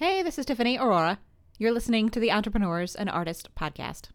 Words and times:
Hey, 0.00 0.22
this 0.22 0.38
is 0.38 0.46
Tiffany 0.46 0.78
Aurora. 0.78 1.18
You're 1.58 1.72
listening 1.72 2.08
to 2.08 2.20
the 2.20 2.32
Entrepreneurs 2.32 2.94
and 2.94 3.10
Artist 3.10 3.54
Podcast. 3.54 4.08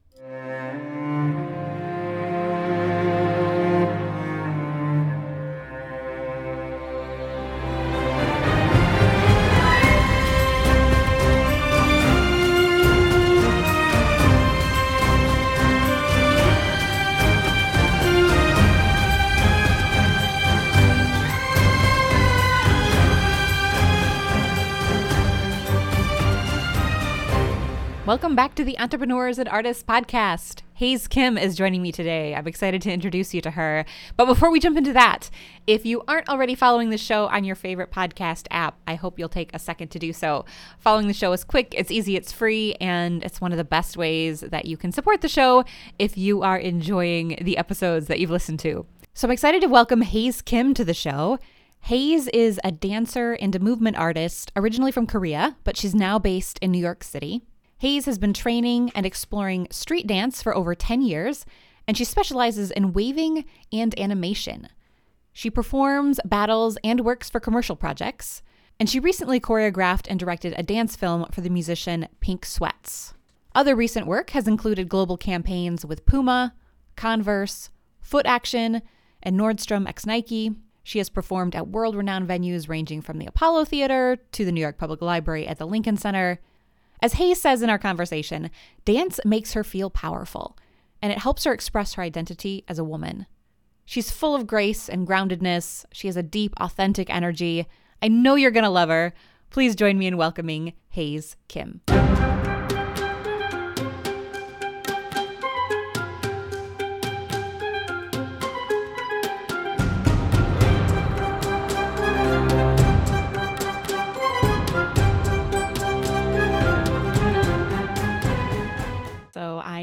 Welcome 28.06 28.36
back 28.36 28.54
to 28.54 28.64
the 28.64 28.78
Entrepreneurs 28.78 29.40
and 29.40 29.50
Artists 29.50 29.82
podcast. 29.82 30.62
Haze 30.76 31.08
Kim 31.08 31.40
is 31.40 31.56
joining 31.56 31.82
me 31.82 31.92
today. 31.92 32.36
I'm 32.36 32.46
excited 32.46 32.80
to 32.84 32.94
introduce 32.94 33.34
you 33.34 33.42
to 33.42 33.50
her. 33.50 33.84
But 34.16 34.28
before 34.28 34.52
we 34.52 34.60
jump 34.60 34.78
into 34.78 34.94
that, 34.94 35.32
if 35.66 35.88
you 35.88 36.04
aren't 36.08 36.30
already 36.30 36.54
following 36.54 36.92
the 36.92 37.00
show 37.00 37.26
on 37.26 37.44
your 37.44 37.56
favorite 37.56 37.90
podcast 37.90 38.46
app, 38.52 38.78
I 38.86 38.94
hope 38.94 39.18
you'll 39.18 39.28
take 39.28 39.50
a 39.56 39.60
second 39.60 39.88
to 39.88 39.98
do 39.98 40.14
so. 40.14 40.46
Following 40.78 41.08
the 41.08 41.16
show 41.16 41.34
is 41.34 41.44
quick, 41.44 41.74
it's 41.76 41.90
easy, 41.90 42.16
it's 42.16 42.32
free, 42.32 42.76
and 42.80 43.24
it's 43.24 43.42
one 43.42 43.52
of 43.52 43.58
the 43.58 43.64
best 43.64 43.98
ways 43.98 44.42
that 44.42 44.66
you 44.66 44.78
can 44.78 44.92
support 44.92 45.22
the 45.22 45.28
show 45.28 45.66
if 45.98 46.16
you 46.16 46.44
are 46.44 46.60
enjoying 46.60 47.40
the 47.42 47.58
episodes 47.58 48.06
that 48.06 48.20
you've 48.20 48.30
listened 48.30 48.60
to. 48.60 48.86
So 49.16 49.28
I'm 49.28 49.32
excited 49.32 49.62
to 49.62 49.68
welcome 49.68 50.04
Haze 50.04 50.44
Kim 50.44 50.76
to 50.76 50.86
the 50.86 50.94
show. 50.94 51.40
Haze 51.80 52.28
is 52.28 52.60
a 52.64 52.72
dancer 52.72 53.34
and 53.34 53.56
a 53.56 53.60
movement 53.60 53.98
artist, 53.98 54.52
originally 54.56 54.92
from 54.92 55.08
Korea, 55.08 55.58
but 55.64 55.76
she's 55.76 55.96
now 55.96 56.20
based 56.20 56.60
in 56.60 56.72
New 56.72 56.78
York 56.78 57.04
City. 57.04 57.42
Haze 57.78 58.06
has 58.06 58.18
been 58.18 58.34
training 58.34 58.92
and 58.96 59.06
exploring 59.06 59.68
street 59.70 60.08
dance 60.08 60.42
for 60.42 60.56
over 60.56 60.76
10 60.76 61.02
years, 61.02 61.46
and 61.88 61.98
she 61.98 62.06
specializes 62.06 62.72
in 62.72 62.94
waving 62.94 63.46
and 63.72 63.98
animation. 64.00 64.70
She 65.34 65.50
performs, 65.50 66.20
battles, 66.24 66.78
and 66.84 67.02
works 67.02 67.30
for 67.30 67.42
commercial 67.42 67.76
projects, 67.76 68.42
and 68.80 68.90
she 68.90 69.00
recently 69.00 69.40
choreographed 69.40 70.08
and 70.10 70.20
directed 70.20 70.54
a 70.58 70.64
dance 70.64 70.96
film 70.96 71.26
for 71.32 71.42
the 71.42 71.50
musician 71.50 72.08
Pink 72.22 72.46
Sweats. 72.46 73.14
Other 73.54 73.76
recent 73.76 74.08
work 74.08 74.32
has 74.32 74.48
included 74.48 74.90
global 74.90 75.18
campaigns 75.18 75.86
with 75.86 76.06
Puma, 76.06 76.54
Converse, 76.96 77.70
Foot 78.00 78.26
Action, 78.26 78.82
and 79.22 79.40
Nordstrom 79.40 79.88
x 79.88 80.06
Nike. 80.06 80.52
She 80.84 81.00
has 81.00 81.10
performed 81.10 81.56
at 81.56 81.68
world 81.68 81.96
renowned 81.96 82.28
venues 82.28 82.70
ranging 82.70 83.02
from 83.02 83.18
the 83.18 83.26
Apollo 83.26 83.66
Theater 83.66 84.18
to 84.34 84.46
the 84.46 84.52
New 84.52 84.62
York 84.62 84.78
Public 84.78 85.02
Library 85.02 85.48
at 85.48 85.58
the 85.58 85.66
Lincoln 85.66 85.98
Center 85.98 86.40
as 87.06 87.14
Haze 87.14 87.40
says 87.40 87.62
in 87.62 87.70
our 87.70 87.78
conversation, 87.78 88.50
dance 88.84 89.20
makes 89.24 89.54
her 89.54 89.64
feel 89.64 89.92
powerful, 89.92 90.58
and 91.04 91.12
it 91.12 91.20
helps 91.20 91.44
her 91.44 91.54
express 91.54 91.94
her 91.94 92.02
identity 92.02 92.64
as 92.68 92.80
a 92.80 92.84
woman. 92.84 93.28
She's 93.86 94.10
full 94.10 94.34
of 94.34 94.48
grace 94.48 94.90
and 94.90 95.08
groundedness. 95.08 95.86
She 95.92 96.08
has 96.08 96.18
a 96.18 96.24
deep, 96.24 96.56
authentic 96.60 97.12
energy. 97.12 97.68
I 98.02 98.08
know 98.08 98.34
you're 98.34 98.50
going 98.50 98.64
to 98.64 98.72
love 98.72 98.90
her. 98.90 99.14
Please 99.52 99.76
join 99.76 100.00
me 100.00 100.08
in 100.08 100.18
welcoming 100.18 100.74
Haze 100.90 101.36
Kim. 101.48 101.82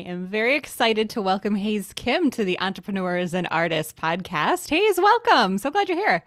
Am 0.05 0.27
very 0.27 0.57
excited 0.57 1.09
to 1.11 1.23
welcome 1.23 1.55
Haze 1.55 1.93
Kim 1.95 2.29
to 2.31 2.45
the 2.45 2.59
Entrepreneurs 2.59 3.35
and 3.35 3.47
Artists 3.53 3.93
podcast. 3.93 4.69
Haze, 4.69 4.99
welcome. 4.99 5.59
So 5.59 5.71
glad 5.71 5.89
you're 5.89 5.97
here. 5.97 6.25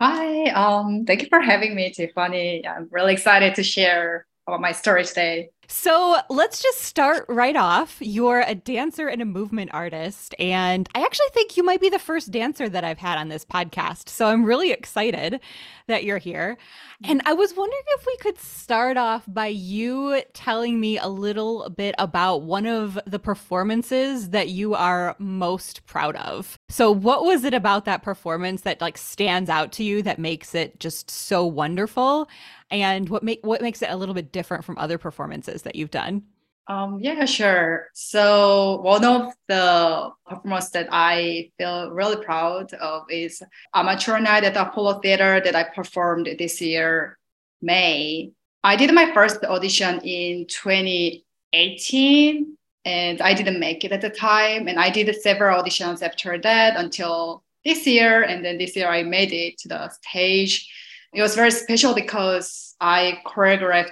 Hi. 0.00 0.44
Um, 0.50 1.04
thank 1.04 1.20
you 1.20 1.28
for 1.28 1.40
having 1.40 1.74
me, 1.74 1.92
Tiffany. 1.92 2.66
I'm 2.66 2.88
really 2.90 3.12
excited 3.12 3.54
to 3.56 3.62
share 3.62 4.26
about 4.46 4.62
my 4.62 4.72
story 4.72 5.04
today. 5.04 5.50
So 5.72 6.16
let's 6.28 6.60
just 6.60 6.80
start 6.80 7.24
right 7.28 7.54
off. 7.54 7.96
You're 8.00 8.40
a 8.40 8.56
dancer 8.56 9.06
and 9.06 9.22
a 9.22 9.24
movement 9.24 9.70
artist. 9.72 10.34
And 10.40 10.88
I 10.96 11.02
actually 11.02 11.28
think 11.32 11.56
you 11.56 11.62
might 11.62 11.80
be 11.80 11.88
the 11.88 12.00
first 12.00 12.32
dancer 12.32 12.68
that 12.68 12.82
I've 12.82 12.98
had 12.98 13.18
on 13.18 13.28
this 13.28 13.44
podcast. 13.44 14.08
So 14.08 14.26
I'm 14.26 14.44
really 14.44 14.72
excited 14.72 15.40
that 15.86 16.02
you're 16.02 16.18
here. 16.18 16.58
And 17.04 17.22
I 17.24 17.34
was 17.34 17.54
wondering 17.54 17.82
if 17.98 18.04
we 18.04 18.16
could 18.16 18.38
start 18.38 18.96
off 18.96 19.24
by 19.28 19.46
you 19.46 20.22
telling 20.32 20.80
me 20.80 20.98
a 20.98 21.06
little 21.06 21.70
bit 21.70 21.94
about 21.98 22.42
one 22.42 22.66
of 22.66 22.98
the 23.06 23.20
performances 23.20 24.30
that 24.30 24.48
you 24.48 24.74
are 24.74 25.14
most 25.18 25.86
proud 25.86 26.16
of. 26.16 26.58
So 26.68 26.90
what 26.90 27.24
was 27.24 27.44
it 27.44 27.54
about 27.54 27.84
that 27.84 28.02
performance 28.02 28.62
that 28.62 28.80
like 28.80 28.98
stands 28.98 29.48
out 29.48 29.70
to 29.72 29.84
you 29.84 30.02
that 30.02 30.18
makes 30.18 30.54
it 30.54 30.80
just 30.80 31.10
so 31.10 31.46
wonderful? 31.46 32.28
And 32.70 33.08
what 33.08 33.22
make 33.22 33.40
what 33.44 33.62
makes 33.62 33.82
it 33.82 33.90
a 33.90 33.96
little 33.96 34.14
bit 34.14 34.32
different 34.32 34.64
from 34.64 34.78
other 34.78 34.98
performances 34.98 35.62
that 35.62 35.76
you've 35.76 35.90
done? 35.90 36.24
Um, 36.66 36.98
yeah, 37.00 37.24
sure. 37.24 37.88
So 37.94 38.80
one 38.82 39.04
of 39.04 39.32
the 39.48 40.10
performances 40.24 40.70
that 40.70 40.88
I 40.92 41.50
feel 41.58 41.90
really 41.90 42.24
proud 42.24 42.72
of 42.74 43.10
is 43.10 43.42
amateur 43.74 44.20
night 44.20 44.44
at 44.44 44.54
the 44.54 44.68
Apollo 44.68 45.00
Theater 45.00 45.40
that 45.42 45.56
I 45.56 45.64
performed 45.64 46.28
this 46.38 46.60
year, 46.60 47.18
May. 47.60 48.30
I 48.62 48.76
did 48.76 48.94
my 48.94 49.12
first 49.12 49.42
audition 49.44 50.00
in 50.04 50.46
2018 50.46 52.56
and 52.84 53.20
I 53.20 53.34
didn't 53.34 53.58
make 53.58 53.84
it 53.84 53.90
at 53.90 54.00
the 54.00 54.10
time. 54.10 54.68
And 54.68 54.78
I 54.78 54.90
did 54.90 55.12
several 55.20 55.60
auditions 55.60 56.02
after 56.02 56.38
that 56.38 56.76
until 56.76 57.42
this 57.64 57.84
year. 57.86 58.22
And 58.22 58.44
then 58.44 58.58
this 58.58 58.76
year 58.76 58.88
I 58.88 59.02
made 59.02 59.32
it 59.32 59.58
to 59.58 59.68
the 59.68 59.88
stage 59.88 60.70
it 61.12 61.22
was 61.22 61.34
very 61.34 61.50
special 61.50 61.94
because 61.94 62.76
I 62.80 63.20
choreographed 63.26 63.90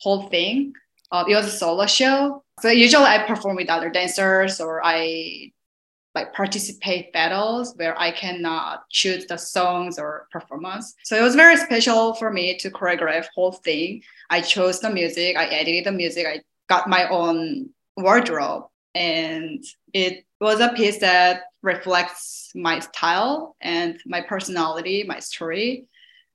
whole 0.00 0.28
thing. 0.28 0.72
Uh, 1.10 1.24
it 1.28 1.34
was 1.34 1.46
a 1.46 1.50
solo 1.50 1.86
show. 1.86 2.42
So 2.60 2.68
usually 2.68 3.04
I 3.04 3.18
perform 3.26 3.56
with 3.56 3.68
other 3.68 3.90
dancers 3.90 4.60
or 4.60 4.80
I 4.84 5.52
like 6.14 6.32
participate 6.32 7.12
battles 7.12 7.74
where 7.76 7.98
I 7.98 8.12
cannot 8.12 8.88
choose 8.90 9.26
the 9.26 9.36
songs 9.36 9.98
or 9.98 10.28
performance. 10.30 10.94
So 11.02 11.18
it 11.18 11.22
was 11.22 11.34
very 11.34 11.56
special 11.56 12.14
for 12.14 12.32
me 12.32 12.56
to 12.58 12.70
choreograph 12.70 13.26
whole 13.34 13.52
thing. 13.52 14.02
I 14.30 14.40
chose 14.40 14.80
the 14.80 14.90
music, 14.90 15.36
I 15.36 15.46
edited 15.46 15.86
the 15.86 15.92
music, 15.92 16.26
I 16.26 16.42
got 16.68 16.88
my 16.88 17.08
own 17.08 17.70
wardrobe, 17.96 18.66
and 18.94 19.64
it 19.92 20.24
was 20.40 20.60
a 20.60 20.72
piece 20.74 20.98
that 20.98 21.42
reflects 21.62 22.52
my 22.54 22.78
style 22.78 23.56
and 23.60 24.00
my 24.06 24.20
personality, 24.20 25.02
my 25.02 25.18
story. 25.18 25.86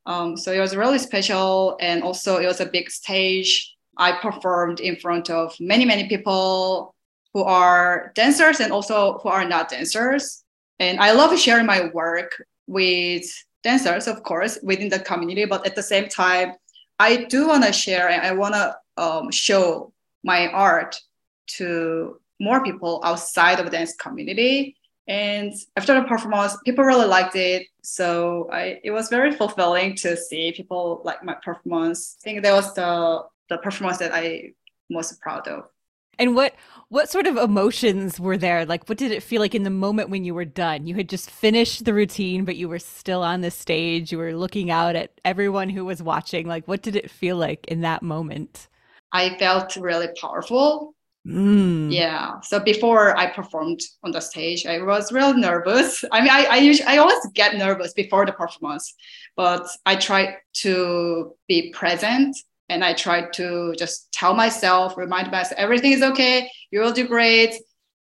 Um, 0.09 0.36
so 0.36 0.52
it 0.52 0.59
was 0.59 0.75
really 0.75 0.97
special. 0.97 1.78
And 1.80 2.02
also, 2.02 2.38
it 2.38 2.47
was 2.47 2.59
a 2.59 2.66
big 2.66 2.90
stage. 2.90 3.75
I 3.96 4.14
performed 4.14 4.80
in 4.80 4.96
front 4.96 5.30
of 5.30 5.56
many, 5.59 5.86
many 5.86 6.09
people 6.09 6.96
who 7.34 7.44
are 7.44 8.12
dancers 8.16 8.59
and 8.59 8.74
also 8.74 9.19
who 9.19 9.30
are 9.30 9.46
not 9.46 9.69
dancers. 9.69 10.44
And 10.80 11.00
I 11.00 11.12
love 11.12 11.38
sharing 11.38 11.68
my 11.68 11.90
work 11.94 12.44
with 12.66 13.24
dancers, 13.64 14.08
of 14.08 14.24
course, 14.24 14.58
within 14.64 14.90
the 14.90 15.00
community. 15.00 15.46
But 15.46 15.68
at 15.68 15.75
the 15.75 15.84
same 15.84 16.09
time, 16.09 16.53
I 16.98 17.25
do 17.25 17.48
want 17.48 17.66
to 17.66 17.72
share 17.72 18.09
and 18.09 18.24
I 18.24 18.31
want 18.31 18.56
to 18.56 18.75
um, 18.98 19.30
show 19.30 19.94
my 20.24 20.48
art 20.48 21.00
to 21.58 22.19
more 22.40 22.64
people 22.64 23.02
outside 23.03 23.59
of 23.59 23.66
the 23.66 23.72
dance 23.72 23.96
community. 23.96 24.75
And 25.09 25.56
after 25.75 25.96
the 25.96 26.08
performance, 26.08 26.56
people 26.64 26.86
really 26.86 27.08
liked 27.08 27.36
it. 27.36 27.66
So 27.81 28.47
I, 28.53 28.80
it 28.84 28.92
was 28.92 29.09
very 29.09 29.31
fulfilling 29.31 29.96
to 29.97 30.16
see 30.16 30.52
people 30.52 31.02
like 31.03 31.24
my 31.24 31.34
performance. 31.44 32.16
I 32.22 32.24
think 32.24 32.44
that 32.44 32.53
was 32.53 32.75
the, 32.75 33.24
the 33.50 33.58
performance 33.58 33.98
that 33.98 34.14
I 34.14 34.54
most 34.88 35.19
proud 35.19 35.48
of. 35.48 35.66
And 36.19 36.36
what 36.36 36.54
what 36.89 37.10
sort 37.10 37.28
of 37.28 37.38
emotions 37.38 38.19
were 38.19 38.38
there? 38.38 38.66
Like 38.66 38.88
what 38.88 38.98
did 38.98 39.12
it 39.12 39.24
feel 39.24 39.42
like 39.42 39.56
in 39.56 39.63
the 39.63 39.69
moment 39.69 40.10
when 40.10 40.25
you 40.25 40.36
were 40.36 40.45
done? 40.45 40.86
You 40.86 40.95
had 40.95 41.10
just 41.10 41.31
finished 41.31 41.86
the 41.86 41.94
routine, 41.94 42.45
but 42.45 42.57
you 42.57 42.68
were 42.68 42.80
still 42.80 43.24
on 43.24 43.42
the 43.42 43.51
stage. 43.51 44.12
You 44.12 44.18
were 44.18 44.36
looking 44.36 44.69
out 44.69 44.95
at 44.95 45.19
everyone 45.24 45.69
who 45.69 45.86
was 45.86 46.04
watching. 46.04 46.45
Like 46.45 46.68
what 46.68 46.81
did 46.83 46.95
it 46.95 47.10
feel 47.10 47.38
like 47.38 47.66
in 47.68 47.81
that 47.81 48.04
moment? 48.04 48.68
I 49.12 49.38
felt 49.39 49.75
really 49.75 50.10
powerful 50.19 50.94
Mm. 51.30 51.94
Yeah. 51.94 52.40
So 52.42 52.60
before 52.60 53.16
I 53.16 53.28
performed 53.28 53.81
on 54.04 54.12
the 54.12 54.20
stage, 54.20 54.66
I 54.66 54.81
was 54.81 55.12
real 55.12 55.34
nervous. 55.34 56.04
I 56.12 56.22
mean, 56.22 56.31
I 56.31 56.46
I 56.46 56.58
usually 56.58 56.88
I 56.88 56.98
always 56.98 57.20
get 57.34 57.56
nervous 57.56 57.94
before 57.94 58.26
the 58.26 58.31
performance, 58.31 58.96
but 59.36 59.68
I 59.86 59.96
tried 59.96 60.38
to 60.64 61.36
be 61.48 61.72
present 61.72 62.36
and 62.70 62.84
I 62.84 62.94
tried 62.94 63.34
to 63.34 63.76
just 63.78 64.12
tell 64.12 64.34
myself, 64.34 64.98
remind 64.98 65.31
myself, 65.31 65.60
everything 65.60 65.92
is 65.92 66.02
okay. 66.02 66.50
You 66.72 66.80
will 66.81 66.94
do 66.94 67.08
great. 67.08 67.56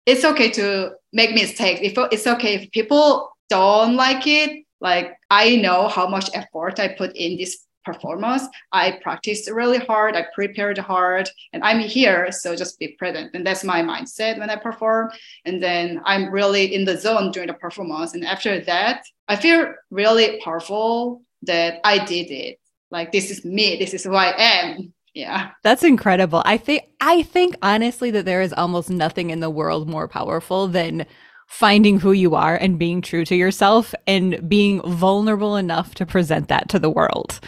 It's 0.06 0.25
okay 0.25 0.50
to 0.50 0.93
make 1.12 1.34
mistakes. 1.34 1.81
If 1.82 1.94
it's 2.12 2.26
okay 2.26 2.55
if 2.55 2.70
people 2.70 3.31
don't 3.49 3.96
like 3.96 4.26
it, 4.26 4.64
like 4.81 5.17
I 5.31 5.56
know 5.56 5.88
how 5.88 6.06
much 6.06 6.31
effort 6.34 6.78
I 6.78 6.88
put 6.88 7.17
in 7.17 7.38
this 7.38 7.65
performance. 7.86 8.42
I 8.72 8.98
practiced 9.02 9.48
really 9.50 9.78
hard, 9.78 10.16
I 10.16 10.26
prepared 10.34 10.76
hard, 10.76 11.30
and 11.54 11.62
I'm 11.62 11.78
here, 11.78 12.30
so 12.32 12.54
just 12.54 12.78
be 12.78 12.88
present. 12.98 13.30
And 13.34 13.46
that's 13.46 13.64
my 13.64 13.80
mindset 13.80 14.38
when 14.38 14.50
I 14.50 14.56
perform. 14.56 15.10
And 15.46 15.62
then 15.62 16.02
I'm 16.04 16.30
really 16.30 16.74
in 16.74 16.84
the 16.84 16.98
zone 16.98 17.30
during 17.30 17.46
the 17.46 17.54
performance. 17.54 18.12
And 18.12 18.26
after 18.26 18.60
that, 18.64 19.04
I 19.28 19.36
feel 19.36 19.72
really 19.90 20.40
powerful 20.44 21.22
that 21.42 21.80
I 21.84 22.04
did 22.04 22.30
it. 22.30 22.58
Like 22.90 23.12
this 23.12 23.30
is 23.30 23.44
me, 23.44 23.76
this 23.78 23.94
is 23.94 24.04
who 24.04 24.14
I 24.14 24.34
am. 24.36 24.92
Yeah. 25.14 25.52
That's 25.62 25.82
incredible. 25.82 26.42
I 26.44 26.58
think 26.58 26.84
I 27.00 27.22
think 27.22 27.56
honestly 27.62 28.10
that 28.10 28.26
there 28.26 28.42
is 28.42 28.52
almost 28.52 28.90
nothing 28.90 29.30
in 29.30 29.40
the 29.40 29.48
world 29.48 29.88
more 29.88 30.08
powerful 30.08 30.68
than 30.68 31.06
finding 31.46 31.98
who 31.98 32.12
you 32.12 32.34
are 32.34 32.56
and 32.56 32.78
being 32.78 33.00
true 33.00 33.24
to 33.24 33.34
yourself 33.34 33.94
and 34.06 34.46
being 34.48 34.82
vulnerable 34.82 35.56
enough 35.56 35.94
to 35.94 36.04
present 36.04 36.48
that 36.48 36.68
to 36.68 36.78
the 36.78 36.90
world. 36.90 37.40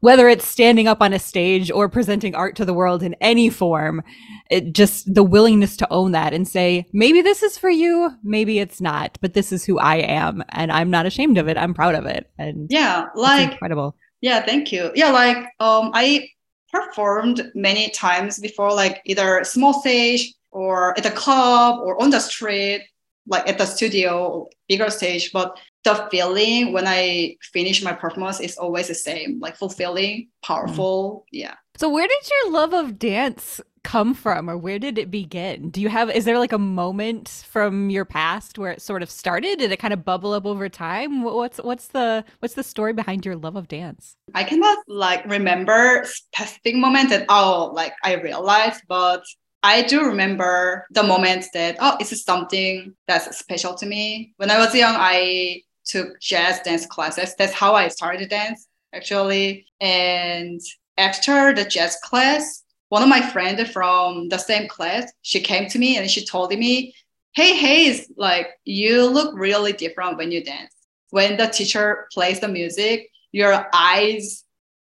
Whether 0.00 0.28
it's 0.28 0.46
standing 0.46 0.88
up 0.88 1.00
on 1.00 1.12
a 1.12 1.18
stage 1.18 1.70
or 1.70 1.88
presenting 1.88 2.34
art 2.34 2.56
to 2.56 2.64
the 2.64 2.74
world 2.74 3.02
in 3.02 3.14
any 3.20 3.50
form, 3.50 4.02
it 4.50 4.72
just 4.72 5.14
the 5.14 5.22
willingness 5.22 5.76
to 5.78 5.92
own 5.92 6.12
that 6.12 6.32
and 6.32 6.48
say, 6.48 6.86
maybe 6.92 7.20
this 7.20 7.42
is 7.42 7.58
for 7.58 7.70
you, 7.70 8.10
maybe 8.22 8.58
it's 8.58 8.80
not, 8.80 9.18
but 9.20 9.34
this 9.34 9.52
is 9.52 9.64
who 9.64 9.78
I 9.78 9.96
am 9.96 10.42
and 10.50 10.72
I'm 10.72 10.90
not 10.90 11.06
ashamed 11.06 11.38
of 11.38 11.48
it. 11.48 11.58
I'm 11.58 11.74
proud 11.74 11.94
of 11.94 12.06
it. 12.06 12.30
And 12.38 12.68
yeah, 12.70 13.06
like 13.14 13.52
incredible. 13.52 13.94
Yeah, 14.20 14.44
thank 14.44 14.72
you. 14.72 14.90
Yeah, 14.94 15.10
like 15.10 15.38
um 15.60 15.90
I 15.94 16.28
performed 16.72 17.50
many 17.54 17.90
times 17.90 18.38
before, 18.38 18.72
like 18.72 19.02
either 19.04 19.44
small 19.44 19.80
stage 19.80 20.32
or 20.50 20.98
at 20.98 21.06
a 21.06 21.10
club 21.10 21.80
or 21.80 22.00
on 22.02 22.10
the 22.10 22.20
street 22.20 22.82
like 23.26 23.48
at 23.48 23.58
the 23.58 23.64
studio, 23.64 24.48
bigger 24.68 24.90
stage, 24.90 25.30
but 25.32 25.58
the 25.84 26.06
feeling 26.10 26.72
when 26.72 26.86
I 26.86 27.36
finish 27.40 27.82
my 27.82 27.92
performance 27.92 28.40
is 28.40 28.56
always 28.56 28.88
the 28.88 28.94
same, 28.94 29.40
like 29.40 29.56
fulfilling, 29.56 30.28
powerful. 30.42 31.24
Mm. 31.26 31.38
Yeah. 31.40 31.54
So 31.76 31.88
where 31.88 32.06
did 32.06 32.30
your 32.30 32.52
love 32.52 32.74
of 32.74 32.98
dance 32.98 33.60
come 33.82 34.12
from 34.12 34.50
or 34.50 34.58
where 34.58 34.78
did 34.78 34.98
it 34.98 35.10
begin? 35.10 35.70
Do 35.70 35.80
you 35.80 35.88
have 35.88 36.10
is 36.10 36.26
there 36.26 36.38
like 36.38 36.52
a 36.52 36.58
moment 36.58 37.44
from 37.48 37.88
your 37.88 38.04
past 38.04 38.58
where 38.58 38.72
it 38.72 38.82
sort 38.82 39.02
of 39.02 39.10
started? 39.10 39.58
Did 39.58 39.72
it 39.72 39.78
kind 39.78 39.94
of 39.94 40.04
bubble 40.04 40.32
up 40.32 40.44
over 40.44 40.68
time? 40.68 41.22
What's 41.22 41.58
what's 41.58 41.88
the 41.88 42.24
what's 42.40 42.54
the 42.54 42.62
story 42.62 42.92
behind 42.92 43.24
your 43.24 43.36
love 43.36 43.56
of 43.56 43.68
dance? 43.68 44.16
I 44.34 44.44
cannot 44.44 44.78
like 44.86 45.24
remember 45.24 46.04
specific 46.04 46.76
moment 46.76 47.08
that 47.10 47.24
oh 47.30 47.72
like 47.74 47.94
I 48.04 48.16
realized, 48.16 48.82
but 48.86 49.24
I 49.62 49.82
do 49.82 50.04
remember 50.04 50.86
the 50.90 51.02
moment 51.02 51.46
that, 51.52 51.76
oh, 51.80 51.96
it's 52.00 52.24
something 52.24 52.94
that's 53.06 53.36
special 53.38 53.74
to 53.74 53.86
me. 53.86 54.32
When 54.38 54.50
I 54.50 54.58
was 54.58 54.74
young, 54.74 54.94
I 54.96 55.62
took 55.84 56.20
jazz 56.20 56.60
dance 56.60 56.86
classes. 56.86 57.34
That's 57.36 57.52
how 57.52 57.74
I 57.74 57.88
started 57.88 58.28
dance, 58.30 58.66
actually. 58.92 59.66
And 59.80 60.60
after 60.96 61.54
the 61.54 61.64
jazz 61.64 61.96
class, 62.02 62.62
one 62.88 63.02
of 63.02 63.08
my 63.08 63.20
friends 63.20 63.70
from 63.70 64.28
the 64.28 64.38
same 64.38 64.68
class, 64.68 65.12
she 65.22 65.40
came 65.40 65.68
to 65.70 65.78
me 65.78 65.96
and 65.96 66.10
she 66.10 66.24
told 66.24 66.52
me, 66.52 66.94
Hey, 67.32 67.56
Haze, 67.56 68.10
like 68.16 68.48
you 68.64 69.06
look 69.06 69.34
really 69.36 69.72
different 69.72 70.18
when 70.18 70.32
you 70.32 70.42
dance. 70.42 70.74
When 71.10 71.36
the 71.36 71.46
teacher 71.46 72.08
plays 72.12 72.40
the 72.40 72.48
music, 72.48 73.08
your 73.32 73.68
eyes 73.72 74.44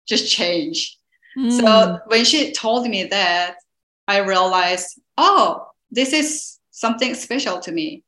just 0.06 0.30
change. 0.30 0.98
Mm. 1.38 1.60
So 1.60 1.98
when 2.06 2.24
she 2.24 2.52
told 2.52 2.88
me 2.88 3.04
that, 3.04 3.56
I 4.06 4.18
realized, 4.18 5.00
oh, 5.16 5.66
this 5.90 6.12
is 6.12 6.58
something 6.70 7.14
special 7.14 7.60
to 7.60 7.72
me. 7.72 8.03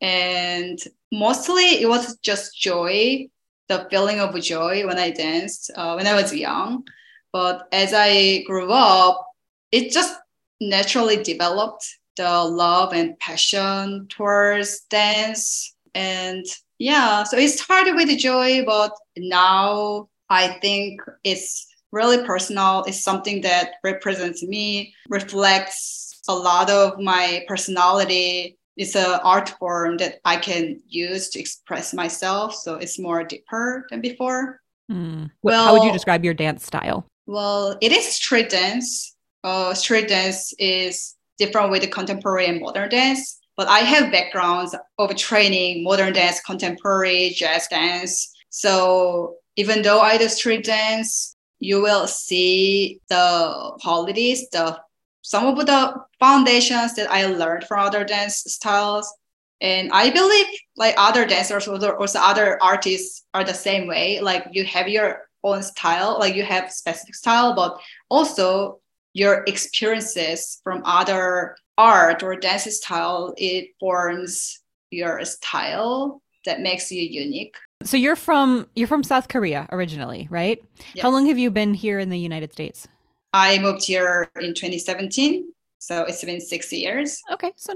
And 0.00 0.78
mostly 1.12 1.80
it 1.82 1.88
was 1.88 2.16
just 2.18 2.58
joy, 2.58 3.28
the 3.68 3.86
feeling 3.90 4.20
of 4.20 4.38
joy 4.40 4.86
when 4.86 4.98
I 4.98 5.10
danced 5.10 5.70
uh, 5.76 5.94
when 5.94 6.06
I 6.06 6.14
was 6.14 6.34
young. 6.34 6.84
But 7.32 7.68
as 7.72 7.92
I 7.94 8.42
grew 8.42 8.72
up, 8.72 9.26
it 9.70 9.92
just 9.92 10.18
naturally 10.60 11.22
developed 11.22 11.86
the 12.16 12.44
love 12.44 12.92
and 12.92 13.18
passion 13.18 14.06
towards 14.08 14.80
dance. 14.90 15.74
And 15.94 16.44
yeah, 16.78 17.22
so 17.24 17.36
it 17.36 17.48
started 17.48 17.94
with 17.94 18.16
joy, 18.18 18.64
but 18.64 18.92
now 19.16 20.08
I 20.28 20.58
think 20.60 21.00
it's 21.24 21.66
really 21.92 22.24
personal. 22.24 22.84
It's 22.86 23.02
something 23.02 23.40
that 23.42 23.74
represents 23.82 24.42
me, 24.42 24.94
reflects 25.08 26.20
a 26.28 26.34
lot 26.34 26.70
of 26.70 27.00
my 27.00 27.44
personality. 27.48 28.58
It's 28.80 28.96
an 28.96 29.20
art 29.22 29.50
form 29.58 29.98
that 29.98 30.20
I 30.24 30.38
can 30.38 30.80
use 30.88 31.28
to 31.30 31.38
express 31.38 31.92
myself. 31.92 32.54
So 32.54 32.76
it's 32.76 32.98
more 32.98 33.22
deeper 33.22 33.86
than 33.90 34.00
before. 34.00 34.62
Mm. 34.90 35.30
Well, 35.42 35.66
how 35.66 35.74
would 35.74 35.84
you 35.84 35.92
describe 35.92 36.24
your 36.24 36.32
dance 36.32 36.64
style? 36.64 37.04
Well, 37.26 37.76
it 37.82 37.92
is 37.92 38.06
street 38.06 38.48
dance. 38.48 39.14
Uh, 39.44 39.74
street 39.74 40.08
dance 40.08 40.54
is 40.58 41.14
different 41.36 41.70
with 41.70 41.82
the 41.82 41.88
contemporary 41.88 42.46
and 42.46 42.58
modern 42.58 42.88
dance. 42.88 43.38
But 43.54 43.68
I 43.68 43.80
have 43.80 44.10
backgrounds 44.10 44.74
of 44.96 45.14
training 45.14 45.84
modern 45.84 46.14
dance, 46.14 46.40
contemporary, 46.40 47.34
jazz 47.36 47.68
dance. 47.68 48.32
So 48.48 49.34
even 49.56 49.82
though 49.82 50.00
I 50.00 50.16
do 50.16 50.26
street 50.28 50.64
dance, 50.64 51.36
you 51.58 51.82
will 51.82 52.06
see 52.06 53.02
the 53.10 53.76
qualities, 53.82 54.48
the 54.48 54.80
some 55.22 55.46
of 55.46 55.66
the 55.66 55.94
foundations 56.18 56.94
that 56.94 57.10
I 57.10 57.26
learned 57.26 57.64
from 57.64 57.80
other 57.80 58.04
dance 58.04 58.42
styles. 58.46 59.12
And 59.60 59.90
I 59.92 60.10
believe 60.10 60.46
like 60.76 60.94
other 60.96 61.26
dancers 61.26 61.68
or 61.68 62.00
also 62.00 62.18
other 62.18 62.58
artists 62.62 63.24
are 63.34 63.44
the 63.44 63.54
same 63.54 63.86
way. 63.86 64.20
Like 64.20 64.46
you 64.52 64.64
have 64.64 64.88
your 64.88 65.28
own 65.44 65.62
style, 65.62 66.18
like 66.18 66.34
you 66.34 66.44
have 66.44 66.72
specific 66.72 67.14
style, 67.14 67.54
but 67.54 67.78
also 68.08 68.80
your 69.12 69.44
experiences 69.46 70.60
from 70.64 70.82
other 70.84 71.56
art 71.76 72.22
or 72.22 72.36
dance 72.36 72.64
style, 72.76 73.34
it 73.36 73.68
forms 73.80 74.60
your 74.90 75.24
style 75.24 76.22
that 76.44 76.60
makes 76.60 76.90
you 76.90 77.02
unique. 77.02 77.56
So 77.82 77.96
you're 77.96 78.16
from 78.16 78.66
you're 78.74 78.88
from 78.88 79.02
South 79.02 79.28
Korea 79.28 79.66
originally, 79.72 80.28
right? 80.30 80.62
Yes. 80.94 81.02
How 81.02 81.10
long 81.10 81.26
have 81.26 81.38
you 81.38 81.50
been 81.50 81.74
here 81.74 81.98
in 81.98 82.10
the 82.10 82.18
United 82.18 82.52
States? 82.52 82.86
I 83.32 83.58
moved 83.58 83.84
here 83.84 84.30
in 84.40 84.54
2017, 84.54 85.52
so 85.78 86.04
it's 86.04 86.24
been 86.24 86.40
6 86.40 86.72
years. 86.72 87.20
Okay, 87.32 87.52
so 87.56 87.74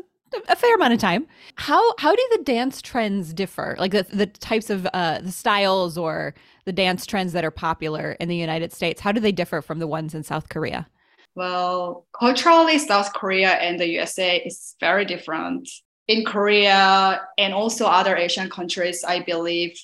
a 0.49 0.57
fair 0.57 0.75
amount 0.75 0.93
of 0.93 0.99
time. 0.99 1.27
How 1.57 1.95
how 1.99 2.15
do 2.15 2.29
the 2.33 2.43
dance 2.43 2.83
trends 2.83 3.33
differ? 3.33 3.77
Like 3.79 3.93
the 3.93 4.05
the 4.13 4.27
types 4.27 4.71
of 4.71 4.87
uh 4.93 5.21
the 5.21 5.33
styles 5.33 5.97
or 5.97 6.35
the 6.65 6.73
dance 6.73 7.07
trends 7.07 7.33
that 7.33 7.45
are 7.45 7.51
popular 7.51 8.13
in 8.21 8.29
the 8.29 8.37
United 8.37 8.73
States, 8.73 9.01
how 9.01 9.13
do 9.13 9.21
they 9.21 9.33
differ 9.33 9.63
from 9.63 9.79
the 9.79 9.87
ones 9.87 10.15
in 10.15 10.23
South 10.23 10.49
Korea? 10.49 10.89
Well, 11.35 12.07
culturally 12.19 12.79
South 12.79 13.13
Korea 13.13 13.51
and 13.51 13.79
the 13.79 13.89
USA 13.89 14.39
is 14.39 14.77
very 14.81 15.05
different. 15.05 15.69
In 16.07 16.25
Korea 16.25 17.27
and 17.39 17.55
also 17.55 17.87
other 17.87 18.17
Asian 18.17 18.49
countries, 18.51 19.05
I 19.05 19.21
believe 19.21 19.79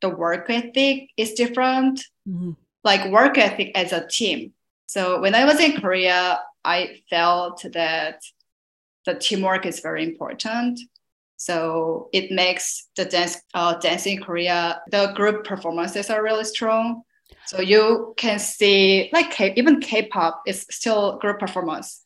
the 0.00 0.08
work 0.10 0.48
ethic 0.50 1.08
is 1.16 1.32
different, 1.34 2.04
mm-hmm. 2.28 2.52
like 2.84 3.10
work 3.10 3.38
ethic 3.38 3.72
as 3.74 3.92
a 3.92 4.06
team. 4.06 4.52
So 4.94 5.20
when 5.20 5.34
I 5.34 5.44
was 5.44 5.58
in 5.58 5.80
Korea, 5.80 6.40
I 6.64 7.00
felt 7.10 7.64
that 7.72 8.22
the 9.04 9.16
teamwork 9.16 9.66
is 9.66 9.80
very 9.80 10.04
important. 10.04 10.78
So 11.36 12.10
it 12.12 12.30
makes 12.30 12.90
the 12.94 13.04
dance 13.04 13.42
uh, 13.54 13.74
in 14.06 14.22
Korea, 14.22 14.80
the 14.92 15.12
group 15.16 15.44
performances 15.44 16.10
are 16.10 16.22
really 16.22 16.44
strong. 16.44 17.02
So 17.46 17.60
you 17.60 18.14
can 18.16 18.38
see 18.38 19.10
like 19.12 19.32
K- 19.32 19.54
even 19.56 19.80
K-pop 19.80 20.42
is 20.46 20.64
still 20.70 21.18
group 21.18 21.40
performance. 21.40 22.04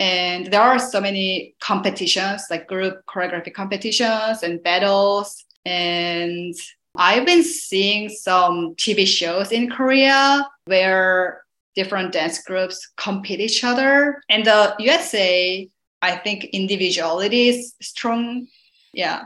And 0.00 0.46
there 0.46 0.60
are 0.60 0.80
so 0.80 1.00
many 1.00 1.54
competitions, 1.60 2.46
like 2.50 2.66
group 2.66 2.96
choreography 3.06 3.54
competitions 3.54 4.42
and 4.42 4.60
battles. 4.60 5.44
And 5.64 6.52
I've 6.96 7.26
been 7.26 7.44
seeing 7.44 8.08
some 8.08 8.74
TV 8.74 9.06
shows 9.06 9.52
in 9.52 9.70
Korea 9.70 10.48
where 10.64 11.43
different 11.74 12.12
dance 12.12 12.42
groups 12.42 12.90
compete 12.96 13.40
each 13.40 13.64
other. 13.64 14.22
And 14.28 14.44
the 14.44 14.74
USA, 14.78 15.68
I 16.02 16.16
think 16.16 16.44
individuality 16.46 17.48
is 17.48 17.74
strong. 17.80 18.46
Yeah. 18.92 19.24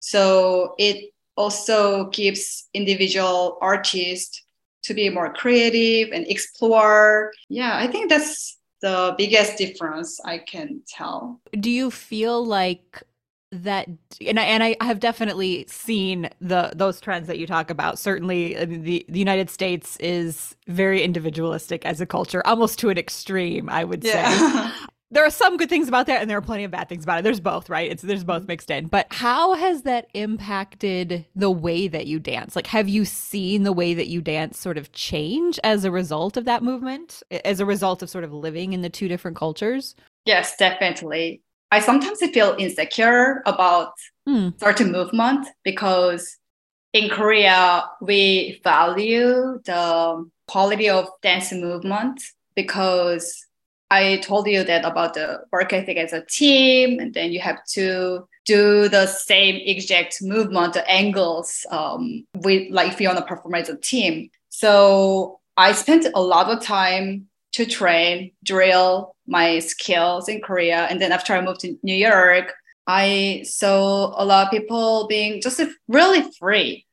So 0.00 0.74
it 0.78 1.12
also 1.36 2.10
gives 2.10 2.68
individual 2.74 3.58
artists 3.60 4.42
to 4.84 4.94
be 4.94 5.08
more 5.10 5.32
creative 5.32 6.12
and 6.12 6.26
explore. 6.26 7.32
Yeah, 7.48 7.76
I 7.76 7.86
think 7.86 8.10
that's 8.10 8.58
the 8.80 9.14
biggest 9.16 9.58
difference 9.58 10.20
I 10.24 10.38
can 10.38 10.82
tell. 10.88 11.40
Do 11.58 11.70
you 11.70 11.90
feel 11.90 12.44
like 12.44 13.02
that 13.52 13.86
and 14.26 14.40
I, 14.40 14.44
and 14.44 14.62
I 14.62 14.76
have 14.80 14.98
definitely 14.98 15.66
seen 15.68 16.30
the 16.40 16.72
those 16.74 17.00
trends 17.00 17.26
that 17.28 17.38
you 17.38 17.46
talk 17.46 17.70
about 17.70 17.98
certainly 17.98 18.56
uh, 18.56 18.64
the 18.64 19.04
the 19.08 19.18
United 19.18 19.50
States 19.50 19.96
is 19.98 20.56
very 20.68 21.02
individualistic 21.02 21.84
as 21.84 22.00
a 22.00 22.06
culture 22.06 22.42
almost 22.46 22.78
to 22.80 22.88
an 22.88 22.96
extreme 22.96 23.68
I 23.68 23.84
would 23.84 24.02
say 24.02 24.24
there 25.12 25.24
are 25.24 25.30
some 25.30 25.58
good 25.58 25.68
things 25.68 25.88
about 25.88 26.06
that 26.06 26.22
and 26.22 26.30
there 26.30 26.38
are 26.38 26.42
plenty 26.42 26.64
of 26.64 26.70
bad 26.70 26.88
things 26.88 27.04
about 27.04 27.18
it. 27.18 27.22
There's 27.22 27.38
both, 27.38 27.68
right? 27.68 27.90
It's 27.90 28.02
there's 28.02 28.24
both 28.24 28.42
mm-hmm. 28.42 28.48
mixed 28.48 28.70
in. 28.70 28.86
But 28.86 29.06
how 29.10 29.54
has 29.54 29.82
that 29.82 30.08
impacted 30.14 31.26
the 31.36 31.50
way 31.50 31.86
that 31.86 32.06
you 32.06 32.18
dance? 32.18 32.56
Like 32.56 32.66
have 32.68 32.88
you 32.88 33.04
seen 33.04 33.62
the 33.62 33.72
way 33.72 33.92
that 33.94 34.08
you 34.08 34.22
dance 34.22 34.58
sort 34.58 34.78
of 34.78 34.90
change 34.92 35.60
as 35.62 35.84
a 35.84 35.90
result 35.90 36.36
of 36.36 36.46
that 36.46 36.62
movement? 36.62 37.22
As 37.44 37.60
a 37.60 37.66
result 37.66 38.02
of 38.02 38.08
sort 38.08 38.24
of 38.24 38.32
living 38.32 38.72
in 38.72 38.80
the 38.80 38.90
two 38.90 39.06
different 39.06 39.36
cultures? 39.36 39.94
Yes, 40.24 40.56
definitely. 40.56 41.42
I 41.72 41.80
sometimes 41.80 42.18
feel 42.18 42.54
insecure 42.58 43.42
about 43.46 43.94
mm. 44.28 44.52
certain 44.60 44.92
movement 44.92 45.48
because 45.64 46.36
in 46.92 47.08
Korea 47.08 47.88
we 48.02 48.60
value 48.62 49.58
the 49.64 50.28
quality 50.46 50.90
of 50.90 51.08
dance 51.22 51.50
movement 51.50 52.20
because 52.54 53.46
I 53.90 54.18
told 54.18 54.48
you 54.48 54.64
that 54.64 54.84
about 54.84 55.14
the 55.14 55.44
work 55.50 55.72
ethic 55.72 55.96
as 55.96 56.12
a 56.12 56.24
team, 56.26 56.98
and 56.98 57.12
then 57.12 57.32
you 57.32 57.40
have 57.40 57.64
to 57.72 58.26
do 58.46 58.88
the 58.88 59.06
same 59.06 59.56
exact 59.56 60.22
movement, 60.22 60.74
the 60.74 60.90
angles, 60.90 61.66
um, 61.70 62.26
with 62.36 62.70
like 62.70 62.92
if 62.92 63.00
you 63.00 63.08
want 63.08 63.18
to 63.18 63.24
perform 63.24 63.54
as 63.54 63.68
a 63.68 63.76
team. 63.76 64.30
So 64.48 65.40
I 65.56 65.72
spent 65.72 66.06
a 66.14 66.22
lot 66.22 66.50
of 66.50 66.62
time 66.62 67.28
to 67.52 67.66
train, 67.66 68.32
drill 68.44 69.14
my 69.26 69.58
skills 69.58 70.28
in 70.28 70.40
Korea, 70.40 70.86
and 70.90 71.00
then 71.00 71.12
after 71.12 71.34
I 71.34 71.40
moved 71.40 71.60
to 71.60 71.76
New 71.82 71.94
York, 71.94 72.52
I 72.86 73.44
saw 73.44 74.12
a 74.20 74.24
lot 74.24 74.46
of 74.46 74.50
people 74.50 75.06
being 75.06 75.40
just 75.40 75.60
really 75.88 76.28
free. 76.38 76.86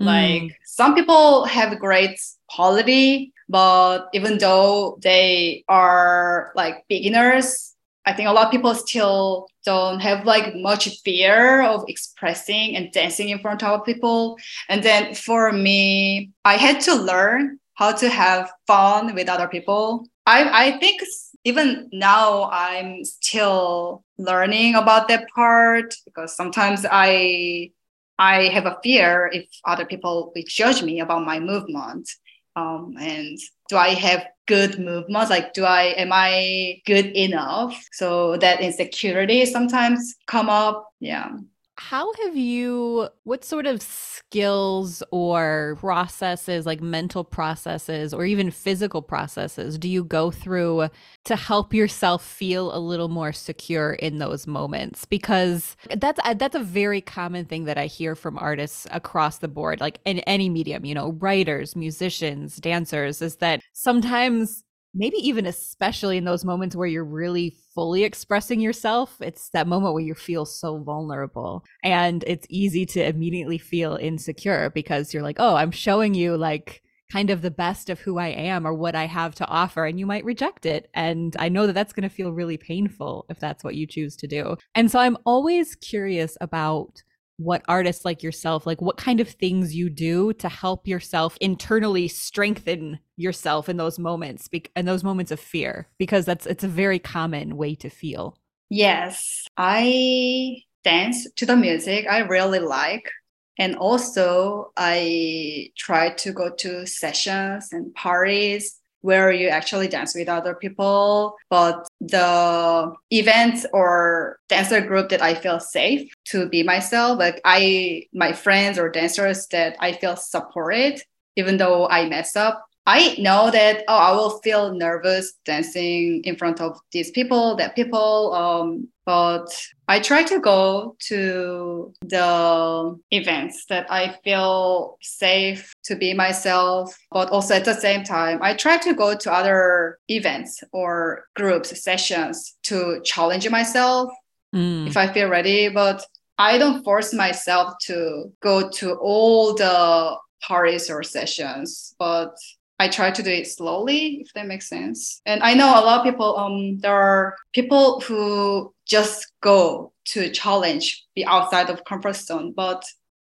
Mm. 0.00 0.06
Like 0.06 0.58
some 0.64 0.94
people 0.94 1.44
have 1.46 1.78
great 1.78 2.20
quality 2.48 3.32
but 3.48 4.08
even 4.12 4.38
though 4.38 4.98
they 5.02 5.64
are 5.68 6.52
like 6.56 6.84
beginners, 6.88 7.74
I 8.04 8.12
think 8.12 8.28
a 8.28 8.32
lot 8.32 8.46
of 8.46 8.52
people 8.52 8.74
still 8.74 9.48
don't 9.64 10.00
have 10.00 10.26
like 10.26 10.54
much 10.54 10.88
fear 11.00 11.62
of 11.62 11.84
expressing 11.88 12.76
and 12.76 12.92
dancing 12.92 13.30
in 13.30 13.40
front 13.40 13.62
of 13.62 13.84
people. 13.84 14.36
And 14.68 14.82
then 14.82 15.14
for 15.14 15.52
me, 15.52 16.30
I 16.44 16.56
had 16.56 16.80
to 16.82 16.94
learn 16.94 17.58
how 17.76 17.92
to 17.92 18.08
have 18.08 18.52
fun 18.66 19.14
with 19.14 19.28
other 19.28 19.48
people. 19.48 20.06
I, 20.26 20.66
I 20.66 20.78
think 20.78 21.00
even 21.44 21.88
now 21.92 22.50
I'm 22.50 23.04
still 23.04 24.04
learning 24.18 24.74
about 24.74 25.08
that 25.08 25.28
part 25.34 25.94
because 26.04 26.36
sometimes 26.36 26.84
I 26.90 27.70
I 28.18 28.48
have 28.48 28.66
a 28.66 28.78
fear 28.82 29.30
if 29.32 29.46
other 29.64 29.84
people 29.84 30.32
will 30.34 30.42
judge 30.48 30.82
me 30.82 31.00
about 31.00 31.26
my 31.26 31.38
movement 31.38 32.08
um, 32.56 32.94
and 32.98 33.38
do 33.68 33.76
I 33.76 33.90
have 33.90 34.26
good 34.46 34.78
movements? 34.78 35.30
Like, 35.30 35.52
do 35.52 35.64
I 35.64 35.94
am 35.98 36.08
I 36.12 36.80
good 36.86 37.06
enough? 37.06 37.78
So 37.92 38.38
that 38.38 38.60
insecurity 38.60 39.44
sometimes 39.44 40.16
come 40.26 40.48
up. 40.48 40.88
Yeah. 40.98 41.36
How 41.78 42.10
have 42.24 42.36
you, 42.36 43.08
what 43.24 43.44
sort 43.44 43.66
of 43.66 43.82
skills 43.82 45.02
or 45.10 45.76
processes, 45.78 46.64
like 46.64 46.80
mental 46.80 47.22
processes 47.22 48.14
or 48.14 48.24
even 48.24 48.50
physical 48.50 49.02
processes, 49.02 49.78
do 49.78 49.88
you 49.88 50.02
go 50.02 50.30
through 50.30 50.88
to 51.24 51.36
help 51.36 51.74
yourself 51.74 52.24
feel 52.24 52.74
a 52.74 52.80
little 52.80 53.08
more 53.08 53.30
secure 53.30 53.92
in 53.92 54.18
those 54.18 54.46
moments? 54.46 55.04
Because 55.04 55.76
that's 55.94 56.18
uh, 56.24 56.32
that's 56.32 56.56
a 56.56 56.60
very 56.60 57.02
common 57.02 57.44
thing 57.44 57.64
that 57.64 57.76
I 57.76 57.86
hear 57.86 58.14
from 58.14 58.38
artists 58.38 58.86
across 58.90 59.38
the 59.38 59.48
board, 59.48 59.80
like 59.80 60.00
in 60.06 60.20
any 60.20 60.48
medium, 60.48 60.86
you 60.86 60.94
know, 60.94 61.12
writers, 61.12 61.76
musicians, 61.76 62.56
dancers, 62.56 63.20
is 63.20 63.36
that 63.36 63.60
sometimes 63.72 64.64
maybe 64.96 65.16
even 65.18 65.46
especially 65.46 66.16
in 66.16 66.24
those 66.24 66.44
moments 66.44 66.74
where 66.74 66.88
you're 66.88 67.04
really 67.04 67.56
fully 67.74 68.04
expressing 68.04 68.60
yourself, 68.60 69.16
it's 69.20 69.50
that 69.50 69.66
moment 69.66 69.94
where 69.94 70.02
you 70.02 70.14
feel 70.14 70.44
so 70.44 70.78
vulnerable. 70.78 71.64
And 71.84 72.24
it's 72.26 72.46
easy 72.48 72.86
to 72.86 73.06
immediately 73.06 73.58
feel 73.58 73.96
insecure 73.96 74.70
because 74.70 75.12
you're 75.12 75.22
like, 75.22 75.36
oh, 75.38 75.54
I'm 75.54 75.70
showing 75.70 76.14
you 76.14 76.36
like 76.36 76.82
kind 77.12 77.30
of 77.30 77.42
the 77.42 77.50
best 77.50 77.88
of 77.88 78.00
who 78.00 78.18
I 78.18 78.28
am 78.28 78.66
or 78.66 78.74
what 78.74 78.96
I 78.96 79.06
have 79.06 79.34
to 79.36 79.46
offer, 79.46 79.84
and 79.84 79.98
you 79.98 80.06
might 80.06 80.24
reject 80.24 80.66
it. 80.66 80.90
And 80.94 81.36
I 81.38 81.48
know 81.48 81.66
that 81.66 81.74
that's 81.74 81.92
going 81.92 82.08
to 82.08 82.14
feel 82.14 82.32
really 82.32 82.56
painful 82.56 83.26
if 83.28 83.38
that's 83.38 83.62
what 83.62 83.76
you 83.76 83.86
choose 83.86 84.16
to 84.16 84.26
do. 84.26 84.56
And 84.74 84.90
so 84.90 84.98
I'm 84.98 85.16
always 85.24 85.76
curious 85.76 86.36
about 86.40 87.02
what 87.38 87.62
artists 87.68 88.04
like 88.04 88.22
yourself 88.22 88.66
like 88.66 88.80
what 88.80 88.96
kind 88.96 89.20
of 89.20 89.28
things 89.28 89.74
you 89.74 89.90
do 89.90 90.32
to 90.32 90.48
help 90.48 90.88
yourself 90.88 91.36
internally 91.40 92.08
strengthen 92.08 92.98
yourself 93.16 93.68
in 93.68 93.76
those 93.76 93.98
moments 93.98 94.48
be- 94.48 94.64
in 94.74 94.86
those 94.86 95.04
moments 95.04 95.30
of 95.30 95.38
fear 95.38 95.88
because 95.98 96.24
that's 96.24 96.46
it's 96.46 96.64
a 96.64 96.68
very 96.68 96.98
common 96.98 97.56
way 97.56 97.74
to 97.74 97.90
feel 97.90 98.38
yes 98.70 99.46
i 99.56 100.56
dance 100.82 101.30
to 101.32 101.44
the 101.44 101.56
music 101.56 102.06
i 102.08 102.20
really 102.20 102.58
like 102.58 103.10
and 103.58 103.76
also 103.76 104.72
i 104.76 105.70
try 105.76 106.10
to 106.10 106.32
go 106.32 106.50
to 106.50 106.86
sessions 106.86 107.68
and 107.72 107.94
parties 107.94 108.80
where 109.06 109.30
you 109.30 109.46
actually 109.46 109.86
dance 109.86 110.16
with 110.16 110.28
other 110.28 110.52
people. 110.52 111.36
But 111.48 111.86
the 112.08 112.94
events 113.10 113.66
or 113.72 114.38
dancer 114.48 114.80
group 114.80 115.08
that 115.10 115.22
I 115.22 115.34
feel 115.34 115.60
safe 115.60 116.12
to 116.26 116.48
be 116.48 116.62
myself, 116.62 117.18
like 117.18 117.40
I, 117.44 118.04
my 118.12 118.32
friends 118.32 118.78
or 118.78 118.90
dancers 118.90 119.46
that 119.48 119.76
I 119.80 119.92
feel 119.92 120.16
supported, 120.16 121.02
even 121.36 121.56
though 121.56 121.88
I 121.88 122.08
mess 122.08 122.36
up, 122.36 122.64
I 122.86 123.16
know 123.18 123.50
that 123.50 123.82
oh 123.88 123.96
I 123.96 124.12
will 124.12 124.38
feel 124.40 124.72
nervous 124.72 125.34
dancing 125.44 126.22
in 126.24 126.36
front 126.36 126.60
of 126.60 126.78
these 126.92 127.10
people, 127.10 127.56
that 127.56 127.74
people. 127.74 128.32
Um, 128.32 128.88
but 129.04 129.48
I 129.88 130.00
try 130.00 130.22
to 130.24 130.40
go 130.40 130.96
to 131.08 131.92
the 132.00 132.98
events 133.10 133.66
that 133.68 133.90
I 133.90 134.18
feel 134.24 134.98
safe 135.00 135.72
to 135.84 135.96
be 135.96 136.14
myself. 136.14 136.96
But 137.10 137.30
also 137.30 137.54
at 137.54 137.64
the 137.64 137.74
same 137.74 138.04
time, 138.04 138.40
I 138.42 138.54
try 138.54 138.78
to 138.78 138.94
go 138.94 139.16
to 139.16 139.32
other 139.32 139.98
events 140.08 140.62
or 140.72 141.26
groups 141.34 141.82
sessions 141.82 142.56
to 142.64 143.00
challenge 143.04 143.48
myself 143.48 144.10
mm. 144.54 144.86
if 144.86 144.96
I 144.96 145.12
feel 145.12 145.28
ready. 145.28 145.68
But 145.68 146.04
I 146.38 146.58
don't 146.58 146.84
force 146.84 147.12
myself 147.12 147.74
to 147.82 148.32
go 148.42 148.68
to 148.70 148.94
all 148.94 149.54
the 149.54 150.16
parties 150.42 150.90
or 150.90 151.02
sessions, 151.02 151.94
but 151.98 152.36
I 152.78 152.88
try 152.88 153.10
to 153.10 153.22
do 153.22 153.30
it 153.30 153.46
slowly, 153.46 154.20
if 154.20 154.32
that 154.34 154.46
makes 154.46 154.68
sense. 154.68 155.20
And 155.24 155.42
I 155.42 155.54
know 155.54 155.68
a 155.68 155.84
lot 155.84 156.00
of 156.00 156.04
people, 156.04 156.36
um, 156.36 156.78
there 156.78 156.94
are 156.94 157.36
people 157.52 158.00
who 158.00 158.74
just 158.86 159.32
go 159.40 159.92
to 160.06 160.30
challenge, 160.30 161.04
be 161.14 161.24
outside 161.24 161.70
of 161.70 161.84
comfort 161.84 162.16
zone. 162.16 162.52
But 162.52 162.84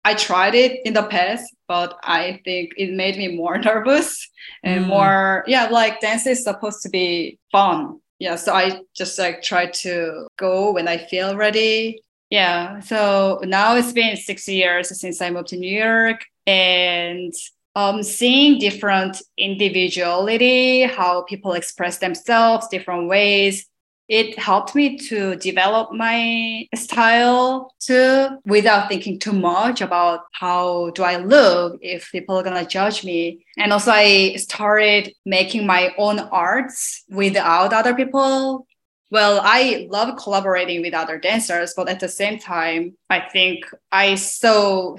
I 0.04 0.14
tried 0.14 0.54
it 0.54 0.80
in 0.84 0.94
the 0.94 1.02
past, 1.04 1.54
but 1.66 1.98
I 2.02 2.40
think 2.44 2.72
it 2.76 2.92
made 2.92 3.16
me 3.16 3.36
more 3.36 3.58
nervous 3.70 4.28
and 4.62 4.84
mm. 4.84 4.88
more, 4.88 5.44
yeah, 5.46 5.66
like 5.66 6.00
dance 6.00 6.26
is 6.26 6.44
supposed 6.44 6.82
to 6.82 6.88
be 6.88 7.38
fun. 7.50 8.00
Yeah. 8.18 8.36
So 8.36 8.52
I 8.52 8.80
just 8.94 9.18
like 9.18 9.42
try 9.42 9.66
to 9.66 10.28
go 10.36 10.72
when 10.72 10.86
I 10.86 10.98
feel 10.98 11.36
ready. 11.36 12.00
Yeah. 12.30 12.78
So 12.80 13.40
now 13.44 13.74
it's 13.74 13.92
been 13.92 14.16
six 14.16 14.46
years 14.46 14.98
since 15.00 15.20
I 15.20 15.30
moved 15.30 15.48
to 15.48 15.56
New 15.56 15.70
York 15.70 16.24
and 16.46 17.32
um, 17.74 18.02
seeing 18.02 18.58
different 18.58 19.22
individuality, 19.38 20.82
how 20.82 21.22
people 21.22 21.52
express 21.52 21.98
themselves, 21.98 22.68
different 22.68 23.08
ways, 23.08 23.66
it 24.12 24.38
helped 24.38 24.74
me 24.74 24.98
to 24.98 25.36
develop 25.36 25.92
my 25.92 26.68
style 26.74 27.72
too 27.80 28.28
without 28.44 28.88
thinking 28.88 29.18
too 29.18 29.32
much 29.32 29.80
about 29.80 30.24
how 30.32 30.90
do 30.90 31.02
I 31.02 31.16
look 31.16 31.78
if 31.80 32.10
people 32.12 32.36
are 32.36 32.42
gonna 32.42 32.66
judge 32.66 33.04
me. 33.04 33.46
And 33.56 33.72
also 33.72 33.90
I 33.90 34.36
started 34.36 35.14
making 35.24 35.66
my 35.66 35.94
own 35.96 36.18
arts 36.18 37.04
without 37.08 37.72
other 37.72 37.94
people. 37.94 38.66
Well, 39.10 39.40
I 39.42 39.86
love 39.90 40.16
collaborating 40.16 40.82
with 40.82 40.92
other 40.92 41.18
dancers, 41.18 41.72
but 41.74 41.88
at 41.88 42.00
the 42.00 42.08
same 42.08 42.38
time, 42.38 42.96
I 43.08 43.20
think 43.20 43.64
I 43.90 44.16
saw 44.16 44.96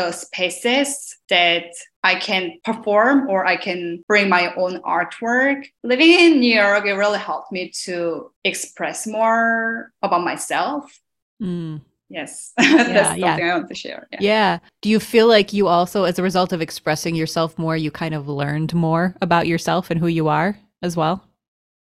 the 0.00 0.12
spaces 0.12 1.16
that 1.28 1.66
I 2.02 2.14
can 2.14 2.58
perform 2.64 3.28
or 3.28 3.46
I 3.46 3.56
can 3.56 4.02
bring 4.08 4.28
my 4.28 4.52
own 4.54 4.80
artwork. 4.82 5.66
Living 5.82 6.10
in 6.10 6.40
New 6.40 6.54
York, 6.54 6.86
it 6.86 6.94
really 6.94 7.18
helped 7.18 7.52
me 7.52 7.70
to 7.84 8.30
express 8.44 9.06
more 9.06 9.92
about 10.02 10.24
myself. 10.24 10.98
Mm. 11.42 11.82
Yes, 12.08 12.52
that's 12.56 13.08
something 13.08 13.20
yeah. 13.20 13.36
I 13.36 13.56
want 13.56 13.68
to 13.68 13.74
share. 13.74 14.08
Yeah. 14.12 14.18
yeah. 14.20 14.58
Do 14.82 14.88
you 14.88 14.98
feel 14.98 15.28
like 15.28 15.52
you 15.52 15.68
also, 15.68 16.04
as 16.04 16.18
a 16.18 16.22
result 16.22 16.52
of 16.52 16.60
expressing 16.60 17.14
yourself 17.14 17.56
more, 17.58 17.76
you 17.76 17.90
kind 17.90 18.14
of 18.14 18.26
learned 18.26 18.74
more 18.74 19.14
about 19.20 19.46
yourself 19.46 19.90
and 19.90 20.00
who 20.00 20.08
you 20.08 20.26
are 20.28 20.58
as 20.82 20.96
well? 20.96 21.24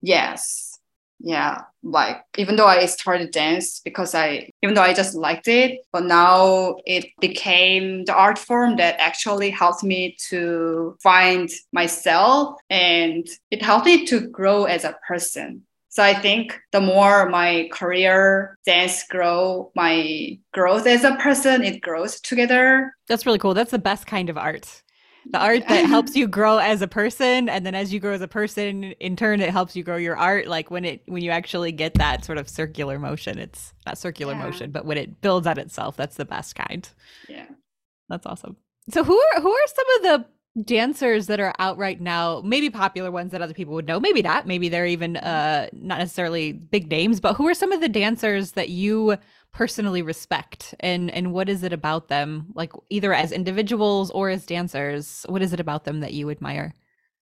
Yes 0.02 0.65
yeah 1.18 1.62
like 1.82 2.22
even 2.36 2.56
though 2.56 2.66
i 2.66 2.84
started 2.84 3.30
dance 3.30 3.80
because 3.84 4.14
i 4.14 4.50
even 4.62 4.74
though 4.74 4.82
i 4.82 4.92
just 4.92 5.14
liked 5.14 5.48
it 5.48 5.80
but 5.92 6.04
now 6.04 6.76
it 6.84 7.06
became 7.20 8.04
the 8.04 8.14
art 8.14 8.38
form 8.38 8.76
that 8.76 8.96
actually 8.98 9.50
helped 9.50 9.82
me 9.82 10.16
to 10.28 10.96
find 11.02 11.48
myself 11.72 12.58
and 12.68 13.26
it 13.50 13.62
helped 13.62 13.86
me 13.86 14.04
to 14.04 14.20
grow 14.28 14.64
as 14.64 14.84
a 14.84 14.96
person 15.06 15.62
So 15.96 16.02
I 16.02 16.12
think 16.12 16.60
the 16.72 16.80
more 16.80 17.26
my 17.30 17.70
career 17.72 18.58
dance 18.66 19.02
grow, 19.08 19.72
my 19.74 20.38
growth 20.52 20.86
as 20.86 21.04
a 21.04 21.16
person, 21.16 21.64
it 21.64 21.80
grows 21.80 22.20
together. 22.20 22.92
That's 23.08 23.24
really 23.24 23.38
cool. 23.38 23.54
That's 23.54 23.70
the 23.70 23.78
best 23.78 24.06
kind 24.06 24.28
of 24.28 24.36
art. 24.36 24.82
The 25.30 25.38
art 25.38 25.66
that 25.68 25.86
helps 25.88 26.14
you 26.14 26.28
grow 26.28 26.58
as 26.58 26.82
a 26.82 26.88
person 26.88 27.48
and 27.48 27.66
then 27.66 27.74
as 27.74 27.92
you 27.92 28.00
grow 28.00 28.12
as 28.12 28.20
a 28.20 28.28
person 28.28 28.84
in 28.84 29.16
turn 29.16 29.40
it 29.40 29.50
helps 29.50 29.74
you 29.74 29.82
grow 29.82 29.96
your 29.96 30.16
art 30.16 30.46
like 30.46 30.70
when 30.70 30.84
it 30.84 31.02
when 31.06 31.22
you 31.22 31.30
actually 31.30 31.72
get 31.72 31.94
that 31.94 32.24
sort 32.24 32.38
of 32.38 32.48
circular 32.48 32.98
motion 32.98 33.38
it's 33.38 33.74
not 33.86 33.98
circular 33.98 34.34
yeah. 34.34 34.42
motion 34.42 34.70
but 34.70 34.84
when 34.84 34.96
it 34.96 35.20
builds 35.20 35.46
on 35.46 35.58
itself 35.58 35.96
that's 35.96 36.16
the 36.16 36.24
best 36.24 36.54
kind. 36.54 36.88
Yeah. 37.28 37.46
That's 38.08 38.26
awesome. 38.26 38.56
So 38.90 39.02
who 39.02 39.18
are 39.18 39.40
who 39.40 39.52
are 39.52 39.66
some 39.66 39.96
of 39.96 40.02
the 40.02 40.26
dancers 40.62 41.26
that 41.26 41.38
are 41.38 41.52
out 41.58 41.76
right 41.76 42.00
now 42.00 42.40
maybe 42.42 42.70
popular 42.70 43.10
ones 43.10 43.30
that 43.32 43.42
other 43.42 43.52
people 43.52 43.74
would 43.74 43.86
know 43.86 44.00
maybe 44.00 44.22
not 44.22 44.46
maybe 44.46 44.70
they're 44.70 44.86
even 44.86 45.18
uh 45.18 45.68
not 45.72 45.98
necessarily 45.98 46.52
big 46.52 46.90
names 46.90 47.20
but 47.20 47.34
who 47.34 47.46
are 47.46 47.52
some 47.52 47.72
of 47.72 47.82
the 47.82 47.88
dancers 47.90 48.52
that 48.52 48.70
you 48.70 49.18
personally 49.52 50.02
respect? 50.02 50.74
And 50.80 51.10
and 51.10 51.32
what 51.32 51.48
is 51.48 51.62
it 51.62 51.72
about 51.72 52.08
them? 52.08 52.46
Like 52.54 52.72
either 52.90 53.12
as 53.12 53.32
individuals 53.32 54.10
or 54.10 54.30
as 54.30 54.46
dancers 54.46 55.24
what 55.28 55.42
is 55.42 55.52
it 55.52 55.60
about 55.60 55.84
them 55.84 56.00
that 56.00 56.12
you 56.12 56.30
admire? 56.30 56.74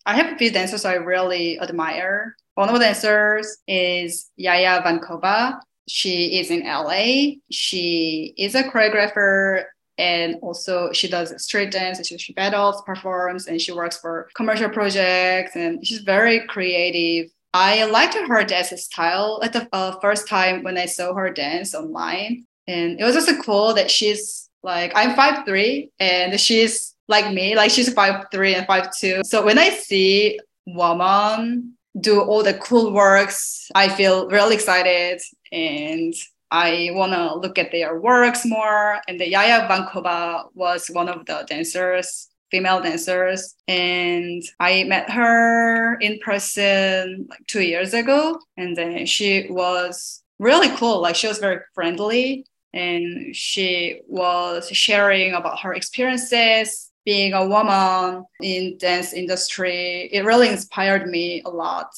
I 0.07 0.15
have 0.17 0.33
a 0.33 0.37
few 0.37 0.51
dancers 0.51 0.85
i 0.85 0.95
really 0.95 1.59
admire. 1.61 2.37
One 2.55 2.69
of 2.69 2.75
the 2.75 2.81
dancers 2.81 3.59
is 3.67 4.31
yaya 4.37 4.83
vankova. 4.83 5.61
She 5.89 6.39
is 6.39 6.51
in 6.51 6.65
la 6.67 7.35
she 7.51 8.35
is 8.37 8.55
a 8.55 8.65
choreographer 8.65 9.65
and 9.97 10.37
also 10.43 10.93
she 10.93 11.09
does 11.09 11.43
street 11.43 11.71
dance 11.71 12.05
she, 12.07 12.19
she 12.19 12.33
battles 12.33 12.83
performs 12.85 13.47
and 13.47 13.61
she 13.61 13.71
works 13.71 13.97
for 13.99 14.29
commercial 14.35 14.69
projects 14.69 15.55
and 15.55 15.87
she's 15.87 16.01
very 16.01 16.47
creative 16.49 17.31
i 17.55 17.85
liked 17.87 18.15
her 18.15 18.45
dance 18.45 18.71
style 18.83 19.41
at 19.43 19.53
the 19.53 19.67
uh, 19.73 19.99
first 20.01 20.29
time 20.29 20.63
when 20.63 20.77
i 20.77 20.85
saw 20.85 21.15
her 21.15 21.31
dance 21.31 21.75
online 21.75 22.45
and 22.67 23.01
it 23.01 23.05
was 23.05 23.17
also 23.17 23.41
cool 23.41 23.73
that 23.73 23.91
she's 23.91 24.51
like 24.63 24.93
i'm 24.95 25.17
five 25.17 25.45
three 25.47 25.91
and 25.99 26.39
she's 26.39 26.95
like 27.09 27.33
me 27.33 27.57
like 27.57 27.71
she's 27.71 27.93
five 27.93 28.27
three 28.31 28.55
and 28.55 28.67
five 28.67 28.89
two 28.99 29.23
so 29.25 29.45
when 29.45 29.59
i 29.59 29.71
see 29.71 30.39
woman 30.67 31.73
do 32.01 32.21
all 32.21 32.43
the 32.43 32.55
cool 32.55 32.93
works 32.93 33.71
i 33.75 33.89
feel 33.89 34.29
really 34.29 34.55
excited 34.55 35.21
and 35.53 36.13
I 36.55 36.91
want 36.93 37.13
to 37.13 37.35
look 37.35 37.59
at 37.59 37.73
their 37.73 38.01
works 38.01 38.47
more. 38.47 39.01
And 39.09 39.19
the 39.19 39.29
Yaya 39.29 39.67
Vankova 39.69 40.51
was 40.55 40.87
one 40.87 41.09
of 41.09 41.27
the 41.27 41.45
dancers, 41.49 42.29
female 42.55 42.81
dancers. 42.81 43.57
And 43.67 44.41
I 44.61 44.85
met 44.85 45.11
her 45.11 45.97
in 45.99 46.21
person 46.21 47.27
like 47.29 47.45
two 47.49 47.63
years 47.63 47.95
ago. 47.95 48.39
And 48.57 48.77
then 48.77 49.07
she 49.07 49.49
was 49.51 50.23
really 50.39 50.69
cool. 50.77 51.01
Like 51.01 51.17
she 51.17 51.27
was 51.27 51.39
very 51.39 51.61
friendly 51.75 52.47
and 52.73 53.35
she 53.35 54.03
was 54.07 54.69
sharing 54.69 55.35
about 55.35 55.61
her 55.63 55.75
experiences 55.75 56.93
being 57.05 57.33
a 57.33 57.45
woman 57.45 58.25
in 58.41 58.79
dance 58.79 59.13
industry. 59.13 60.09
It 60.13 60.25
really 60.25 60.49
inspired 60.49 61.09
me 61.09 61.43
a 61.45 61.51
lot. 61.51 61.91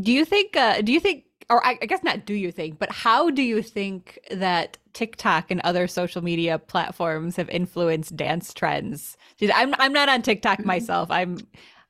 Do 0.00 0.10
you 0.10 0.24
think 0.24 0.56
uh, 0.56 0.80
do 0.82 0.90
you 0.92 0.98
think 0.98 1.24
or 1.50 1.64
I, 1.64 1.78
I, 1.80 1.86
guess 1.86 2.02
not 2.02 2.26
do 2.26 2.34
you 2.34 2.50
think, 2.50 2.78
but 2.78 2.90
how 2.90 3.30
do 3.30 3.42
you 3.42 3.62
think 3.62 4.18
that 4.30 4.78
TikTok 4.92 5.50
and 5.50 5.60
other 5.60 5.86
social 5.86 6.22
media 6.22 6.58
platforms 6.58 7.36
have 7.36 7.48
influenced 7.48 8.16
dance 8.16 8.52
trends? 8.54 9.16
I'm 9.42 9.74
I'm 9.78 9.92
not 9.92 10.08
on 10.08 10.22
TikTok 10.22 10.58
mm-hmm. 10.58 10.66
myself. 10.66 11.10
I'm 11.10 11.38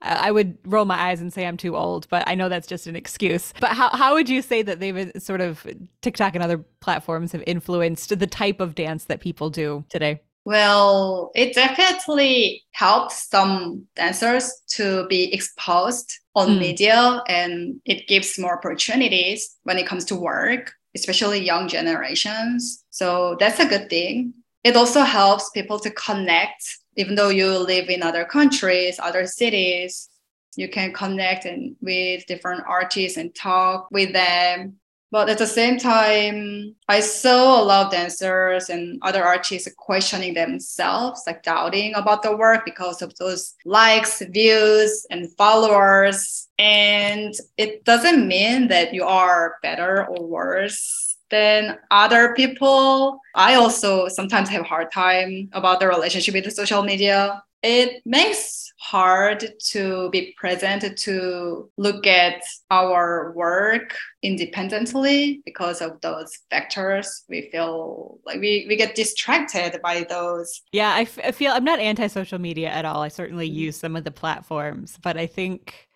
I 0.02 0.30
would 0.30 0.58
roll 0.66 0.84
my 0.84 0.98
eyes 0.98 1.22
and 1.22 1.32
say 1.32 1.46
I'm 1.46 1.56
too 1.56 1.76
old, 1.76 2.06
but 2.10 2.24
I 2.26 2.34
know 2.34 2.50
that's 2.50 2.66
just 2.66 2.86
an 2.86 2.94
excuse. 2.94 3.54
But 3.60 3.70
how 3.70 3.88
how 3.90 4.14
would 4.14 4.28
you 4.28 4.42
say 4.42 4.62
that 4.62 4.80
they've 4.80 5.10
sort 5.18 5.40
of 5.40 5.66
TikTok 6.02 6.34
and 6.34 6.44
other 6.44 6.58
platforms 6.80 7.32
have 7.32 7.42
influenced 7.46 8.18
the 8.18 8.26
type 8.26 8.60
of 8.60 8.74
dance 8.74 9.04
that 9.04 9.20
people 9.20 9.50
do 9.50 9.84
today? 9.88 10.20
Well, 10.44 11.30
it 11.34 11.54
definitely 11.54 12.64
helps 12.72 13.30
some 13.30 13.86
dancers 13.96 14.52
to 14.72 15.06
be 15.08 15.32
exposed 15.32 16.18
on 16.34 16.50
mm. 16.50 16.58
media 16.58 17.22
and 17.28 17.80
it 17.86 18.06
gives 18.08 18.38
more 18.38 18.58
opportunities 18.58 19.56
when 19.62 19.78
it 19.78 19.86
comes 19.86 20.04
to 20.06 20.16
work, 20.16 20.72
especially 20.94 21.40
young 21.40 21.66
generations. 21.66 22.84
So 22.90 23.36
that's 23.40 23.58
a 23.58 23.66
good 23.66 23.88
thing. 23.88 24.34
It 24.64 24.76
also 24.76 25.00
helps 25.00 25.48
people 25.50 25.78
to 25.80 25.90
connect, 25.90 26.62
even 26.96 27.14
though 27.14 27.30
you 27.30 27.50
live 27.58 27.88
in 27.88 28.02
other 28.02 28.24
countries, 28.24 28.98
other 28.98 29.26
cities, 29.26 30.08
you 30.56 30.68
can 30.68 30.92
connect 30.92 31.44
and 31.44 31.76
with 31.80 32.26
different 32.26 32.62
artists 32.66 33.18
and 33.18 33.34
talk 33.34 33.88
with 33.90 34.12
them 34.12 34.78
but 35.14 35.30
at 35.30 35.38
the 35.38 35.46
same 35.46 35.78
time, 35.78 36.74
I 36.88 36.98
saw 36.98 37.62
a 37.62 37.64
lot 37.64 37.86
of 37.86 37.92
dancers 37.92 38.68
and 38.68 38.98
other 39.02 39.22
artists 39.22 39.68
questioning 39.76 40.34
themselves, 40.34 41.22
like 41.24 41.44
doubting 41.44 41.94
about 41.94 42.24
the 42.24 42.36
work 42.36 42.64
because 42.64 43.00
of 43.00 43.14
those 43.20 43.54
likes, 43.64 44.20
views, 44.30 45.06
and 45.12 45.30
followers. 45.36 46.48
And 46.58 47.32
it 47.56 47.84
doesn't 47.84 48.26
mean 48.26 48.66
that 48.66 48.92
you 48.92 49.04
are 49.04 49.54
better 49.62 50.04
or 50.04 50.26
worse 50.26 51.13
than 51.34 51.76
other 51.90 52.32
people. 52.34 53.20
I 53.34 53.56
also 53.56 54.06
sometimes 54.06 54.48
have 54.50 54.62
a 54.62 54.70
hard 54.72 54.92
time 54.92 55.48
about 55.52 55.80
the 55.80 55.88
relationship 55.88 56.32
with 56.34 56.44
the 56.44 56.52
social 56.52 56.82
media. 56.84 57.42
It 57.64 58.02
makes 58.06 58.72
hard 58.78 59.52
to 59.72 60.10
be 60.10 60.34
present 60.36 60.96
to 60.98 61.70
look 61.76 62.06
at 62.06 62.42
our 62.70 63.32
work 63.32 63.96
independently 64.22 65.40
because 65.44 65.80
of 65.80 66.00
those 66.02 66.30
factors 66.50 67.24
we 67.28 67.48
feel 67.50 68.18
like 68.26 68.40
we, 68.40 68.66
we 68.68 68.76
get 68.76 68.94
distracted 68.94 69.80
by 69.80 70.04
those 70.10 70.60
yeah 70.72 70.92
I, 70.92 71.02
f- 71.02 71.20
I 71.24 71.30
feel 71.30 71.52
i'm 71.52 71.64
not 71.64 71.78
anti-social 71.78 72.40
media 72.40 72.68
at 72.68 72.84
all 72.84 73.00
i 73.00 73.08
certainly 73.08 73.48
mm-hmm. 73.48 73.66
use 73.66 73.76
some 73.76 73.96
of 73.96 74.04
the 74.04 74.10
platforms 74.10 74.98
but 75.00 75.16
i 75.16 75.26
think 75.26 75.88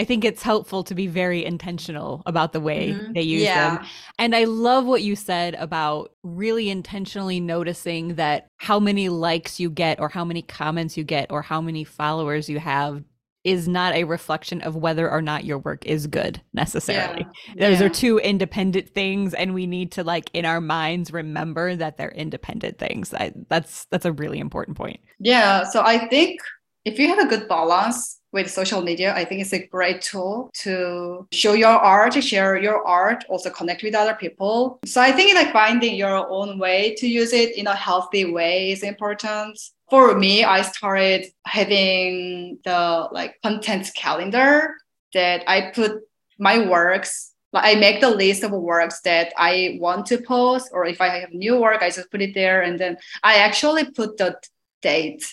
I 0.00 0.04
think 0.04 0.24
it's 0.24 0.42
helpful 0.42 0.82
to 0.84 0.94
be 0.94 1.08
very 1.08 1.44
intentional 1.44 2.22
about 2.24 2.54
the 2.54 2.60
way 2.60 2.92
mm-hmm. 2.92 3.12
they 3.12 3.20
use 3.20 3.42
yeah. 3.42 3.76
them. 3.76 3.86
And 4.18 4.34
I 4.34 4.44
love 4.44 4.86
what 4.86 5.02
you 5.02 5.14
said 5.14 5.54
about 5.56 6.12
really 6.22 6.70
intentionally 6.70 7.38
noticing 7.38 8.14
that 8.14 8.48
how 8.56 8.80
many 8.80 9.10
likes 9.10 9.60
you 9.60 9.68
get 9.68 10.00
or 10.00 10.08
how 10.08 10.24
many 10.24 10.40
comments 10.40 10.96
you 10.96 11.04
get 11.04 11.30
or 11.30 11.42
how 11.42 11.60
many 11.60 11.84
followers 11.84 12.48
you 12.48 12.58
have 12.60 13.04
is 13.44 13.68
not 13.68 13.94
a 13.94 14.04
reflection 14.04 14.62
of 14.62 14.74
whether 14.74 15.10
or 15.10 15.20
not 15.20 15.44
your 15.44 15.58
work 15.58 15.84
is 15.84 16.06
good 16.06 16.40
necessarily. 16.54 17.26
Yeah. 17.48 17.68
Those 17.68 17.80
yeah. 17.80 17.86
are 17.86 17.90
two 17.90 18.16
independent 18.20 18.88
things 18.88 19.34
and 19.34 19.52
we 19.52 19.66
need 19.66 19.92
to 19.92 20.02
like 20.02 20.30
in 20.32 20.46
our 20.46 20.62
minds 20.62 21.12
remember 21.12 21.76
that 21.76 21.98
they're 21.98 22.10
independent 22.12 22.78
things. 22.78 23.12
I, 23.12 23.34
that's 23.50 23.84
that's 23.90 24.06
a 24.06 24.12
really 24.12 24.38
important 24.38 24.78
point. 24.78 25.00
Yeah, 25.18 25.64
so 25.64 25.82
I 25.82 26.08
think 26.08 26.40
if 26.86 26.98
you 26.98 27.08
have 27.08 27.18
a 27.18 27.26
good 27.26 27.48
balance 27.48 28.19
with 28.32 28.50
social 28.50 28.82
media, 28.82 29.14
I 29.14 29.24
think 29.24 29.40
it's 29.40 29.52
a 29.52 29.66
great 29.66 30.02
tool 30.02 30.50
to 30.62 31.26
show 31.32 31.54
your 31.54 31.68
art, 31.68 32.12
to 32.12 32.22
share 32.22 32.56
your 32.56 32.86
art, 32.86 33.24
also 33.28 33.50
connect 33.50 33.82
with 33.82 33.94
other 33.94 34.14
people. 34.14 34.78
So 34.84 35.00
I 35.00 35.12
think 35.12 35.34
like 35.34 35.52
finding 35.52 35.94
your 35.96 36.28
own 36.30 36.58
way 36.58 36.94
to 36.98 37.08
use 37.08 37.32
it 37.32 37.56
in 37.56 37.66
a 37.66 37.74
healthy 37.74 38.24
way 38.24 38.72
is 38.72 38.82
important. 38.82 39.58
For 39.88 40.16
me, 40.16 40.44
I 40.44 40.62
started 40.62 41.26
having 41.44 42.58
the 42.64 43.08
like 43.10 43.36
content 43.42 43.90
calendar 43.96 44.76
that 45.14 45.42
I 45.48 45.72
put 45.74 46.02
my 46.38 46.66
works 46.66 47.30
like 47.52 47.76
I 47.76 47.80
make 47.80 48.00
the 48.00 48.10
list 48.10 48.44
of 48.44 48.52
works 48.52 49.00
that 49.00 49.32
I 49.36 49.76
want 49.80 50.06
to 50.06 50.18
post, 50.18 50.70
or 50.72 50.86
if 50.86 51.00
I 51.00 51.08
have 51.08 51.32
new 51.32 51.58
work, 51.60 51.82
I 51.82 51.90
just 51.90 52.10
put 52.10 52.22
it 52.22 52.34
there, 52.34 52.62
and 52.62 52.78
then 52.78 52.96
I 53.22 53.38
actually 53.38 53.90
put 53.90 54.16
the 54.18 54.36
date 54.82 55.24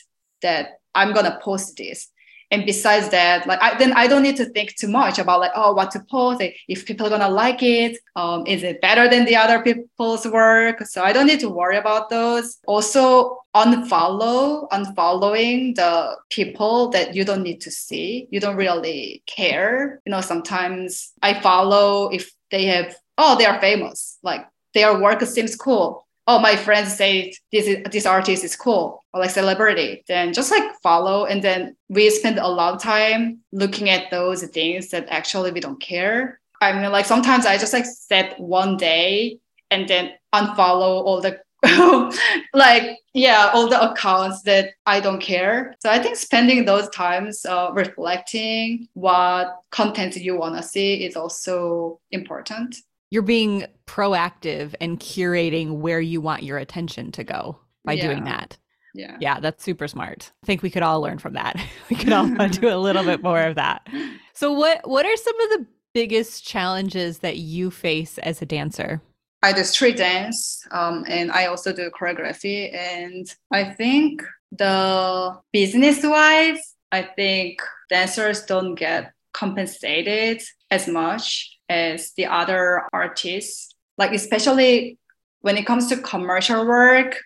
that 0.41 0.79
I'm 0.95 1.13
gonna 1.13 1.39
post 1.43 1.77
this 1.77 2.09
and 2.51 2.65
besides 2.65 3.09
that 3.09 3.45
like 3.45 3.61
I, 3.61 3.77
then 3.77 3.93
i 3.93 4.07
don't 4.07 4.23
need 4.23 4.37
to 4.37 4.45
think 4.45 4.75
too 4.75 4.87
much 4.87 5.19
about 5.19 5.39
like 5.39 5.51
oh 5.55 5.73
what 5.73 5.91
to 5.91 5.99
post 6.09 6.41
if 6.67 6.85
people 6.85 7.05
are 7.05 7.09
gonna 7.09 7.29
like 7.29 7.61
it 7.61 7.97
um, 8.15 8.47
is 8.47 8.63
it 8.63 8.81
better 8.81 9.07
than 9.07 9.25
the 9.25 9.35
other 9.35 9.61
people's 9.61 10.25
work? 10.25 10.81
So 10.87 11.03
i 11.03 11.13
don't 11.13 11.27
need 11.27 11.39
to 11.41 11.49
worry 11.49 11.77
about 11.77 12.09
those. 12.09 12.57
Also 12.65 13.39
unfollow 13.55 14.67
unfollowing 14.69 15.75
the 15.75 16.15
people 16.29 16.89
that 16.89 17.15
you 17.15 17.23
don't 17.23 17.43
need 17.43 17.61
to 17.61 17.71
see. 17.71 18.27
You 18.31 18.39
don't 18.39 18.55
really 18.55 19.23
care. 19.27 20.01
You 20.05 20.11
know 20.11 20.21
sometimes 20.21 21.13
i 21.21 21.39
follow 21.39 22.09
if 22.09 22.31
they 22.49 22.65
have 22.65 22.95
oh 23.17 23.37
they 23.37 23.45
are 23.45 23.59
famous. 23.61 24.17
Like 24.23 24.47
their 24.73 24.99
work 24.99 25.21
seems 25.21 25.55
cool 25.55 26.06
oh 26.27 26.39
my 26.39 26.55
friends 26.55 26.93
say 26.93 27.33
this 27.51 27.67
is, 27.67 27.77
this 27.91 28.05
artist 28.05 28.43
is 28.43 28.55
cool 28.55 29.03
or 29.13 29.21
like 29.21 29.29
celebrity 29.29 30.03
then 30.07 30.33
just 30.33 30.51
like 30.51 30.63
follow. 30.83 31.25
And 31.25 31.41
then 31.41 31.75
we 31.89 32.09
spend 32.09 32.37
a 32.37 32.47
lot 32.47 32.75
of 32.75 32.81
time 32.81 33.39
looking 33.51 33.89
at 33.89 34.11
those 34.11 34.43
things 34.43 34.89
that 34.89 35.07
actually 35.09 35.51
we 35.51 35.61
don't 35.61 35.79
care. 35.79 36.39
I 36.61 36.73
mean 36.73 36.91
like 36.91 37.05
sometimes 37.05 37.45
i 37.45 37.57
just 37.57 37.73
like 37.73 37.85
set 37.85 38.39
one 38.39 38.77
day 38.77 39.39
and 39.71 39.87
then 39.87 40.11
unfollow 40.33 41.03
all 41.05 41.21
the 41.21 41.39
like 42.53 42.99
yeah 43.13 43.49
all 43.53 43.67
the 43.67 43.91
accounts 43.91 44.43
that 44.43 44.71
i 44.85 44.99
don't 44.99 45.21
care. 45.21 45.75
So 45.79 45.89
i 45.89 45.99
think 45.99 46.17
spending 46.17 46.65
those 46.65 46.89
times 46.89 47.45
uh, 47.45 47.69
reflecting 47.73 48.87
what 48.93 49.55
content 49.71 50.15
you 50.17 50.37
want 50.37 50.57
to 50.57 50.63
see 50.63 51.05
is 51.05 51.15
also 51.15 51.99
important 52.11 52.75
you're 53.09 53.21
being 53.21 53.65
proactive 53.85 54.75
and 54.81 54.99
curating 54.99 55.77
where 55.79 55.99
you 55.99 56.21
want 56.21 56.43
your 56.43 56.57
attention 56.57 57.11
to 57.13 57.23
go 57.23 57.59
by 57.85 57.93
yeah. 57.93 58.07
doing 58.07 58.23
that. 58.25 58.57
Yeah. 58.93 59.17
Yeah 59.19 59.39
that's 59.39 59.63
super 59.63 59.87
smart. 59.87 60.31
I 60.43 60.45
think 60.45 60.61
we 60.61 60.69
could 60.69 60.83
all 60.83 61.01
learn 61.01 61.19
from 61.19 61.33
that. 61.33 61.61
We 61.89 61.95
could 61.95 62.11
all 62.11 62.27
do 62.49 62.67
a 62.67 62.77
little 62.77 63.03
bit 63.03 63.23
more 63.23 63.41
of 63.41 63.55
that. 63.55 63.87
So 64.33 64.53
what 64.53 64.87
what 64.87 65.03
are 65.03 65.17
some 65.17 65.41
of 65.41 65.49
the 65.49 65.65
biggest 65.95 66.45
challenges 66.45 67.19
that 67.19 67.37
you 67.37 67.71
face 67.71 68.19
as 68.19 68.39
a 68.39 68.45
dancer? 68.45 69.01
I 69.41 69.51
do 69.51 69.63
street 69.63 69.97
dance 69.97 70.63
um, 70.69 71.05
and 71.07 71.31
I 71.31 71.47
also 71.47 71.73
do 71.73 71.89
choreography. 71.89 72.71
And 72.71 73.25
I 73.51 73.63
think 73.63 74.21
the 74.51 75.39
business 75.51 76.03
wise, 76.03 76.75
I 76.91 77.01
think 77.01 77.63
dancers 77.89 78.43
don't 78.43 78.75
get 78.75 79.11
compensated 79.33 80.43
as 80.69 80.87
much 80.87 81.56
as 81.69 82.11
the 82.13 82.25
other 82.25 82.83
artists. 82.93 83.73
Like, 83.97 84.13
especially 84.13 84.97
when 85.41 85.57
it 85.57 85.65
comes 85.65 85.87
to 85.87 85.97
commercial 85.97 86.65
work, 86.65 87.17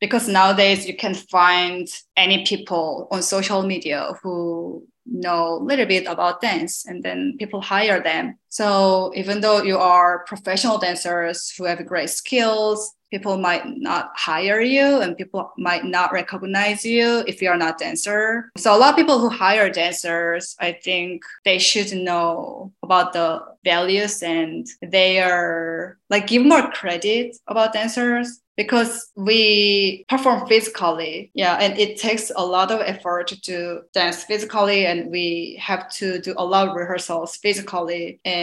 because 0.00 0.28
nowadays 0.28 0.86
you 0.86 0.96
can 0.96 1.14
find 1.14 1.86
any 2.16 2.44
people 2.44 3.08
on 3.10 3.22
social 3.22 3.62
media 3.62 4.12
who 4.22 4.86
know 5.06 5.54
a 5.54 5.62
little 5.62 5.86
bit 5.86 6.06
about 6.06 6.40
dance 6.40 6.86
and 6.86 7.02
then 7.02 7.36
people 7.38 7.60
hire 7.60 8.02
them 8.02 8.38
so 8.50 9.12
even 9.14 9.40
though 9.40 9.62
you 9.62 9.78
are 9.78 10.24
professional 10.26 10.78
dancers 10.78 11.52
who 11.56 11.64
have 11.64 11.84
great 11.86 12.10
skills 12.10 12.94
people 13.10 13.36
might 13.36 13.66
not 13.66 14.12
hire 14.14 14.60
you 14.60 15.00
and 15.00 15.16
people 15.16 15.52
might 15.58 15.84
not 15.84 16.12
recognize 16.12 16.84
you 16.84 17.24
if 17.26 17.42
you're 17.42 17.56
not 17.56 17.78
dancer. 17.78 18.50
So 18.56 18.74
a 18.74 18.78
lot 18.78 18.90
of 18.90 18.96
people 18.96 19.18
who 19.18 19.28
hire 19.28 19.70
dancers 19.70 20.56
i 20.60 20.72
think 20.72 21.22
they 21.44 21.58
should 21.58 21.92
know 21.92 22.72
about 22.82 23.12
the 23.12 23.40
values 23.64 24.22
and 24.22 24.66
they 24.82 25.20
are 25.20 25.98
like 26.08 26.26
give 26.26 26.44
more 26.44 26.70
credit 26.70 27.36
about 27.46 27.72
dancers 27.72 28.40
because 28.56 29.10
we 29.16 30.04
perform 30.08 30.46
physically. 30.46 31.30
Yeah 31.34 31.56
and 31.56 31.78
it 31.78 31.98
takes 31.98 32.30
a 32.36 32.44
lot 32.44 32.70
of 32.70 32.80
effort 32.80 33.28
to 33.28 33.80
dance 33.94 34.24
physically 34.24 34.86
and 34.86 35.10
we 35.10 35.58
have 35.60 35.90
to 36.00 36.20
do 36.20 36.34
a 36.36 36.44
lot 36.44 36.68
of 36.68 36.76
rehearsals 36.76 37.36
physically. 37.36 38.20
And 38.24 38.39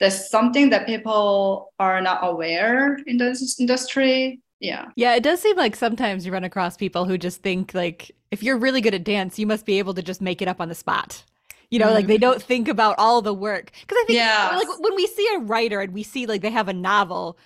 that's 0.00 0.30
something 0.30 0.70
that 0.70 0.86
people 0.86 1.72
are 1.78 2.00
not 2.00 2.20
aware 2.22 2.98
in 3.06 3.18
this 3.18 3.58
industry 3.58 4.40
yeah 4.60 4.86
yeah 4.96 5.14
it 5.14 5.22
does 5.22 5.40
seem 5.40 5.56
like 5.56 5.76
sometimes 5.76 6.24
you 6.24 6.32
run 6.32 6.44
across 6.44 6.76
people 6.76 7.04
who 7.04 7.18
just 7.18 7.42
think 7.42 7.74
like 7.74 8.10
if 8.30 8.42
you're 8.42 8.58
really 8.58 8.80
good 8.80 8.94
at 8.94 9.04
dance 9.04 9.38
you 9.38 9.46
must 9.46 9.66
be 9.66 9.78
able 9.78 9.94
to 9.94 10.02
just 10.02 10.20
make 10.20 10.40
it 10.40 10.48
up 10.48 10.60
on 10.60 10.68
the 10.68 10.74
spot 10.74 11.24
you 11.72 11.78
know, 11.78 11.86
mm-hmm. 11.86 11.94
like 11.94 12.06
they 12.06 12.16
mm-hmm. 12.16 12.20
don't 12.32 12.42
think 12.42 12.68
about 12.68 12.96
all 12.98 13.22
the 13.22 13.32
work. 13.32 13.72
Because 13.80 13.96
I 14.02 14.04
think, 14.04 14.18
yeah. 14.18 14.50
like, 14.54 14.68
when 14.78 14.94
we 14.94 15.06
see 15.06 15.26
a 15.34 15.38
writer 15.38 15.80
and 15.80 15.94
we 15.94 16.02
see 16.02 16.26
like 16.26 16.42
they 16.42 16.50
have 16.50 16.68
a 16.68 16.74
novel, 16.74 17.38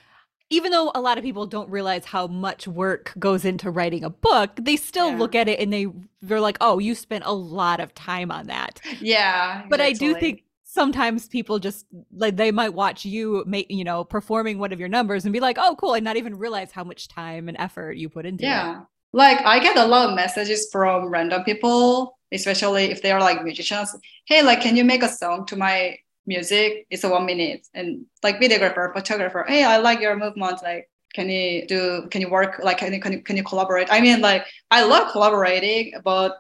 even 0.51 0.73
though 0.73 0.91
a 0.97 1.01
lot 1.01 1.17
of 1.17 1.23
people 1.23 1.47
don't 1.47 1.71
realize 1.71 2.05
how 2.05 2.27
much 2.27 2.67
work 2.67 3.13
goes 3.21 3.45
into 3.45 3.71
writing 3.71 4.03
a 4.03 4.11
book, 4.11 4.51
they 4.61 4.75
still 4.75 5.11
yeah. 5.11 5.17
look 5.17 5.37
at 5.37 5.49
it 5.49 5.61
and 5.61 5.73
they 5.73 5.87
they're 6.23 6.41
like, 6.41 6.59
"Oh, 6.61 6.81
you 6.81 6.97
spent 6.97 7.23
a 7.25 7.33
lot 7.33 7.79
of 7.79 7.95
time 7.95 8.33
on 8.33 8.49
that." 8.49 8.81
Yeah. 9.01 9.65
But 9.69 9.81
I 9.81 9.93
do 9.93 10.15
think 10.15 10.43
sometimes 10.77 11.27
people 11.27 11.59
just 11.59 11.87
like 12.15 12.37
they 12.37 12.53
might 12.53 12.75
watch 12.75 13.05
you 13.05 13.43
make, 13.47 13.67
you 13.69 13.83
know, 13.83 14.05
performing 14.05 14.61
one 14.61 14.73
of 14.73 14.79
your 14.79 14.89
numbers 14.89 15.25
and 15.25 15.33
be 15.33 15.41
like, 15.41 15.59
"Oh, 15.59 15.75
cool," 15.77 15.95
and 15.95 16.05
not 16.05 16.17
even 16.17 16.39
realize 16.39 16.71
how 16.71 16.85
much 16.85 17.09
time 17.09 17.49
and 17.49 17.57
effort 17.59 17.97
you 17.97 18.09
put 18.09 18.27
into 18.27 18.45
yeah. 18.45 18.51
it. 18.51 18.73
Yeah. 18.73 18.81
Like 19.13 19.41
I 19.45 19.59
get 19.59 19.77
a 19.77 19.87
lot 19.87 20.09
of 20.09 20.15
messages 20.15 20.69
from 20.71 21.09
random 21.09 21.43
people, 21.43 22.17
especially 22.31 22.85
if 22.93 23.03
they 23.03 23.11
are 23.11 23.21
like 23.21 23.43
musicians. 23.43 23.97
Hey, 24.27 24.43
like 24.43 24.61
can 24.61 24.77
you 24.77 24.85
make 24.85 25.03
a 25.03 25.09
song 25.09 25.47
to 25.47 25.57
my 25.57 25.99
music 26.27 26.87
it's 26.91 27.05
a 27.05 27.09
one 27.09 27.25
minute 27.25 27.67
and 27.75 28.05
like 28.23 28.41
videographer 28.41 28.93
photographer 28.93 29.45
hey 29.47 29.65
i 29.65 29.77
like 29.77 30.01
your 30.01 30.17
movement 30.17 30.63
like 30.63 30.91
can 31.15 31.29
you 31.29 31.67
do 31.67 32.07
can 32.11 32.21
you 32.21 32.29
work 32.29 32.61
like 32.63 32.79
can 32.79 32.93
you, 32.93 33.01
can 33.01 33.13
you, 33.13 33.23
can 33.23 33.37
you 33.37 33.45
collaborate 33.45 33.89
i 33.91 34.01
mean 34.01 34.21
like 34.21 34.45
i 34.71 34.85
love 34.85 35.11
collaborating 35.13 35.93
but 36.05 36.37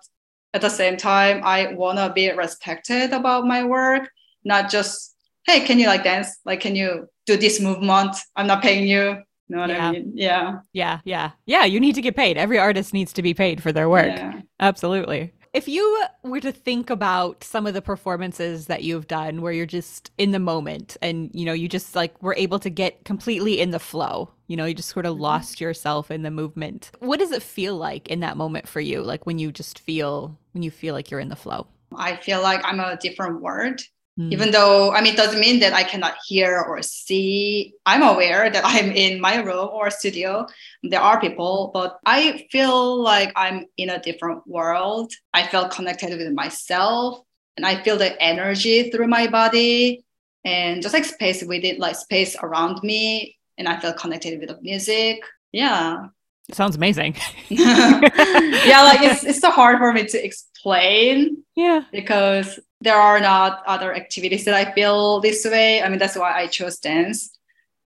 at 0.54 0.60
the 0.60 0.68
same 0.68 0.96
time 0.96 1.40
i 1.44 1.72
want 1.72 1.98
to 1.98 2.12
be 2.14 2.30
respected 2.32 3.12
about 3.12 3.46
my 3.46 3.64
work 3.64 4.10
not 4.46 4.70
just 4.70 5.14
hey 5.46 5.60
can 5.60 5.78
you 5.78 5.86
like 5.86 6.04
dance 6.04 6.38
like 6.46 6.60
can 6.60 6.74
you 6.74 7.06
do 7.26 7.36
this 7.36 7.60
movement 7.60 8.16
i'm 8.36 8.46
not 8.46 8.62
paying 8.62 8.86
you 8.86 9.16
you 9.48 9.54
know 9.54 9.62
what 9.62 9.70
yeah. 9.70 9.88
I 9.88 9.92
mean? 9.92 10.12
Yeah. 10.14 10.58
Yeah. 10.72 11.00
Yeah. 11.04 11.30
Yeah. 11.46 11.64
You 11.64 11.78
need 11.78 11.94
to 11.94 12.02
get 12.02 12.16
paid. 12.16 12.36
Every 12.36 12.58
artist 12.58 12.92
needs 12.92 13.12
to 13.12 13.22
be 13.22 13.34
paid 13.34 13.62
for 13.62 13.72
their 13.72 13.88
work. 13.88 14.08
Yeah. 14.08 14.40
Absolutely. 14.58 15.32
If 15.52 15.68
you 15.68 16.04
were 16.22 16.40
to 16.40 16.52
think 16.52 16.90
about 16.90 17.42
some 17.42 17.66
of 17.66 17.72
the 17.72 17.80
performances 17.80 18.66
that 18.66 18.82
you've 18.82 19.06
done 19.06 19.40
where 19.40 19.52
you're 19.52 19.64
just 19.64 20.10
in 20.18 20.32
the 20.32 20.38
moment 20.38 20.98
and 21.00 21.30
you 21.32 21.46
know 21.46 21.54
you 21.54 21.66
just 21.66 21.96
like 21.96 22.20
were 22.22 22.34
able 22.34 22.58
to 22.58 22.68
get 22.68 23.04
completely 23.04 23.60
in 23.60 23.70
the 23.70 23.78
flow, 23.78 24.30
you 24.48 24.56
know, 24.56 24.66
you 24.66 24.74
just 24.74 24.90
sort 24.90 25.06
of 25.06 25.14
mm-hmm. 25.14 25.22
lost 25.22 25.60
yourself 25.60 26.10
in 26.10 26.22
the 26.22 26.30
movement. 26.30 26.90
What 26.98 27.20
does 27.20 27.32
it 27.32 27.42
feel 27.42 27.76
like 27.76 28.08
in 28.08 28.20
that 28.20 28.36
moment 28.36 28.68
for 28.68 28.80
you? 28.80 29.02
Like 29.02 29.24
when 29.24 29.38
you 29.38 29.50
just 29.50 29.78
feel 29.78 30.36
when 30.52 30.62
you 30.62 30.70
feel 30.70 30.92
like 30.92 31.10
you're 31.10 31.20
in 31.20 31.30
the 31.30 31.36
flow? 31.36 31.66
I 31.96 32.16
feel 32.16 32.42
like 32.42 32.60
I'm 32.64 32.80
a 32.80 32.96
different 32.96 33.40
word 33.40 33.80
Mm. 34.18 34.32
Even 34.32 34.50
though, 34.50 34.92
I 34.92 35.02
mean, 35.02 35.12
it 35.12 35.16
doesn't 35.16 35.40
mean 35.40 35.60
that 35.60 35.74
I 35.74 35.84
cannot 35.84 36.16
hear 36.26 36.62
or 36.62 36.80
see. 36.82 37.74
I'm 37.84 38.02
aware 38.02 38.48
that 38.50 38.62
I'm 38.66 38.92
in 38.92 39.20
my 39.20 39.36
room 39.36 39.68
or 39.72 39.90
studio. 39.90 40.46
There 40.82 41.00
are 41.00 41.20
people, 41.20 41.70
but 41.74 41.98
I 42.06 42.46
feel 42.50 43.02
like 43.02 43.32
I'm 43.36 43.66
in 43.76 43.90
a 43.90 44.00
different 44.00 44.46
world. 44.46 45.12
I 45.34 45.46
feel 45.46 45.68
connected 45.68 46.16
with 46.16 46.32
myself 46.32 47.20
and 47.56 47.66
I 47.66 47.82
feel 47.82 47.96
the 47.96 48.20
energy 48.22 48.90
through 48.90 49.08
my 49.08 49.26
body 49.26 50.04
and 50.44 50.82
just 50.82 50.94
like 50.94 51.04
space 51.04 51.42
within, 51.44 51.78
like 51.78 51.96
space 51.96 52.36
around 52.42 52.82
me. 52.82 53.36
And 53.58 53.68
I 53.68 53.80
feel 53.80 53.94
connected 53.94 54.38
with 54.38 54.50
the 54.50 54.58
music. 54.60 55.20
Yeah. 55.52 56.08
It 56.48 56.54
sounds 56.54 56.76
amazing. 56.76 57.16
yeah, 57.48 58.82
like 58.84 59.02
it's, 59.02 59.24
it's 59.24 59.40
so 59.40 59.50
hard 59.50 59.78
for 59.78 59.92
me 59.92 60.04
to 60.06 60.24
explain. 60.24 61.42
Yeah. 61.56 61.84
Because 61.90 62.60
there 62.80 62.96
are 62.96 63.20
not 63.20 63.62
other 63.66 63.94
activities 63.94 64.44
that 64.44 64.54
I 64.54 64.72
feel 64.72 65.20
this 65.20 65.44
way. 65.44 65.82
I 65.82 65.88
mean, 65.88 65.98
that's 65.98 66.16
why 66.16 66.32
I 66.32 66.46
chose 66.46 66.78
dance. 66.78 67.30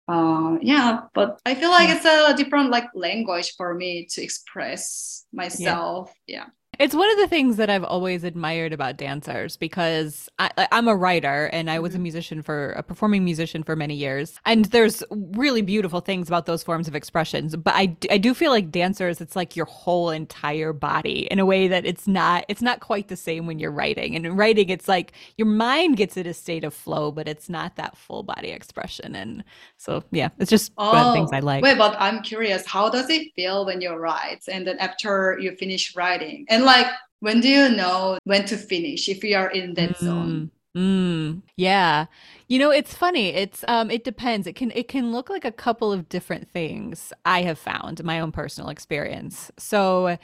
Uh, 0.09 0.59
yeah, 0.61 1.03
but 1.15 1.41
I 1.47 1.55
feel 1.55 1.71
like 1.71 1.89
it's 1.89 2.05
a 2.05 2.35
different 2.37 2.71
like 2.71 2.89
language 2.95 3.55
for 3.57 3.75
me 3.75 4.07
to 4.11 4.23
express 4.23 5.25
myself. 5.33 6.13
yeah. 6.27 6.39
yeah. 6.39 6.47
It's 6.81 6.95
one 6.95 7.11
of 7.11 7.19
the 7.19 7.29
things 7.29 7.59
that 7.59 7.69
I've 7.69 7.85
always 7.85 8.25
admired 8.25 8.73
about 8.73 8.97
dancers 8.97 9.59
because 9.59 10.31
I, 10.39 10.67
am 10.73 10.89
a 10.89 10.97
writer 10.97 11.51
and 11.53 11.71
I 11.71 11.79
was 11.79 11.93
a 11.93 11.97
mm-hmm. 11.97 12.05
musician 12.05 12.43
for 12.43 12.71
a 12.71 12.83
performing 12.83 13.23
musician 13.23 13.63
for 13.63 13.77
many 13.77 13.95
years. 13.95 14.41
And 14.47 14.65
there's 14.65 15.03
really 15.11 15.61
beautiful 15.61 16.01
things 16.01 16.27
about 16.27 16.47
those 16.47 16.63
forms 16.63 16.89
of 16.89 16.95
expressions. 16.95 17.55
But 17.55 17.75
I, 17.75 17.95
I 18.11 18.17
do 18.17 18.33
feel 18.33 18.51
like 18.51 18.71
dancers, 18.71 19.21
it's 19.21 19.37
like 19.37 19.57
your 19.57 19.67
whole 19.67 20.09
entire 20.09 20.73
body 20.73 21.29
in 21.31 21.39
a 21.39 21.45
way 21.45 21.69
that 21.69 21.85
it's 21.85 22.09
not, 22.09 22.47
it's 22.49 22.63
not 22.63 22.81
quite 22.81 23.09
the 23.09 23.17
same 23.17 23.47
when 23.47 23.59
you're 23.59 23.71
writing. 23.71 24.17
And 24.17 24.25
in 24.25 24.35
writing, 24.35 24.71
it's 24.71 24.89
like 24.89 25.13
your 25.37 25.49
mind 25.49 25.99
gets 25.99 26.17
in 26.17 26.27
a 26.27 26.33
state 26.33 26.65
of 26.65 26.73
flow, 26.73 27.13
but 27.13 27.29
it's 27.29 27.51
not 27.51 27.77
that 27.77 27.95
full 27.95 28.23
body 28.23 28.53
expression. 28.53 29.15
And 29.15 29.45
so, 29.77 30.03
yeah, 30.13 30.31
it's 30.39 30.49
just 30.49 30.73
oh, 30.79 30.93
one 30.95 30.97
of 30.97 31.07
the 31.09 31.13
things 31.13 31.31
I 31.31 31.41
like. 31.41 31.63
Wait, 31.63 31.77
but 31.77 31.95
I'm 32.01 32.23
curious, 32.23 32.65
how 32.65 32.89
does 32.89 33.11
it 33.11 33.35
feel 33.37 33.67
when 33.67 33.83
you 33.83 33.93
write 33.93 34.45
and 34.51 34.67
then 34.67 34.79
after 34.79 35.39
you 35.39 35.55
finish 35.57 35.95
writing? 35.95 36.47
And 36.49 36.70
like 36.71 36.87
when 37.21 37.41
do 37.41 37.49
you 37.49 37.69
know 37.69 38.19
when 38.25 38.45
to 38.45 38.57
finish 38.57 39.09
if 39.09 39.23
you 39.25 39.37
are 39.37 39.51
in 39.51 39.75
that 39.75 39.97
mm. 39.97 40.05
zone 40.05 40.51
Mm, 40.77 41.43
yeah. 41.57 42.07
You 42.47 42.61
know, 42.61 42.71
it's 42.71 42.95
funny. 42.95 43.31
It's 43.31 43.65
um 43.67 43.91
it 43.91 44.05
depends. 44.05 44.47
It 44.47 44.55
can 44.55 44.71
it 44.73 44.87
can 44.87 45.11
look 45.13 45.29
like 45.29 45.45
a 45.45 45.51
couple 45.51 45.93
of 45.93 46.09
different 46.09 46.49
things 46.49 47.13
I 47.25 47.43
have 47.43 47.59
found 47.59 48.05
my 48.05 48.21
own 48.21 48.31
personal 48.31 48.71
experience. 48.71 49.51
So 49.59 50.17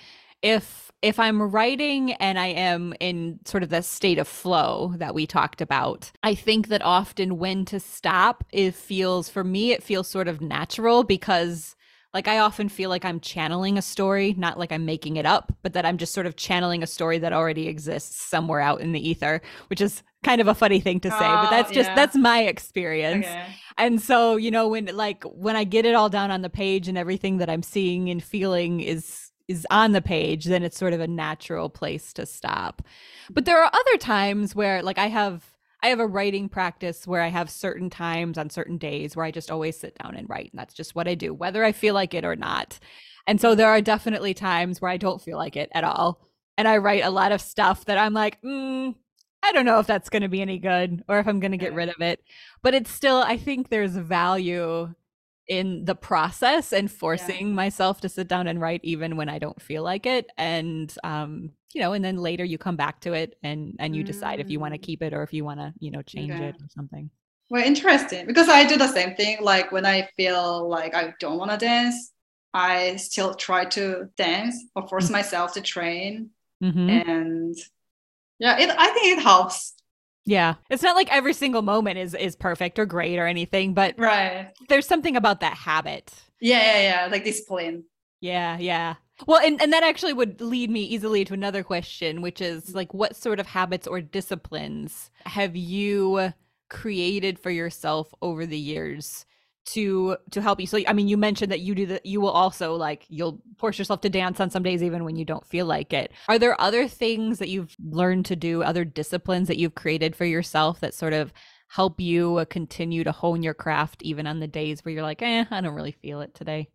if 0.42 0.92
if 1.02 1.18
I'm 1.18 1.42
writing 1.42 2.12
and 2.14 2.38
I 2.38 2.46
am 2.46 2.94
in 3.00 3.40
sort 3.44 3.62
of 3.62 3.70
the 3.70 3.82
state 3.82 4.18
of 4.18 4.28
flow 4.28 4.94
that 4.96 5.14
we 5.14 5.26
talked 5.26 5.60
about, 5.60 6.12
I 6.22 6.34
think 6.34 6.68
that 6.68 6.82
often 6.82 7.38
when 7.38 7.64
to 7.66 7.80
stop 7.80 8.44
it 8.52 8.74
feels 8.74 9.28
for 9.28 9.42
me 9.42 9.72
it 9.72 9.82
feels 9.82 10.08
sort 10.08 10.28
of 10.28 10.40
natural 10.40 11.02
because 11.02 11.75
like 12.16 12.28
I 12.28 12.38
often 12.38 12.70
feel 12.70 12.88
like 12.88 13.04
I'm 13.04 13.20
channeling 13.20 13.76
a 13.76 13.82
story, 13.82 14.34
not 14.38 14.58
like 14.58 14.72
I'm 14.72 14.86
making 14.86 15.18
it 15.18 15.26
up, 15.26 15.52
but 15.62 15.74
that 15.74 15.84
I'm 15.84 15.98
just 15.98 16.14
sort 16.14 16.24
of 16.24 16.34
channeling 16.34 16.82
a 16.82 16.86
story 16.86 17.18
that 17.18 17.34
already 17.34 17.68
exists 17.68 18.24
somewhere 18.24 18.62
out 18.62 18.80
in 18.80 18.92
the 18.92 19.06
ether, 19.06 19.42
which 19.68 19.82
is 19.82 20.02
kind 20.24 20.40
of 20.40 20.48
a 20.48 20.54
funny 20.54 20.80
thing 20.80 20.98
to 21.00 21.10
say, 21.10 21.16
oh, 21.20 21.42
but 21.42 21.50
that's 21.50 21.70
oh, 21.72 21.74
just 21.74 21.90
yeah. 21.90 21.94
that's 21.94 22.16
my 22.16 22.44
experience. 22.44 23.26
Okay. 23.26 23.46
And 23.76 24.00
so, 24.00 24.36
you 24.36 24.50
know, 24.50 24.66
when 24.66 24.86
like 24.96 25.24
when 25.24 25.56
I 25.56 25.64
get 25.64 25.84
it 25.84 25.94
all 25.94 26.08
down 26.08 26.30
on 26.30 26.40
the 26.40 26.48
page 26.48 26.88
and 26.88 26.96
everything 26.96 27.36
that 27.36 27.50
I'm 27.50 27.62
seeing 27.62 28.08
and 28.08 28.24
feeling 28.24 28.80
is 28.80 29.30
is 29.46 29.66
on 29.70 29.92
the 29.92 30.00
page, 30.00 30.46
then 30.46 30.62
it's 30.62 30.78
sort 30.78 30.94
of 30.94 31.00
a 31.00 31.06
natural 31.06 31.68
place 31.68 32.14
to 32.14 32.24
stop. 32.24 32.80
But 33.28 33.44
there 33.44 33.62
are 33.62 33.70
other 33.70 33.98
times 33.98 34.54
where 34.54 34.82
like 34.82 34.96
I 34.96 35.08
have 35.08 35.44
I 35.86 35.90
have 35.90 36.00
a 36.00 36.06
writing 36.06 36.48
practice 36.48 37.06
where 37.06 37.22
I 37.22 37.28
have 37.28 37.48
certain 37.48 37.90
times 37.90 38.38
on 38.38 38.50
certain 38.50 38.76
days 38.76 39.14
where 39.14 39.24
I 39.24 39.30
just 39.30 39.52
always 39.52 39.78
sit 39.78 39.96
down 40.02 40.16
and 40.16 40.28
write. 40.28 40.50
And 40.50 40.58
that's 40.58 40.74
just 40.74 40.96
what 40.96 41.06
I 41.06 41.14
do, 41.14 41.32
whether 41.32 41.64
I 41.64 41.70
feel 41.70 41.94
like 41.94 42.12
it 42.12 42.24
or 42.24 42.34
not. 42.34 42.80
And 43.24 43.40
so 43.40 43.54
there 43.54 43.68
are 43.68 43.80
definitely 43.80 44.34
times 44.34 44.80
where 44.80 44.90
I 44.90 44.96
don't 44.96 45.22
feel 45.22 45.38
like 45.38 45.54
it 45.54 45.70
at 45.70 45.84
all. 45.84 46.26
And 46.58 46.66
I 46.66 46.78
write 46.78 47.04
a 47.04 47.10
lot 47.10 47.30
of 47.30 47.40
stuff 47.40 47.84
that 47.84 47.98
I'm 47.98 48.14
like, 48.14 48.42
mm, 48.42 48.96
I 49.44 49.52
don't 49.52 49.64
know 49.64 49.78
if 49.78 49.86
that's 49.86 50.08
going 50.08 50.22
to 50.22 50.28
be 50.28 50.42
any 50.42 50.58
good 50.58 51.04
or 51.06 51.20
if 51.20 51.28
I'm 51.28 51.38
going 51.38 51.52
to 51.52 51.56
get 51.56 51.72
rid 51.72 51.88
of 51.88 52.00
it. 52.00 52.20
But 52.62 52.74
it's 52.74 52.90
still, 52.90 53.18
I 53.18 53.36
think 53.36 53.68
there's 53.68 53.94
value 53.94 54.92
in 55.48 55.84
the 55.84 55.94
process 55.94 56.72
and 56.72 56.90
forcing 56.90 57.48
yeah. 57.48 57.54
myself 57.54 58.00
to 58.00 58.08
sit 58.08 58.28
down 58.28 58.46
and 58.46 58.60
write 58.60 58.80
even 58.82 59.16
when 59.16 59.28
I 59.28 59.38
don't 59.38 59.60
feel 59.60 59.82
like 59.82 60.06
it. 60.06 60.30
And, 60.36 60.92
um, 61.04 61.50
you 61.72 61.80
know, 61.80 61.92
and 61.92 62.04
then 62.04 62.16
later 62.16 62.44
you 62.44 62.58
come 62.58 62.76
back 62.76 63.00
to 63.02 63.12
it 63.12 63.38
and, 63.42 63.76
and 63.78 63.94
you 63.94 64.02
mm. 64.02 64.06
decide 64.06 64.40
if 64.40 64.50
you 64.50 64.58
want 64.58 64.74
to 64.74 64.80
mm. 64.80 64.82
keep 64.82 65.02
it 65.02 65.12
or 65.12 65.22
if 65.22 65.32
you 65.32 65.44
want 65.44 65.60
to, 65.60 65.72
you 65.78 65.90
know, 65.90 66.02
change 66.02 66.32
okay. 66.32 66.46
it 66.46 66.56
or 66.56 66.68
something. 66.68 67.10
Well, 67.48 67.62
interesting 67.62 68.26
because 68.26 68.48
I 68.48 68.66
do 68.66 68.76
the 68.76 68.88
same 68.88 69.14
thing. 69.14 69.38
Like 69.40 69.70
when 69.70 69.86
I 69.86 70.08
feel 70.16 70.68
like 70.68 70.94
I 70.94 71.14
don't 71.20 71.38
want 71.38 71.52
to 71.52 71.56
dance, 71.56 72.12
I 72.52 72.96
still 72.96 73.34
try 73.34 73.66
to 73.66 74.08
dance 74.16 74.56
or 74.74 74.88
force 74.88 75.04
mm-hmm. 75.04 75.12
myself 75.12 75.54
to 75.54 75.60
train. 75.60 76.30
Mm-hmm. 76.62 76.88
And 76.88 77.56
yeah, 78.38 78.58
it, 78.58 78.70
I 78.76 78.90
think 78.90 79.18
it 79.18 79.22
helps. 79.22 79.74
Yeah. 80.26 80.54
It's 80.68 80.82
not 80.82 80.96
like 80.96 81.10
every 81.10 81.32
single 81.32 81.62
moment 81.62 81.98
is 81.98 82.12
is 82.12 82.36
perfect 82.36 82.78
or 82.78 82.84
great 82.84 83.18
or 83.18 83.26
anything, 83.26 83.72
but 83.72 83.94
right. 83.96 84.52
there's 84.68 84.86
something 84.86 85.16
about 85.16 85.40
that 85.40 85.54
habit. 85.54 86.12
Yeah, 86.40 86.60
yeah, 86.60 86.82
yeah. 86.82 87.08
Like 87.10 87.24
discipline. 87.24 87.84
Yeah, 88.20 88.58
yeah. 88.58 88.96
Well, 89.26 89.40
and, 89.42 89.62
and 89.62 89.72
that 89.72 89.82
actually 89.82 90.12
would 90.12 90.40
lead 90.40 90.70
me 90.70 90.82
easily 90.82 91.24
to 91.24 91.32
another 91.32 91.62
question, 91.62 92.20
which 92.20 92.40
is 92.40 92.74
like 92.74 92.92
what 92.92 93.16
sort 93.16 93.40
of 93.40 93.46
habits 93.46 93.86
or 93.86 94.00
disciplines 94.00 95.10
have 95.24 95.56
you 95.56 96.34
created 96.68 97.38
for 97.38 97.50
yourself 97.50 98.12
over 98.20 98.44
the 98.44 98.58
years 98.58 99.24
to 99.66 100.16
to 100.30 100.40
help 100.40 100.60
you. 100.60 100.66
So 100.66 100.78
i 100.86 100.92
mean 100.92 101.08
you 101.08 101.16
mentioned 101.16 101.52
that 101.52 101.60
you 101.60 101.74
do 101.74 101.86
that 101.86 102.06
you 102.06 102.20
will 102.20 102.30
also 102.30 102.74
like 102.74 103.04
you'll 103.08 103.42
force 103.58 103.78
yourself 103.78 104.00
to 104.02 104.08
dance 104.08 104.40
on 104.40 104.50
some 104.50 104.62
days 104.62 104.82
even 104.82 105.04
when 105.04 105.16
you 105.16 105.24
don't 105.24 105.46
feel 105.46 105.66
like 105.66 105.92
it. 105.92 106.12
Are 106.28 106.38
there 106.38 106.60
other 106.60 106.88
things 106.88 107.38
that 107.38 107.48
you've 107.48 107.74
learned 107.84 108.26
to 108.26 108.36
do 108.36 108.62
other 108.62 108.84
disciplines 108.84 109.48
that 109.48 109.58
you've 109.58 109.74
created 109.74 110.14
for 110.16 110.24
yourself 110.24 110.80
that 110.80 110.94
sort 110.94 111.12
of 111.12 111.32
help 111.68 112.00
you 112.00 112.36
uh, 112.36 112.44
continue 112.44 113.04
to 113.04 113.12
hone 113.12 113.42
your 113.42 113.54
craft 113.54 114.02
even 114.02 114.26
on 114.26 114.40
the 114.40 114.46
days 114.46 114.84
where 114.84 114.94
you're 114.94 115.02
like 115.02 115.22
eh 115.22 115.44
i 115.50 115.60
don't 115.60 115.74
really 115.74 115.92
feel 115.92 116.20
it 116.20 116.34
today 116.34 116.68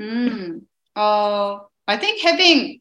mm. 0.00 0.62
uh, 0.96 1.58
i 1.86 1.96
think 1.96 2.22
having 2.22 2.80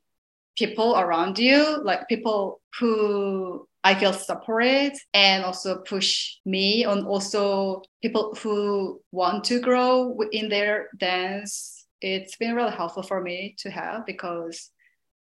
people 0.58 0.98
around 0.98 1.38
you 1.38 1.82
like 1.84 2.08
people 2.08 2.62
who 2.80 3.68
I 3.84 3.96
feel 3.96 4.14
supported 4.14 4.94
and 5.14 5.44
also 5.44 5.78
push 5.78 6.36
me 6.46 6.84
and 6.84 7.08
also 7.08 7.82
people 8.02 8.36
who 8.36 9.02
want 9.12 9.46
to 9.46 9.60
grow 9.60 10.18
in 10.32 10.50
their 10.50 10.90
dance. 10.98 11.86
It's 12.02 12.36
been 12.36 12.56
really 12.56 12.72
helpful 12.72 13.04
for 13.04 13.22
me 13.22 13.56
to 13.60 13.70
have 13.70 14.06
because 14.06 14.70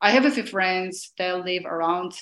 I 0.01 0.11
have 0.11 0.25
a 0.25 0.31
few 0.31 0.43
friends 0.43 1.13
that 1.17 1.45
live 1.45 1.65
around 1.65 2.13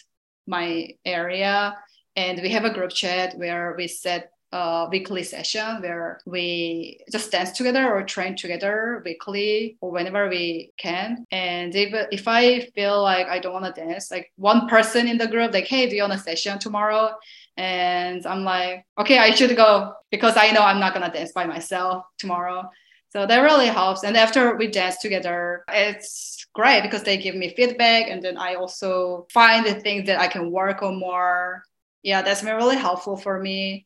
my 0.47 0.89
area 1.05 1.75
and 2.15 2.41
we 2.41 2.49
have 2.49 2.65
a 2.65 2.73
group 2.73 2.91
chat 2.91 3.37
where 3.37 3.75
we 3.77 3.87
set 3.87 4.29
a 4.55 4.87
weekly 4.89 5.21
session 5.21 5.81
where 5.81 6.21
we 6.25 7.01
just 7.11 7.29
dance 7.29 7.51
together 7.51 7.93
or 7.93 8.03
train 8.03 8.37
together 8.37 9.01
weekly 9.03 9.75
or 9.81 9.91
whenever 9.91 10.29
we 10.29 10.71
can. 10.77 11.25
And 11.29 11.75
if, 11.75 11.93
if 12.11 12.25
I 12.25 12.61
feel 12.73 13.03
like 13.03 13.27
I 13.27 13.39
don't 13.39 13.51
want 13.51 13.75
to 13.75 13.81
dance, 13.85 14.09
like 14.09 14.31
one 14.37 14.69
person 14.69 15.09
in 15.09 15.17
the 15.17 15.27
group, 15.27 15.53
like, 15.53 15.67
hey, 15.67 15.89
do 15.89 15.95
you 15.97 16.03
want 16.03 16.13
a 16.13 16.17
session 16.17 16.57
tomorrow? 16.57 17.17
And 17.57 18.25
I'm 18.25 18.45
like, 18.45 18.85
okay, 18.97 19.17
I 19.17 19.31
should 19.31 19.55
go 19.57 19.93
because 20.09 20.37
I 20.37 20.51
know 20.51 20.61
I'm 20.61 20.79
not 20.79 20.93
going 20.93 21.05
to 21.05 21.15
dance 21.15 21.33
by 21.33 21.45
myself 21.45 22.05
tomorrow. 22.17 22.69
So 23.11 23.25
that 23.25 23.39
really 23.39 23.67
helps. 23.67 24.03
And 24.03 24.15
after 24.15 24.55
we 24.55 24.67
dance 24.67 24.99
together, 24.99 25.65
it's 25.67 26.47
great 26.53 26.81
because 26.81 27.03
they 27.03 27.17
give 27.17 27.35
me 27.35 27.53
feedback. 27.55 28.09
And 28.09 28.23
then 28.23 28.37
I 28.37 28.55
also 28.55 29.27
find 29.31 29.65
the 29.65 29.75
things 29.75 30.07
that 30.07 30.21
I 30.21 30.27
can 30.27 30.49
work 30.49 30.81
on 30.81 30.97
more. 30.97 31.63
Yeah, 32.03 32.21
that's 32.21 32.41
been 32.41 32.55
really 32.55 32.77
helpful 32.77 33.17
for 33.17 33.39
me. 33.39 33.85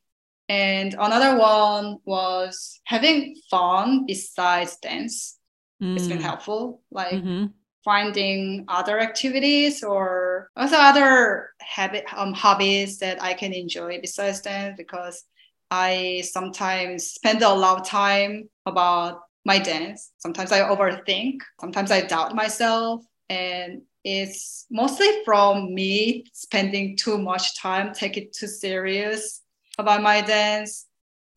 And 0.50 0.96
another 0.96 1.38
one 1.38 2.00
was 2.06 2.82
having 2.86 3.36
fun 3.52 4.08
besides 4.08 4.78
dance. 4.78 5.38
Mm. 5.82 5.96
It's 5.96 6.08
been 6.08 6.18
mm. 6.18 6.24
helpful, 6.24 6.82
like 6.90 7.14
mm-hmm. 7.14 7.46
finding 7.86 8.66
other 8.68 9.00
activities 9.00 9.84
or 9.84 10.50
also 10.58 10.76
other 10.76 11.52
habit 11.62 12.06
um, 12.16 12.34
hobbies 12.34 12.98
that 12.98 13.22
I 13.22 13.36
can 13.36 13.54
enjoy 13.54 14.02
besides 14.02 14.42
dance 14.42 14.74
because 14.76 15.24
I 15.70 16.24
sometimes 16.26 17.06
spend 17.06 17.44
a 17.44 17.54
lot 17.54 17.82
of 17.82 17.88
time 17.88 18.50
about 18.66 19.22
my 19.46 19.60
dance. 19.60 20.12
Sometimes 20.18 20.52
I 20.52 20.62
overthink. 20.62 21.42
Sometimes 21.62 21.92
I 21.92 22.02
doubt 22.02 22.34
myself. 22.34 23.06
And 23.30 23.84
it's 24.04 24.66
mostly 24.72 25.08
from 25.24 25.76
me 25.76 26.26
spending 26.34 26.98
too 26.98 27.20
much 27.20 27.56
time, 27.56 27.94
take 27.94 28.18
it 28.18 28.34
too 28.34 28.48
serious 28.48 29.44
about 29.80 30.04
my 30.04 30.22
dance 30.22 30.86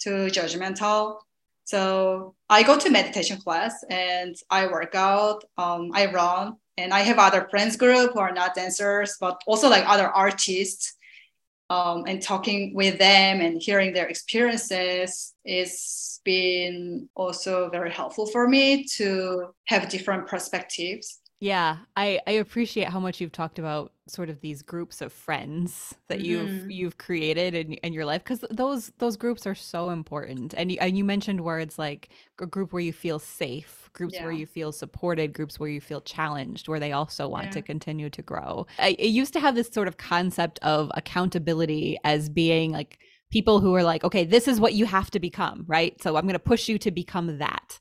to 0.00 0.11
judgmental. 0.26 1.18
So 1.64 2.35
I 2.50 2.62
go 2.64 2.78
to 2.78 2.90
meditation 2.90 3.40
class 3.40 3.72
and 3.88 4.35
I 4.50 4.66
work 4.66 4.94
out, 4.94 5.44
um, 5.57 5.90
I 5.94 6.12
run, 6.12 6.57
and 6.76 6.92
I 6.92 7.00
have 7.00 7.18
other 7.18 7.46
friends 7.50 7.76
group 7.76 8.12
who 8.12 8.18
are 8.20 8.33
not 8.33 8.55
dancers, 8.55 9.16
but 9.20 9.40
also 9.46 9.68
like 9.68 9.88
other 9.88 10.09
artists. 10.09 10.94
Um, 11.70 12.05
and 12.07 12.20
talking 12.20 12.74
with 12.74 12.98
them 12.98 13.40
and 13.40 13.62
hearing 13.62 13.94
their 13.94 14.07
experiences 14.07 15.33
is 15.42 16.20
been 16.22 17.09
also 17.14 17.70
very 17.70 17.90
helpful 17.90 18.26
for 18.26 18.46
me 18.46 18.85
to 18.96 19.55
have 19.64 19.88
different 19.88 20.26
perspectives 20.28 21.21
yeah, 21.42 21.78
I 21.96 22.20
I 22.24 22.31
appreciate 22.33 22.88
how 22.88 23.00
much 23.00 23.20
you've 23.20 23.33
talked 23.33 23.59
about 23.59 23.90
sort 24.07 24.31
of 24.31 24.40
these 24.42 24.62
groups 24.62 25.00
of 25.00 25.12
friends 25.12 25.92
that 26.07 26.20
mm-hmm. 26.20 26.26
you've 26.26 26.70
you've 26.70 26.98
created 26.98 27.57
in, 27.57 27.72
in 27.72 27.92
your 27.92 28.05
life 28.05 28.22
because 28.22 28.44
those 28.48 28.92
those 28.98 29.16
groups 29.16 29.44
are 29.44 29.55
so 29.57 29.90
important. 29.90 30.55
And 30.57 30.70
you, 30.70 30.78
and 30.81 30.96
you 30.96 31.02
mentioned 31.02 31.40
words 31.40 31.81
like 31.81 32.11
a 32.40 32.46
group 32.46 32.72
where 32.72 32.81
you 32.81 32.92
feel 32.92 33.18
safe, 33.18 33.90
groups 33.92 34.14
yeah. 34.14 34.22
where 34.22 34.31
you 34.31 34.46
feel 34.46 34.70
supported, 34.70 35.33
groups 35.33 35.59
where 35.59 35.68
you 35.68 35.81
feel 35.81 36.00
challenged, 36.00 36.68
where 36.68 36.78
they 36.78 36.92
also 36.92 37.26
want 37.26 37.46
yeah. 37.46 37.50
to 37.50 37.62
continue 37.62 38.09
to 38.11 38.22
grow. 38.22 38.64
I, 38.78 38.94
I 39.00 39.07
used 39.07 39.33
to 39.33 39.40
have 39.40 39.57
this 39.57 39.68
sort 39.68 39.88
of 39.88 39.96
concept 39.96 40.61
of 40.62 40.92
accountability 40.94 41.98
as 42.05 42.28
being 42.28 42.70
like 42.70 43.00
people 43.33 43.59
who 43.59 43.74
are 43.74 43.83
like, 43.83 44.05
okay, 44.05 44.24
this 44.24 44.46
is 44.46 44.61
what 44.61 44.74
you 44.74 44.87
have 44.87 45.11
to 45.11 45.18
become, 45.18 45.64
right? 45.66 46.00
So 46.00 46.14
I'm 46.14 46.22
going 46.22 46.35
to 46.35 46.38
push 46.38 46.68
you 46.68 46.78
to 46.78 46.92
become 46.92 47.38
that. 47.38 47.81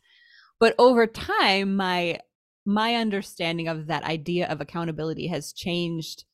But 0.59 0.73
over 0.79 1.05
time, 1.05 1.75
my 1.75 2.17
my 2.65 2.95
understanding 2.95 3.67
of 3.67 3.87
that 3.87 4.03
idea 4.03 4.47
of 4.47 4.61
accountability 4.61 5.27
has 5.27 5.53
changed 5.53 6.25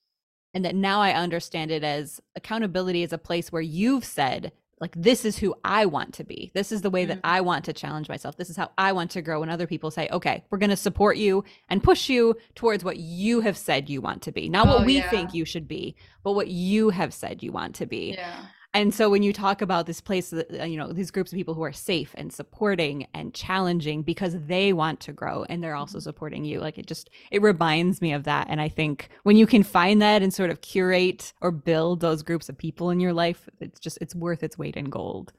and 0.53 0.65
that 0.65 0.75
now 0.75 1.01
I 1.01 1.11
understand 1.11 1.71
it 1.71 1.83
as 1.83 2.19
accountability 2.35 3.03
is 3.03 3.13
a 3.13 3.17
place 3.17 3.51
where 3.51 3.61
you've 3.61 4.05
said 4.05 4.51
like 4.79 4.93
this 4.95 5.25
is 5.25 5.39
who 5.39 5.55
I 5.63 5.87
want 5.87 6.13
to 6.15 6.23
be. 6.23 6.51
This 6.53 6.71
is 6.71 6.81
the 6.81 6.89
way 6.89 7.05
that 7.05 7.17
mm-hmm. 7.17 7.25
I 7.25 7.41
want 7.41 7.65
to 7.65 7.73
challenge 7.73 8.09
myself. 8.09 8.37
This 8.37 8.49
is 8.49 8.57
how 8.57 8.69
I 8.77 8.91
want 8.91 9.09
to 9.11 9.23
grow 9.23 9.41
and 9.41 9.51
other 9.51 9.65
people 9.65 9.89
say, 9.89 10.07
"Okay, 10.11 10.43
we're 10.49 10.59
going 10.59 10.69
to 10.69 10.75
support 10.75 11.17
you 11.17 11.43
and 11.69 11.83
push 11.83 12.09
you 12.09 12.35
towards 12.53 12.83
what 12.83 12.97
you 12.97 13.41
have 13.41 13.57
said 13.57 13.89
you 13.89 14.01
want 14.01 14.21
to 14.23 14.31
be. 14.31 14.49
Not 14.49 14.67
oh, 14.67 14.75
what 14.75 14.85
we 14.85 14.97
yeah. 14.97 15.09
think 15.09 15.33
you 15.33 15.45
should 15.45 15.67
be, 15.67 15.95
but 16.23 16.33
what 16.33 16.47
you 16.47 16.89
have 16.91 17.13
said 17.13 17.41
you 17.41 17.51
want 17.51 17.75
to 17.75 17.85
be." 17.87 18.13
Yeah. 18.17 18.45
And 18.77 18.93
so 18.93 19.09
when 19.09 19.23
you 19.23 19.33
talk 19.33 19.63
about 19.63 19.87
this 19.87 19.99
place, 19.99 20.31
uh, 20.31 20.43
you 20.63 20.77
know, 20.77 20.93
these 20.93 21.09
groups 21.09 21.31
of 21.31 21.35
people 21.35 21.55
who 21.55 21.63
are 21.63 21.73
safe 21.73 22.11
and 22.13 22.31
supporting 22.31 23.07
and 23.11 23.33
challenging 23.33 24.03
because 24.03 24.35
they 24.45 24.71
want 24.71 24.99
to 24.99 25.13
grow 25.13 25.45
and 25.49 25.63
they're 25.63 25.73
also 25.73 25.97
mm-hmm. 25.97 26.03
supporting 26.03 26.45
you, 26.45 26.59
like 26.59 26.77
it 26.77 26.85
just, 26.85 27.09
it 27.31 27.41
reminds 27.41 28.03
me 28.03 28.13
of 28.13 28.25
that. 28.25 28.45
And 28.51 28.61
I 28.61 28.69
think 28.69 29.09
when 29.23 29.35
you 29.35 29.47
can 29.47 29.63
find 29.63 29.99
that 30.03 30.21
and 30.21 30.31
sort 30.31 30.51
of 30.51 30.61
curate 30.61 31.33
or 31.41 31.49
build 31.49 32.01
those 32.01 32.21
groups 32.21 32.49
of 32.49 32.57
people 32.59 32.91
in 32.91 32.99
your 32.99 33.13
life, 33.13 33.49
it's 33.59 33.79
just, 33.79 33.97
it's 33.99 34.13
worth 34.13 34.43
its 34.43 34.59
weight 34.59 34.75
in 34.75 34.91
gold. 34.91 35.33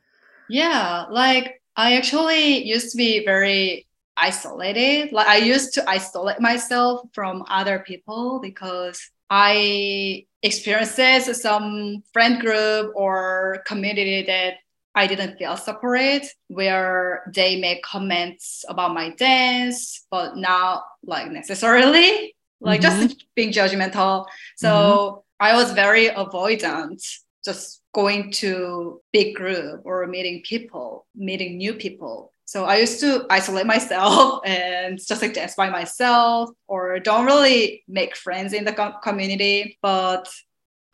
Yeah. 0.50 1.04
Like 1.08 1.62
I 1.76 1.96
actually 1.96 2.64
used 2.64 2.90
to 2.90 2.96
be 2.96 3.24
very 3.24 3.86
isolated. 4.16 5.12
Like 5.12 5.28
I 5.28 5.36
used 5.36 5.74
to 5.74 5.88
isolate 5.88 6.40
myself 6.40 7.02
from 7.12 7.44
other 7.48 7.84
people 7.86 8.40
because 8.42 9.00
I 9.30 10.26
experiences 10.42 11.42
some 11.42 12.02
friend 12.12 12.40
group 12.40 12.92
or 12.94 13.62
community 13.66 14.22
that 14.26 14.54
I 14.94 15.06
didn't 15.06 15.36
feel 15.36 15.56
separate, 15.56 16.26
where 16.48 17.30
they 17.34 17.60
make 17.60 17.82
comments 17.82 18.64
about 18.68 18.94
my 18.94 19.10
dance, 19.10 20.04
but 20.10 20.36
not 20.36 20.84
like 21.04 21.30
necessarily 21.30 22.34
like 22.60 22.80
mm-hmm. 22.80 23.06
just 23.06 23.26
being 23.34 23.52
judgmental. 23.52 24.26
So 24.56 24.68
mm-hmm. 24.68 25.20
I 25.40 25.54
was 25.54 25.72
very 25.72 26.08
avoidant, 26.08 27.00
just 27.44 27.82
going 27.94 28.32
to 28.32 29.00
big 29.12 29.34
group 29.34 29.82
or 29.84 30.06
meeting 30.06 30.42
people, 30.44 31.06
meeting 31.14 31.56
new 31.56 31.74
people. 31.74 32.32
So 32.48 32.64
I 32.64 32.76
used 32.78 32.98
to 33.00 33.26
isolate 33.28 33.66
myself 33.66 34.40
and 34.46 34.98
just 34.98 35.20
like 35.20 35.34
dance 35.34 35.54
by 35.54 35.68
myself 35.68 36.48
or 36.66 36.98
don't 36.98 37.26
really 37.26 37.84
make 37.86 38.16
friends 38.16 38.54
in 38.54 38.64
the 38.64 38.72
community. 39.02 39.76
But 39.82 40.30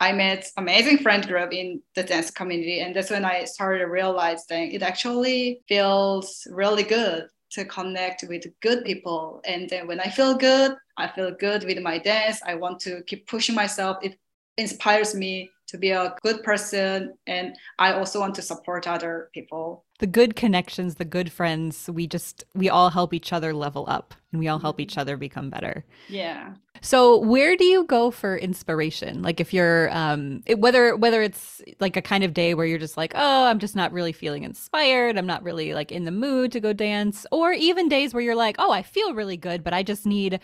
I 0.01 0.11
met 0.11 0.49
amazing 0.57 0.97
friend 0.97 1.25
group 1.25 1.53
in 1.53 1.81
the 1.95 2.03
dance 2.03 2.29
community. 2.29 2.81
And 2.81 2.93
that's 2.93 3.09
when 3.09 3.23
I 3.23 3.45
started 3.45 3.85
realizing 3.85 4.73
it 4.73 4.81
actually 4.81 5.61
feels 5.69 6.45
really 6.51 6.83
good 6.83 7.27
to 7.51 7.63
connect 7.63 8.25
with 8.27 8.43
good 8.61 8.83
people. 8.83 9.39
And 9.45 9.69
then 9.69 9.87
when 9.87 10.01
I 10.01 10.09
feel 10.09 10.35
good, 10.35 10.75
I 10.97 11.07
feel 11.07 11.31
good 11.31 11.63
with 11.63 11.79
my 11.79 11.99
dance. 11.99 12.41
I 12.45 12.55
want 12.55 12.81
to 12.81 13.01
keep 13.03 13.27
pushing 13.27 13.55
myself. 13.55 13.95
It 14.01 14.19
inspires 14.57 15.15
me 15.15 15.49
to 15.67 15.77
be 15.77 15.91
a 15.91 16.15
good 16.21 16.43
person. 16.43 17.13
And 17.27 17.55
I 17.79 17.93
also 17.93 18.19
want 18.19 18.35
to 18.35 18.41
support 18.41 18.87
other 18.87 19.29
people. 19.33 19.83
The 19.99 20.07
good 20.07 20.35
connections, 20.35 20.95
the 20.95 21.05
good 21.05 21.31
friends, 21.31 21.89
we 21.89 22.07
just, 22.07 22.43
we 22.53 22.69
all 22.69 22.89
help 22.89 23.13
each 23.13 23.31
other 23.31 23.53
level 23.53 23.85
up 23.87 24.13
and 24.31 24.39
we 24.39 24.47
all 24.47 24.59
help 24.59 24.79
each 24.79 24.97
other 24.97 25.15
become 25.15 25.49
better. 25.49 25.85
Yeah. 26.09 26.55
So 26.81 27.17
where 27.17 27.55
do 27.55 27.63
you 27.63 27.85
go 27.85 28.11
for 28.11 28.37
inspiration? 28.37 29.21
Like 29.21 29.39
if 29.39 29.53
you're 29.53 29.89
um 29.95 30.43
it, 30.45 30.59
whether 30.59 30.95
whether 30.95 31.21
it's 31.21 31.61
like 31.79 31.97
a 31.97 32.01
kind 32.01 32.23
of 32.23 32.33
day 32.33 32.53
where 32.53 32.65
you're 32.65 32.77
just 32.77 32.97
like, 32.97 33.13
"Oh, 33.15 33.45
I'm 33.45 33.59
just 33.59 33.75
not 33.75 33.91
really 33.91 34.11
feeling 34.11 34.43
inspired. 34.43 35.17
I'm 35.17 35.25
not 35.25 35.41
really 35.41 35.73
like 35.73 35.91
in 35.91 36.03
the 36.03 36.11
mood 36.11 36.51
to 36.51 36.59
go 36.59 36.73
dance." 36.73 37.25
Or 37.31 37.53
even 37.53 37.89
days 37.89 38.13
where 38.13 38.21
you're 38.21 38.35
like, 38.35 38.57
"Oh, 38.59 38.71
I 38.71 38.83
feel 38.83 39.15
really 39.15 39.37
good, 39.37 39.63
but 39.63 39.73
I 39.73 39.81
just 39.83 40.05
need 40.05 40.39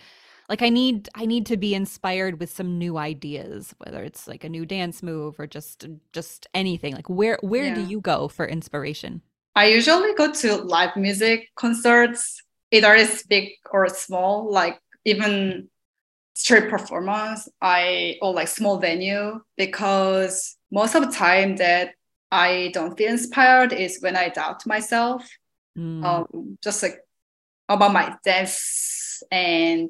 like 0.52 0.62
I 0.62 0.68
need 0.68 1.08
I 1.16 1.26
need 1.26 1.46
to 1.46 1.56
be 1.56 1.74
inspired 1.74 2.42
with 2.42 2.52
some 2.52 2.78
new 2.78 2.98
ideas, 2.98 3.74
whether 3.78 4.04
it's 4.04 4.28
like 4.28 4.44
a 4.44 4.50
new 4.50 4.66
dance 4.66 5.02
move 5.02 5.40
or 5.40 5.48
just 5.48 5.88
just 6.12 6.46
anything. 6.54 6.94
Like 6.94 7.10
where 7.10 7.40
where 7.42 7.68
yeah. 7.68 7.76
do 7.76 7.86
you 7.86 8.02
go 8.02 8.28
for 8.28 8.46
inspiration? 8.46 9.22
I 9.56 9.68
usually 9.68 10.14
go 10.14 10.34
to 10.34 10.56
live 10.58 10.98
music 10.98 11.48
concerts, 11.56 12.44
either 12.70 12.94
it's 12.94 13.24
big 13.24 13.52
or 13.72 13.88
small, 13.88 14.52
like 14.52 14.78
even 15.06 15.70
street 16.34 16.70
performance 16.70 17.48
I 17.62 18.18
or 18.22 18.34
like 18.34 18.50
small 18.50 18.78
venue 18.78 19.40
because 19.56 20.58
most 20.70 20.96
of 20.96 21.06
the 21.06 21.14
time 21.14 21.56
that 21.58 21.94
I 22.30 22.72
don't 22.74 22.98
feel 22.98 23.10
inspired 23.10 23.72
is 23.72 24.02
when 24.02 24.18
I 24.18 24.28
doubt 24.28 24.68
myself. 24.68 25.30
Mm. 25.78 26.04
Um, 26.04 26.58
just 26.62 26.84
like 26.84 27.00
about 27.70 27.94
my 27.94 28.18
dance 28.26 29.24
and 29.32 29.90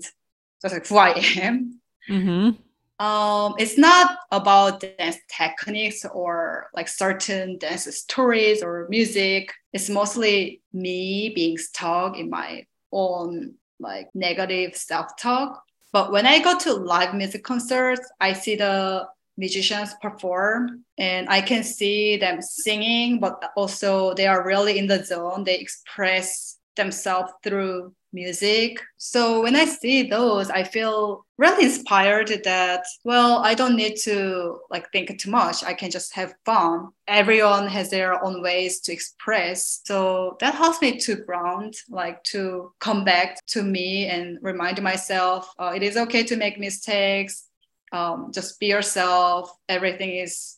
just 0.62 0.74
like 0.74 0.88
who 0.88 0.98
I 0.98 1.12
am. 1.42 1.80
Mm-hmm. 2.10 3.04
Um, 3.04 3.56
it's 3.58 3.78
not 3.78 4.20
about 4.32 4.82
dance 4.82 5.18
techniques 5.28 6.06
or 6.06 6.68
like 6.76 6.88
certain 6.88 7.58
dance 7.58 7.84
stories 7.96 8.62
or 8.62 8.88
music. 8.90 9.54
It's 9.74 9.90
mostly 9.90 10.62
me 10.72 11.32
being 11.34 11.58
stuck 11.58 12.18
in 12.18 12.30
my 12.30 12.66
own 12.92 13.56
like 13.80 14.10
negative 14.14 14.76
self-talk 14.76 15.64
but 15.92 16.12
when 16.12 16.26
I 16.26 16.40
go 16.40 16.58
to 16.58 16.74
live 16.74 17.14
music 17.14 17.44
concerts, 17.44 18.10
I 18.20 18.34
see 18.34 18.56
the 18.56 19.08
musicians 19.38 19.94
perform 20.02 20.86
and 20.98 21.28
I 21.30 21.42
can 21.42 21.64
see 21.64 22.18
them 22.18 22.42
singing, 22.42 23.20
but 23.20 23.52
also 23.56 24.14
they 24.14 24.28
are 24.28 24.46
really 24.46 24.78
in 24.78 24.88
the 24.88 25.04
zone. 25.04 25.44
They 25.44 25.58
express 25.58 26.58
themselves 26.76 27.34
through 27.44 27.94
music. 28.14 28.82
So 28.98 29.42
when 29.42 29.56
I 29.56 29.66
see 29.66 30.04
those, 30.04 30.50
I 30.50 30.64
feel 30.64 31.26
really 31.38 31.66
inspired 31.66 32.30
that, 32.44 32.84
well, 33.04 33.38
I 33.38 33.54
don't 33.54 33.76
need 33.76 33.96
to 34.04 34.60
like 34.70 34.92
think 34.92 35.18
too 35.20 35.32
much. 35.32 35.64
I 35.64 35.74
can 35.74 35.90
just 35.90 36.14
have 36.14 36.34
fun. 36.46 36.90
Everyone 37.08 37.68
has 37.68 37.90
their 37.90 38.24
own 38.24 38.42
ways 38.42 38.82
to 38.82 38.94
express. 38.94 39.82
So 39.86 40.38
that 40.40 40.56
helps 40.56 40.82
me 40.82 41.00
to 41.00 41.16
ground, 41.16 41.76
like 41.90 42.24
to 42.26 42.74
come 42.80 43.04
back 43.04 43.46
to 43.48 43.64
me 43.64 44.08
and 44.08 44.38
remind 44.42 44.82
myself 44.82 45.54
uh, 45.58 45.74
it 45.76 45.84
is 45.84 45.98
okay 45.98 46.24
to 46.24 46.36
make 46.36 46.60
mistakes. 46.60 47.48
Um, 47.92 48.32
just 48.34 48.60
be 48.60 48.68
yourself. 48.68 49.52
Everything 49.68 50.16
is 50.16 50.58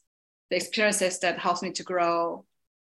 the 0.49 0.55
experiences 0.55 1.19
that 1.19 1.39
helps 1.39 1.61
me 1.61 1.71
to 1.71 1.83
grow. 1.83 2.45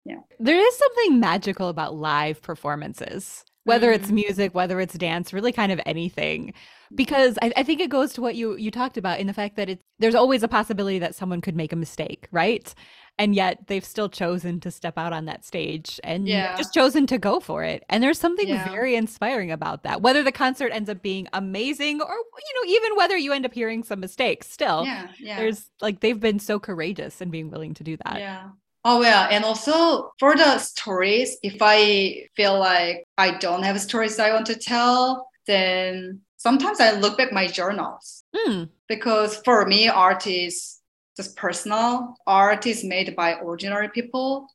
Yeah. 0.08 0.20
There 0.40 0.58
is 0.58 0.78
something 0.78 1.20
magical 1.20 1.70
about 1.70 1.96
live 1.96 2.42
performances 2.42 3.44
whether 3.68 3.92
it's 3.92 4.06
mm-hmm. 4.06 4.16
music, 4.16 4.56
whether 4.56 4.80
it's 4.80 4.94
dance, 4.94 5.34
really 5.34 5.52
kind 5.52 5.74
of 5.74 5.82
anything. 5.86 6.54
Because 6.96 7.38
I, 7.42 7.52
I, 7.58 7.64
think 7.64 7.82
it 7.82 7.90
goes 7.90 8.14
to 8.14 8.22
what 8.22 8.36
you 8.36 8.56
you 8.56 8.72
talked 8.72 8.96
about 8.96 9.20
in 9.20 9.28
the 9.28 9.34
fact 9.34 9.58
that 9.58 9.68
it's 9.68 9.84
there's 10.00 10.16
always 10.16 10.42
a 10.42 10.48
possibility 10.48 11.00
that 11.00 11.16
someone 11.16 11.42
could 11.42 11.56
make 11.56 11.74
a 11.74 11.76
mistake, 11.76 12.30
right? 12.32 12.74
And 13.20 13.36
yet 13.36 13.68
they've 13.68 13.84
still 13.84 14.08
chosen 14.08 14.62
to 14.62 14.72
step 14.72 14.98
out 14.98 15.12
on 15.12 15.26
that 15.26 15.44
stage 15.44 16.00
and 16.04 16.30
yeah. 16.30 16.56
just 16.56 16.74
chosen 16.74 17.08
to 17.08 17.18
go 17.18 17.42
for 17.42 17.66
it. 17.66 17.84
And 17.90 18.02
there's 18.02 18.20
something 18.20 18.48
yeah. 18.48 18.70
very 18.70 18.96
inspiring 18.96 19.52
about 19.52 19.84
that. 19.84 20.02
Whether 20.02 20.24
the 20.24 20.32
concert 20.32 20.72
ends 20.72 20.90
up 20.90 21.02
being 21.02 21.28
amazing 21.34 22.00
or 22.00 22.14
you 22.14 22.66
know, 22.66 22.72
even 22.72 22.96
whether 22.96 23.18
you 23.18 23.34
end 23.34 23.46
up 23.46 23.54
hearing 23.54 23.84
some 23.84 24.00
mistakes, 24.00 24.50
still 24.50 24.86
yeah, 24.86 25.10
yeah. 25.20 25.38
there's 25.38 25.70
like 25.82 26.00
they've 26.00 26.22
been 26.22 26.40
so 26.40 26.58
courageous 26.58 27.20
in 27.20 27.32
being 27.32 27.50
willing 27.50 27.74
to 27.74 27.84
do 27.84 27.98
that. 28.06 28.20
Yeah. 28.20 28.50
Oh 28.90 29.02
yeah, 29.02 29.28
and 29.30 29.44
also 29.44 30.14
for 30.18 30.34
the 30.38 30.60
stories, 30.60 31.36
if 31.44 31.58
I 31.60 32.30
feel 32.38 32.58
like 32.58 33.04
I 33.18 33.32
don't 33.32 33.64
have 33.64 33.82
stories 33.82 34.18
I 34.18 34.32
want 34.32 34.46
to 34.46 34.56
tell, 34.56 35.28
then 35.46 36.22
sometimes 36.38 36.80
I 36.80 36.92
look 36.92 37.18
back 37.18 37.34
my 37.34 37.48
journals 37.48 38.24
mm. 38.34 38.70
because 38.88 39.42
for 39.44 39.66
me, 39.66 39.90
art 39.90 40.26
is 40.26 40.80
just 41.18 41.36
personal. 41.36 42.16
Art 42.26 42.66
is 42.66 42.86
made 42.86 43.14
by 43.14 43.34
ordinary 43.34 43.90
people. 43.90 44.48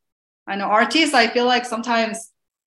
I 0.47 0.57
know 0.57 0.65
artists. 0.65 1.15
I 1.15 1.29
feel 1.29 1.45
like 1.45 1.67
sometimes 1.67 2.33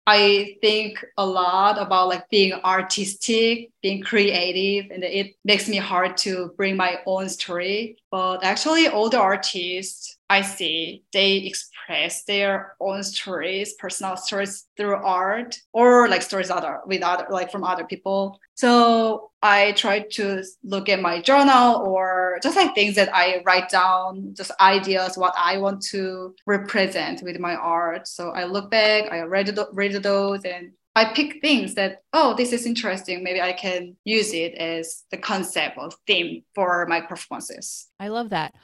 I 0.05 0.57
think 0.61 1.05
a 1.17 1.25
lot 1.25 1.81
about 1.81 2.09
like 2.09 2.29
being 2.29 2.51
artistic, 2.51 3.69
being 3.81 4.03
creative, 4.03 4.91
and 4.91 5.05
it 5.05 5.37
makes 5.45 5.69
me 5.69 5.77
hard 5.77 6.17
to 6.17 6.51
bring 6.57 6.75
my 6.75 6.99
own 7.05 7.29
story. 7.29 7.95
But 8.11 8.43
actually, 8.43 8.89
all 8.89 9.09
the 9.09 9.21
artists 9.21 10.14
I 10.29 10.41
see, 10.41 11.03
they 11.13 11.37
express 11.37 12.23
their 12.23 12.75
own 12.79 13.03
stories, 13.03 13.73
personal 13.73 14.17
stories 14.17 14.65
through 14.75 14.95
art 14.95 15.59
or 15.71 16.07
like 16.07 16.23
stories 16.23 16.49
other 16.49 16.79
with 16.87 17.03
other 17.03 17.27
like 17.29 17.51
from 17.51 17.63
other 17.63 17.83
people. 17.83 18.39
So 18.55 19.31
I 19.43 19.73
try 19.73 19.99
to 20.13 20.43
look 20.63 20.89
at 20.89 21.01
my 21.01 21.21
journal 21.21 21.75
or 21.85 22.39
just 22.41 22.55
like 22.55 22.73
things 22.73 22.95
that 22.95 23.13
I 23.13 23.43
write 23.45 23.69
down, 23.69 24.33
just 24.33 24.51
ideas, 24.59 25.17
what 25.17 25.35
I 25.37 25.59
want 25.59 25.83
to 25.87 26.33
represent 26.47 27.21
with 27.21 27.37
my 27.39 27.55
art. 27.55 28.07
So 28.07 28.31
I 28.31 28.45
look 28.45 28.71
back, 28.71 29.11
I 29.11 29.21
read, 29.21 29.55
read 29.73 29.93
those 30.01 30.43
and 30.43 30.71
I 30.95 31.05
pick 31.13 31.41
things 31.41 31.75
that, 31.75 32.03
oh, 32.13 32.33
this 32.35 32.53
is 32.53 32.65
interesting. 32.65 33.21
Maybe 33.21 33.41
I 33.41 33.51
can 33.53 33.97
use 34.05 34.33
it 34.33 34.55
as 34.55 35.03
the 35.11 35.17
concept 35.17 35.77
or 35.77 35.89
theme 36.07 36.43
for 36.55 36.85
my 36.87 37.01
performances. 37.01 37.87
I 37.99 38.07
love 38.07 38.29
that. 38.29 38.55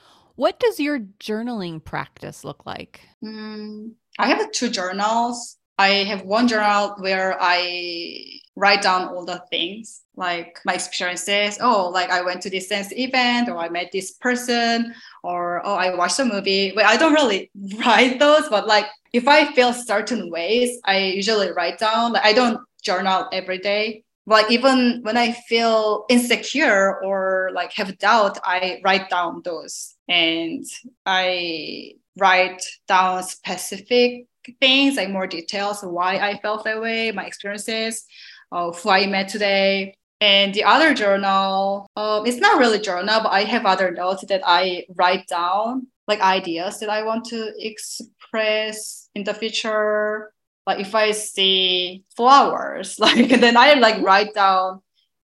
What 0.42 0.60
does 0.60 0.80
your 0.80 1.02
journaling 1.20 1.86
practice 1.86 2.44
look 2.44 2.66
like? 2.66 3.02
Mm, 3.24 3.92
I 4.18 4.30
have 4.30 4.52
two 4.52 4.72
journals. 4.72 5.58
I 5.78 5.90
have 6.10 6.24
one 6.24 6.48
journal 6.48 6.96
where 6.98 7.38
I 7.40 8.40
write 8.56 8.82
down 8.82 9.10
all 9.10 9.24
the 9.24 9.44
things 9.52 10.02
like 10.16 10.60
my 10.66 10.74
experiences. 10.74 11.60
Oh, 11.62 11.90
like 11.90 12.10
I 12.10 12.24
went 12.24 12.42
to 12.42 12.50
this 12.50 12.70
dance 12.70 12.92
event, 12.92 13.50
or 13.50 13.58
I 13.60 13.70
met 13.70 13.92
this 13.92 14.14
person, 14.14 14.96
or 15.22 15.62
oh, 15.64 15.76
I 15.76 15.94
watched 15.94 16.18
a 16.18 16.26
movie. 16.26 16.72
But 16.74 16.86
I 16.86 16.98
don't 16.98 17.14
really 17.14 17.52
write 17.86 18.18
those, 18.18 18.50
but 18.50 18.66
like 18.66 18.88
if 19.14 19.28
I 19.28 19.54
feel 19.54 19.74
certain 19.74 20.32
ways, 20.32 20.80
I 20.86 20.98
usually 21.22 21.52
write 21.52 21.78
down. 21.78 22.14
Like 22.14 22.26
I 22.26 22.34
don't 22.34 22.60
journal 22.82 23.28
every 23.32 23.60
day. 23.60 24.06
Like 24.26 24.50
even 24.50 25.02
when 25.04 25.18
I 25.18 25.34
feel 25.34 26.06
insecure 26.10 27.00
or 27.04 27.52
like 27.54 27.74
have 27.74 27.96
doubt, 28.00 28.40
I 28.44 28.82
write 28.84 29.10
down 29.12 29.42
those 29.44 29.96
and 30.12 30.66
I 31.06 31.94
write 32.20 32.62
down 32.86 33.24
specific 33.24 34.28
things, 34.60 34.98
like 34.98 35.10
more 35.10 35.26
details, 35.26 35.84
of 35.84 35.92
why 35.92 36.18
I 36.18 36.38
felt 36.40 36.66
that 36.66 36.82
way, 36.82 37.12
my 37.12 37.26
experiences, 37.26 38.04
of 38.52 38.82
who 38.82 38.90
I 38.90 39.08
met 39.08 39.30
today. 39.30 39.96
And 40.20 40.54
the 40.54 40.66
other 40.66 40.94
journal, 40.94 41.88
um, 41.96 42.26
it's 42.28 42.38
not 42.38 42.60
really 42.60 42.80
journal, 42.80 43.22
but 43.24 43.32
I 43.32 43.44
have 43.44 43.66
other 43.66 43.92
notes 43.92 44.26
that 44.28 44.42
I 44.46 44.86
write 44.96 45.28
down, 45.28 45.88
like 46.08 46.20
ideas 46.20 46.80
that 46.82 46.90
I 46.90 47.04
want 47.04 47.26
to 47.26 47.54
express 47.58 49.10
in 49.16 49.24
the 49.24 49.34
future. 49.34 50.34
Like 50.68 50.80
if 50.80 50.94
I 50.94 51.12
see 51.12 52.04
flowers, 52.18 53.00
like 53.00 53.30
then 53.30 53.56
I 53.56 53.76
like 53.76 54.02
write 54.04 54.34
down, 54.34 54.82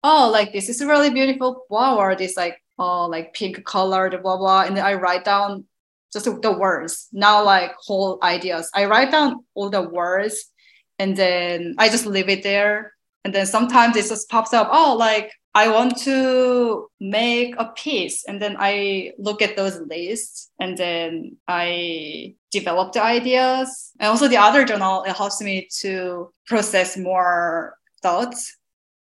oh, 0.04 0.30
like 0.30 0.52
this 0.52 0.67
is 0.67 0.82
a 0.82 0.88
really 0.88 1.10
beautiful 1.10 1.63
flower. 1.69 2.15
This 2.15 2.36
like 2.36 2.62
oh 2.78 3.08
like 3.08 3.34
pink 3.34 3.64
colored, 3.66 4.22
blah 4.22 4.38
blah, 4.38 4.64
and 4.64 4.78
then 4.78 4.86
I 4.86 4.96
write 4.96 5.26
down 5.26 5.66
just 6.12 6.26
the 6.26 6.52
words, 6.52 7.08
not 7.12 7.46
like 7.46 7.74
whole 7.78 8.20
ideas. 8.22 8.70
I 8.74 8.86
write 8.86 9.12
down 9.12 9.44
all 9.56 9.70
the 9.70 9.82
words, 9.82 10.52
and 11.00 11.18
then 11.18 11.76
I 11.78 11.90
just 11.90 12.06
leave 12.06 12.30
it 12.30 12.44
there. 12.44 12.94
And 13.26 13.34
then 13.34 13.46
sometimes 13.46 13.96
it 13.96 14.08
just 14.08 14.30
pops 14.30 14.54
up. 14.54 14.70
Oh, 14.72 14.96
like 14.98 15.32
I 15.56 15.70
want 15.70 15.98
to 16.00 16.90
make 17.00 17.56
a 17.58 17.72
piece. 17.76 18.26
And 18.26 18.41
then 18.41 18.58
I 18.60 19.14
look 19.18 19.41
at 19.41 19.56
those 19.56 19.80
lists 19.80 20.52
and 20.60 20.78
then 20.78 21.38
I 21.47 22.36
develop 22.52 22.91
the 22.91 23.04
ideas. 23.04 23.91
And 24.00 24.10
also 24.10 24.28
the 24.28 24.38
other 24.38 24.66
journal, 24.66 25.04
it 25.04 25.16
helps 25.16 25.41
me 25.41 25.70
to 25.80 26.34
process 26.47 26.97
more 26.97 27.78
thoughts. 28.02 28.58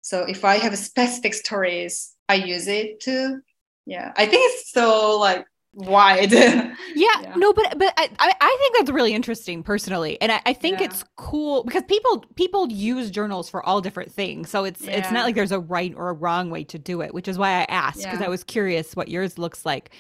So 0.02 0.22
if 0.24 0.46
I 0.46 0.58
have 0.58 0.78
specific 0.78 1.34
stories, 1.34 2.14
I 2.30 2.36
use 2.36 2.68
it 2.68 3.02
too 3.02 3.42
yeah 3.86 4.14
i 4.18 4.26
think 4.26 4.42
it's 4.54 4.72
so 4.72 5.18
like 5.20 5.46
wide. 5.76 6.32
yeah, 6.32 6.74
yeah, 6.96 7.34
no, 7.36 7.54
but 7.54 7.78
but 7.78 7.94
I 7.98 8.10
I 8.20 8.58
think 8.60 8.78
that's 8.78 8.90
really 8.90 9.14
interesting 9.14 9.62
personally, 9.62 10.20
and 10.22 10.32
I, 10.32 10.42
I 10.46 10.54
think 10.54 10.80
yeah. 10.80 10.86
it's 10.86 11.04
cool 11.18 11.64
because 11.64 11.84
people 11.84 12.26
people 12.36 12.68
use 12.72 13.12
journals 13.12 13.50
for 13.50 13.64
all 13.66 13.82
different 13.82 14.12
things, 14.12 14.50
so 14.50 14.64
it's 14.64 14.82
yeah. 14.82 14.92
it's 14.92 15.12
not 15.12 15.26
like 15.26 15.36
there's 15.36 15.52
a 15.52 15.60
right 15.60 15.94
or 15.96 16.10
a 16.10 16.14
wrong 16.14 16.50
way 16.50 16.64
to 16.66 16.80
do 16.80 17.02
it, 17.02 17.14
which 17.14 17.28
is 17.28 17.38
why 17.38 17.62
I 17.62 17.66
asked 17.66 18.04
because 18.04 18.22
I 18.22 18.30
was 18.30 18.44
curious 18.44 18.96
what 18.96 19.10
yours 19.10 19.38
looks 19.38 19.66
like. 19.66 19.92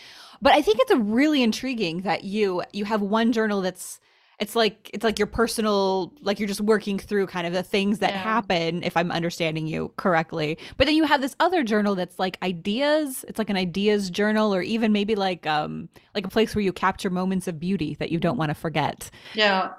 But 0.42 0.54
I 0.54 0.62
think 0.62 0.80
it's 0.82 0.92
a 0.92 0.98
really 0.98 1.44
intriguing 1.44 2.02
that 2.02 2.24
you 2.24 2.64
you 2.74 2.86
have 2.86 3.02
one 3.02 3.32
journal 3.32 3.62
that's 3.62 4.00
it's 4.40 4.56
like 4.56 4.90
it's 4.94 5.04
like 5.04 5.20
your 5.20 5.28
personal 5.28 6.14
like 6.22 6.40
you're 6.40 6.48
just 6.48 6.62
working 6.62 7.00
through 7.00 7.28
kind 7.28 7.48
of 7.48 7.54
the 7.54 7.64
things 7.64 8.00
that 8.00 8.12
yeah. 8.12 8.18
happen 8.18 8.84
if 8.84 8.96
i'm 8.98 9.12
understanding 9.12 9.68
you 9.68 9.92
correctly 9.98 10.58
but 10.78 10.86
then 10.86 10.96
you 10.96 11.04
have 11.04 11.22
this 11.22 11.36
other 11.40 11.64
journal 11.64 11.96
that's 11.96 12.20
like 12.20 12.38
ideas 12.44 13.26
it's 13.28 13.40
like 13.40 13.50
an 13.50 13.58
ideas 13.58 14.10
journal 14.10 14.54
or 14.54 14.62
even 14.62 14.92
maybe 14.92 15.16
like 15.16 15.46
um 15.48 15.90
like 16.14 16.26
a 16.26 16.30
place 16.30 16.56
where 16.56 16.64
you 16.64 16.74
capture 16.74 17.10
moments 17.10 17.48
of 17.48 17.60
beauty 17.60 17.96
that 18.00 18.12
you 18.12 18.20
don't 18.20 18.38
want 18.38 18.50
to 18.50 18.56
forget 18.56 19.10
yeah 19.34 19.70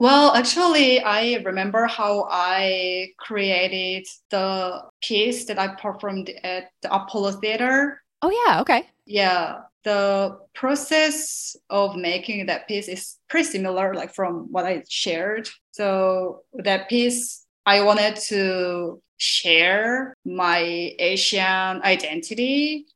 well, 0.00 0.32
actually, 0.32 1.00
I 1.00 1.42
remember 1.44 1.86
how 1.86 2.28
I 2.30 3.08
created 3.18 4.06
the 4.30 4.82
piece 5.02 5.46
that 5.46 5.58
I 5.58 5.74
performed 5.74 6.30
at 6.44 6.70
the 6.82 6.94
Apollo 6.94 7.40
Theater. 7.40 8.00
Oh, 8.22 8.30
yeah. 8.46 8.60
Okay. 8.60 8.88
Yeah 9.06 9.62
the 9.84 10.38
process 10.54 11.56
of 11.70 11.96
making 11.96 12.46
that 12.46 12.68
piece 12.68 12.88
is 12.88 13.16
pretty 13.28 13.48
similar 13.48 13.94
like 13.94 14.14
from 14.14 14.48
what 14.50 14.66
i 14.66 14.82
shared. 14.88 15.48
So 15.72 16.42
that 16.54 16.88
piece 16.88 17.46
i 17.66 17.82
wanted 17.82 18.16
to 18.16 19.00
share 19.18 20.14
my 20.24 20.60
asian 20.98 21.82
identity 21.82 22.86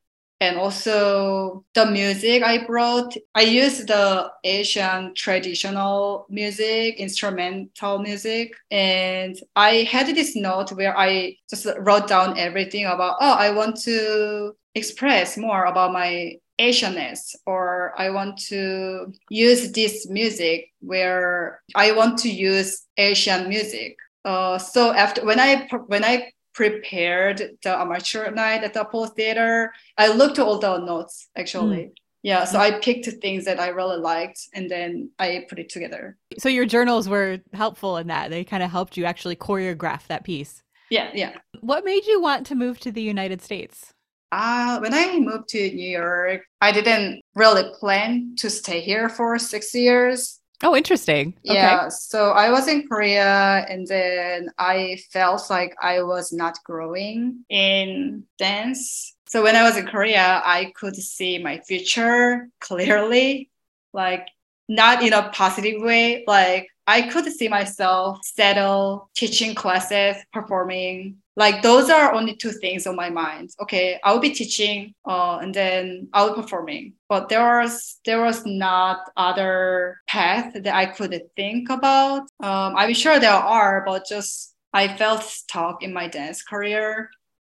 and 0.40 0.56
also 0.56 1.64
the 1.74 1.86
music 1.86 2.42
i 2.42 2.64
brought. 2.66 3.14
I 3.34 3.42
used 3.42 3.88
the 3.88 4.30
asian 4.44 5.14
traditional 5.14 6.26
music 6.28 6.96
instrumental 6.96 7.98
music 7.98 8.54
and 8.70 9.36
i 9.56 9.88
had 9.90 10.06
this 10.14 10.34
note 10.36 10.72
where 10.72 10.96
i 10.98 11.36
just 11.48 11.66
wrote 11.78 12.08
down 12.08 12.38
everything 12.38 12.86
about 12.86 13.16
oh 13.20 13.34
i 13.34 13.50
want 13.50 13.76
to 13.82 14.52
express 14.74 15.36
more 15.36 15.64
about 15.64 15.92
my 15.92 16.34
Asianness, 16.60 17.34
or 17.46 17.94
I 17.98 18.10
want 18.10 18.38
to 18.48 19.12
use 19.30 19.72
this 19.72 20.08
music 20.08 20.70
where 20.80 21.62
I 21.74 21.92
want 21.92 22.18
to 22.20 22.30
use 22.30 22.86
Asian 22.96 23.48
music. 23.48 23.96
Uh, 24.24 24.58
so 24.58 24.92
after 24.92 25.24
when 25.24 25.40
I 25.40 25.68
when 25.86 26.04
I 26.04 26.32
prepared 26.54 27.56
the 27.62 27.80
amateur 27.80 28.30
night 28.30 28.62
at 28.62 28.74
the 28.74 28.82
Apollo 28.82 29.08
Theater, 29.08 29.72
I 29.96 30.08
looked 30.08 30.38
at 30.38 30.44
all 30.44 30.58
the 30.58 30.78
notes 30.78 31.28
actually. 31.36 31.76
Mm. 31.76 31.92
Yeah, 32.24 32.44
so 32.44 32.60
I 32.60 32.78
picked 32.78 33.06
things 33.20 33.46
that 33.46 33.58
I 33.58 33.68
really 33.68 33.96
liked 33.96 34.46
and 34.54 34.70
then 34.70 35.10
I 35.18 35.44
put 35.48 35.58
it 35.58 35.68
together. 35.68 36.16
So 36.38 36.48
your 36.48 36.66
journals 36.66 37.08
were 37.08 37.40
helpful 37.52 37.96
in 37.96 38.06
that. 38.06 38.30
They 38.30 38.44
kind 38.44 38.62
of 38.62 38.70
helped 38.70 38.96
you 38.96 39.06
actually 39.06 39.34
choreograph 39.34 40.06
that 40.06 40.22
piece. 40.22 40.62
Yeah, 40.88 41.10
yeah. 41.14 41.32
What 41.60 41.84
made 41.84 42.06
you 42.06 42.20
want 42.20 42.46
to 42.46 42.54
move 42.54 42.78
to 42.80 42.92
the 42.92 43.02
United 43.02 43.42
States? 43.42 43.92
Uh, 44.32 44.78
when 44.78 44.94
I 44.94 45.18
moved 45.18 45.50
to 45.50 45.58
New 45.58 45.90
York, 45.90 46.40
I 46.62 46.72
didn't 46.72 47.20
really 47.34 47.64
plan 47.78 48.34
to 48.38 48.48
stay 48.48 48.80
here 48.80 49.10
for 49.10 49.38
six 49.38 49.74
years. 49.74 50.40
Oh, 50.62 50.74
interesting. 50.74 51.34
Yeah. 51.42 51.80
Okay. 51.80 51.90
So 51.90 52.30
I 52.30 52.50
was 52.50 52.66
in 52.66 52.88
Korea 52.88 53.66
and 53.68 53.86
then 53.86 54.48
I 54.58 54.98
felt 55.12 55.50
like 55.50 55.74
I 55.82 56.02
was 56.02 56.32
not 56.32 56.56
growing 56.64 57.44
in 57.50 58.24
dance. 58.38 59.14
So 59.26 59.42
when 59.42 59.54
I 59.54 59.64
was 59.64 59.76
in 59.76 59.86
Korea, 59.86 60.40
I 60.44 60.72
could 60.76 60.96
see 60.96 61.38
my 61.38 61.58
future 61.58 62.48
clearly, 62.60 63.50
like 63.92 64.28
not 64.68 65.02
in 65.02 65.12
a 65.12 65.30
positive 65.30 65.82
way. 65.82 66.24
Like 66.26 66.68
I 66.86 67.02
could 67.02 67.26
see 67.32 67.48
myself 67.48 68.20
settle 68.22 69.10
teaching 69.14 69.54
classes, 69.54 70.16
performing, 70.32 71.21
like 71.36 71.62
those 71.62 71.88
are 71.88 72.12
only 72.12 72.36
two 72.36 72.50
things 72.50 72.86
on 72.86 72.96
my 72.96 73.10
mind. 73.10 73.50
Okay 73.60 73.98
i'll 74.04 74.18
be 74.18 74.30
teaching 74.30 74.94
uh, 75.06 75.38
and 75.38 75.54
then 75.54 76.08
i'll 76.12 76.34
be 76.34 76.42
performing. 76.42 76.94
But 77.08 77.28
there 77.28 77.60
was 77.60 78.00
there 78.04 78.22
was 78.22 78.44
not 78.44 79.10
other 79.16 80.00
path 80.06 80.52
that 80.54 80.74
i 80.74 80.86
could 80.86 81.14
think 81.36 81.70
about. 81.70 82.22
Um, 82.40 82.76
i'm 82.76 82.94
sure 82.94 83.18
there 83.18 83.32
are 83.32 83.82
but 83.86 84.06
just 84.06 84.54
i 84.72 84.88
felt 84.96 85.22
stuck 85.22 85.82
in 85.82 85.92
my 85.92 86.08
dance 86.08 86.42
career. 86.42 87.10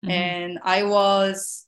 Mm-hmm. 0.04 0.10
and 0.10 0.58
i 0.62 0.82
was 0.82 1.66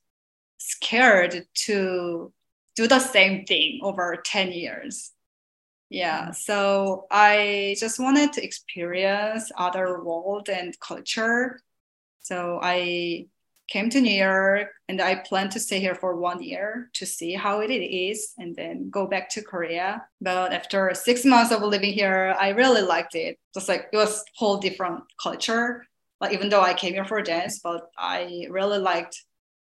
scared 0.59 1.47
to 1.67 2.33
do 2.77 2.87
the 2.87 2.99
same 2.99 3.47
thing 3.47 3.81
over 3.83 4.21
10 4.25 4.53
years. 4.53 5.13
Yeah 5.91 6.23
mm-hmm. 6.23 6.33
so 6.33 7.07
i 7.11 7.77
just 7.79 7.99
wanted 7.99 8.33
to 8.35 8.45
experience 8.45 9.51
other 9.57 10.03
world 10.03 10.49
and 10.49 10.79
culture 10.81 11.61
so 12.29 12.61
I 12.63 13.27
came 13.69 13.89
to 13.91 14.01
New 14.01 14.15
York 14.15 14.69
and 14.89 15.01
I 15.01 15.15
plan 15.17 15.49
to 15.51 15.61
stay 15.61 15.81
here 15.81 15.95
for 15.95 16.17
one 16.17 16.43
year 16.43 16.91
to 16.95 17.07
see 17.07 17.33
how 17.33 17.61
it 17.61 17.71
is 17.71 18.35
and 18.37 18.55
then 18.55 18.91
go 18.91 19.07
back 19.07 19.31
to 19.31 19.43
Korea. 19.43 20.07
But 20.21 20.53
after 20.53 20.93
six 20.95 21.25
months 21.25 21.53
of 21.53 21.63
living 21.63 21.93
here, 21.93 22.37
I 22.39 22.51
really 22.51 22.83
liked 22.83 23.15
it. 23.15 23.39
Just 23.55 23.69
like 23.69 23.89
it 23.93 23.97
was 23.97 24.25
whole 24.37 24.59
different 24.59 25.05
culture. 25.23 25.87
Like 26.21 26.35
even 26.35 26.51
though 26.51 26.61
I 26.61 26.75
came 26.75 26.93
here 26.93 27.07
for 27.07 27.23
dance, 27.23 27.61
but 27.63 27.89
I 27.97 28.47
really 28.51 28.79
liked 28.79 29.25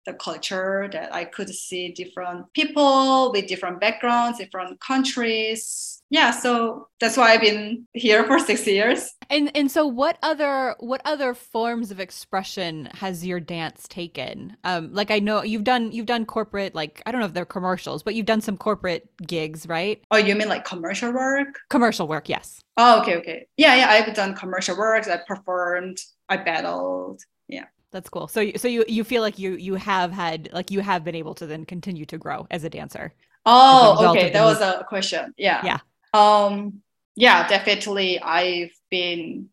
the 0.06 0.14
culture 0.14 0.90
that 0.92 1.14
I 1.14 1.26
could 1.26 1.50
see 1.50 1.92
different 1.92 2.52
people 2.54 3.32
with 3.32 3.48
different 3.48 3.80
backgrounds, 3.80 4.38
different 4.38 4.80
countries. 4.80 6.02
Yeah, 6.12 6.32
so 6.32 6.88
that's 7.00 7.18
why 7.18 7.34
I've 7.34 7.42
been 7.42 7.88
here 7.94 8.24
for 8.26 8.38
six 8.38 8.66
years. 8.68 9.16
And 9.30 9.52
and 9.56 9.72
so 9.72 9.88
what 9.88 10.20
other 10.22 10.76
what 10.80 11.02
other 11.04 11.34
forms 11.34 11.90
of 11.90 12.00
expression 12.00 12.90
has 12.94 13.26
your 13.26 13.40
dance 13.40 13.88
taken? 13.90 14.56
Um, 14.64 14.94
like 14.94 15.10
I 15.10 15.20
know 15.20 15.42
you've 15.44 15.64
done 15.64 15.92
you've 15.92 16.06
done 16.06 16.26
corporate 16.26 16.76
like 16.76 17.02
I 17.06 17.12
don't 17.12 17.22
know 17.22 17.28
if 17.28 17.34
they're 17.34 17.46
commercials, 17.46 18.04
but 18.04 18.14
you've 18.14 18.28
done 18.28 18.42
some 18.42 18.56
corporate 18.56 19.10
gigs, 19.26 19.68
right? 19.68 20.02
Oh, 20.12 20.18
you 20.18 20.36
mean 20.36 20.48
like 20.48 20.64
commercial 20.64 21.12
work? 21.12 21.60
Commercial 21.70 22.08
work, 22.08 22.30
yes. 22.30 22.62
Oh, 22.78 23.02
okay, 23.02 23.16
okay. 23.18 23.48
Yeah, 23.58 23.76
yeah. 23.76 23.90
I've 23.90 24.14
done 24.14 24.36
commercial 24.36 24.78
works. 24.78 25.08
I 25.08 25.18
performed. 25.28 25.98
I 26.30 26.38
battled. 26.38 27.22
Yeah 27.48 27.66
that's 27.96 28.10
cool. 28.10 28.28
So 28.28 28.52
so 28.58 28.68
you 28.68 28.84
you 28.90 29.06
feel 29.06 29.22
like 29.22 29.40
you 29.40 29.54
you 29.54 29.76
have 29.76 30.12
had 30.12 30.50
like 30.52 30.70
you 30.70 30.82
have 30.82 31.06
been 31.06 31.16
able 31.16 31.34
to 31.36 31.48
then 31.48 31.64
continue 31.66 32.06
to 32.08 32.18
grow 32.18 32.46
as 32.52 32.66
a 32.66 32.70
dancer. 32.70 33.14
Oh, 33.46 34.10
okay. 34.10 34.32
That 34.32 34.44
was 34.44 34.60
a 34.60 34.86
question. 34.88 35.34
Yeah. 35.38 35.64
Yeah. 35.64 35.80
Um 36.14 36.82
yeah, 37.16 37.48
definitely 37.48 38.20
I've 38.20 38.74
been 38.92 39.48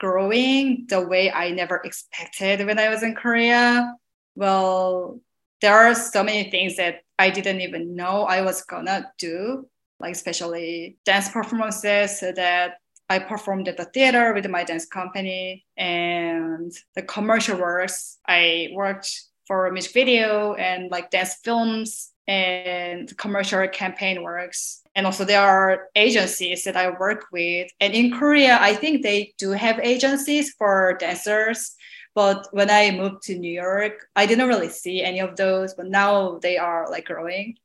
growing 0.00 0.86
the 0.88 1.06
way 1.06 1.30
I 1.30 1.50
never 1.50 1.82
expected 1.84 2.66
when 2.66 2.78
I 2.78 2.88
was 2.88 3.02
in 3.02 3.14
Korea. 3.14 3.94
Well, 4.34 5.20
there 5.60 5.74
are 5.76 5.94
so 5.94 6.24
many 6.24 6.50
things 6.50 6.76
that 6.76 7.02
I 7.18 7.28
didn't 7.28 7.60
even 7.60 7.94
know 7.94 8.22
I 8.24 8.40
was 8.40 8.62
gonna 8.64 9.12
do, 9.18 9.68
like 10.00 10.12
especially 10.12 10.96
dance 11.04 11.28
performances 11.28 12.20
that 12.20 12.78
I 13.12 13.18
performed 13.18 13.68
at 13.68 13.76
the 13.76 13.84
theater 13.84 14.32
with 14.32 14.48
my 14.48 14.64
dance 14.64 14.86
company 14.86 15.66
and 15.76 16.72
the 16.94 17.02
commercial 17.02 17.58
works. 17.58 18.18
I 18.26 18.70
worked 18.72 19.10
for 19.46 19.70
music 19.70 19.92
video 19.92 20.54
and 20.54 20.90
like 20.90 21.10
dance 21.10 21.34
films 21.44 22.12
and 22.26 23.14
commercial 23.18 23.68
campaign 23.68 24.22
works. 24.22 24.80
And 24.94 25.04
also 25.04 25.26
there 25.26 25.42
are 25.42 25.88
agencies 25.94 26.64
that 26.64 26.74
I 26.74 26.88
work 26.88 27.26
with. 27.30 27.70
And 27.80 27.92
in 27.92 28.16
Korea, 28.18 28.56
I 28.58 28.72
think 28.72 29.02
they 29.02 29.34
do 29.36 29.50
have 29.50 29.78
agencies 29.80 30.54
for 30.54 30.96
dancers. 30.98 31.76
But 32.14 32.48
when 32.52 32.70
I 32.70 32.92
moved 32.92 33.24
to 33.24 33.38
New 33.38 33.52
York, 33.52 34.08
I 34.16 34.24
didn't 34.24 34.48
really 34.48 34.70
see 34.70 35.02
any 35.02 35.20
of 35.20 35.36
those, 35.36 35.74
but 35.74 35.86
now 35.86 36.38
they 36.38 36.56
are 36.56 36.90
like 36.90 37.04
growing. 37.04 37.56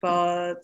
But 0.00 0.62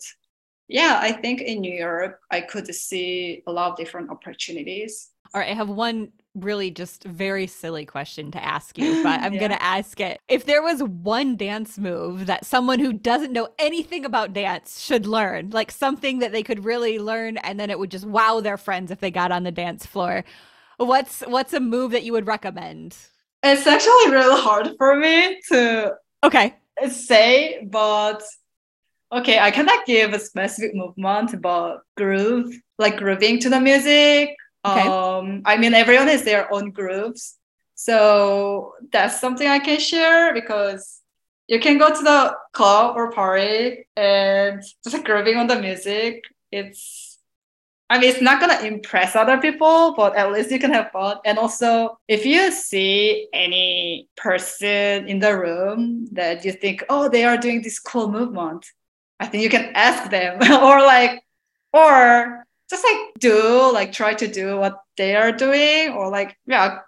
yeah, 0.69 0.99
I 1.01 1.13
think 1.13 1.41
in 1.41 1.61
New 1.61 1.73
York, 1.77 2.21
I 2.31 2.41
could 2.41 2.73
see 2.75 3.43
a 3.47 3.51
lot 3.53 3.71
of 3.71 3.77
different 3.77 4.11
opportunities. 4.11 5.11
All 5.33 5.39
right, 5.41 5.51
I 5.51 5.53
have 5.53 5.69
one 5.69 6.11
really 6.35 6.71
just 6.71 7.03
very 7.03 7.45
silly 7.47 7.85
question 7.85 8.31
to 8.31 8.43
ask 8.43 8.77
you, 8.77 8.95
but 9.03 9.21
I'm 9.21 9.37
yeah. 9.37 9.39
going 9.39 9.51
to 9.51 9.61
ask 9.61 9.99
it. 9.99 10.19
If 10.27 10.45
there 10.45 10.61
was 10.63 10.81
one 10.81 11.37
dance 11.37 11.77
move 11.77 12.25
that 12.27 12.45
someone 12.45 12.79
who 12.79 12.93
doesn't 12.93 13.33
know 13.33 13.49
anything 13.59 14.05
about 14.05 14.33
dance 14.33 14.79
should 14.81 15.05
learn, 15.05 15.51
like 15.51 15.71
something 15.71 16.19
that 16.19 16.31
they 16.31 16.43
could 16.43 16.65
really 16.65 16.97
learn 16.97 17.37
and 17.37 17.59
then 17.59 17.69
it 17.69 17.77
would 17.77 17.91
just 17.91 18.05
wow 18.05 18.39
their 18.39 18.57
friends 18.57 18.89
if 18.91 18.99
they 18.99 19.11
got 19.11 19.31
on 19.31 19.43
the 19.43 19.51
dance 19.51 19.85
floor, 19.85 20.23
what's 20.77 21.21
what's 21.21 21.53
a 21.53 21.59
move 21.59 21.91
that 21.91 22.03
you 22.03 22.13
would 22.13 22.27
recommend? 22.27 22.95
It's 23.43 23.67
actually 23.67 24.11
really 24.11 24.41
hard 24.41 24.75
for 24.77 24.95
me 24.95 25.39
to 25.49 25.95
Okay. 26.23 26.55
say, 26.89 27.65
but 27.69 28.23
okay, 29.11 29.39
I 29.39 29.51
cannot 29.51 29.85
give 29.85 30.13
a 30.13 30.19
specific 30.19 30.75
movement, 30.75 31.41
but 31.41 31.79
groove, 31.97 32.53
like 32.77 32.97
grooving 32.97 33.39
to 33.39 33.49
the 33.49 33.59
music. 33.59 34.35
Okay. 34.65 34.87
Um, 34.87 35.41
I 35.45 35.57
mean, 35.57 35.73
everyone 35.73 36.07
has 36.07 36.23
their 36.23 36.53
own 36.53 36.71
grooves. 36.71 37.35
So 37.75 38.73
that's 38.91 39.21
something 39.21 39.47
I 39.47 39.59
can 39.59 39.79
share 39.79 40.33
because 40.33 41.01
you 41.47 41.59
can 41.59 41.77
go 41.77 41.89
to 41.89 42.03
the 42.03 42.35
club 42.53 42.97
or 42.97 43.11
party 43.11 43.87
and 43.95 44.61
just 44.83 44.93
like 44.93 45.05
grooving 45.05 45.37
on 45.37 45.47
the 45.47 45.59
music. 45.59 46.23
It's 46.51 47.09
I 47.91 47.97
mean, 47.97 48.11
it's 48.11 48.21
not 48.21 48.39
gonna 48.39 48.59
impress 48.67 49.15
other 49.15 49.39
people, 49.39 49.95
but 49.95 50.15
at 50.15 50.31
least 50.31 50.51
you 50.51 50.59
can 50.59 50.71
have 50.71 50.91
fun. 50.91 51.17
And 51.25 51.39
also, 51.39 51.97
if 52.07 52.23
you 52.23 52.51
see 52.51 53.27
any 53.33 54.07
person 54.15 55.07
in 55.07 55.17
the 55.17 55.35
room 55.35 56.07
that 56.11 56.45
you 56.45 56.51
think, 56.51 56.83
oh, 56.89 57.09
they 57.09 57.23
are 57.23 57.35
doing 57.35 57.63
this 57.63 57.79
cool 57.79 58.11
movement, 58.11 58.67
I 59.19 59.27
think 59.27 59.43
you 59.43 59.49
can 59.49 59.71
ask 59.75 60.09
them, 60.09 60.37
or 60.63 60.81
like, 60.81 61.23
or 61.73 62.45
just 62.69 62.83
like 62.83 63.13
do 63.19 63.71
like 63.73 63.91
try 63.91 64.13
to 64.13 64.27
do 64.27 64.57
what 64.57 64.81
they 64.97 65.15
are 65.15 65.31
doing, 65.31 65.93
or 65.93 66.09
like 66.09 66.37
yeah, 66.45 66.79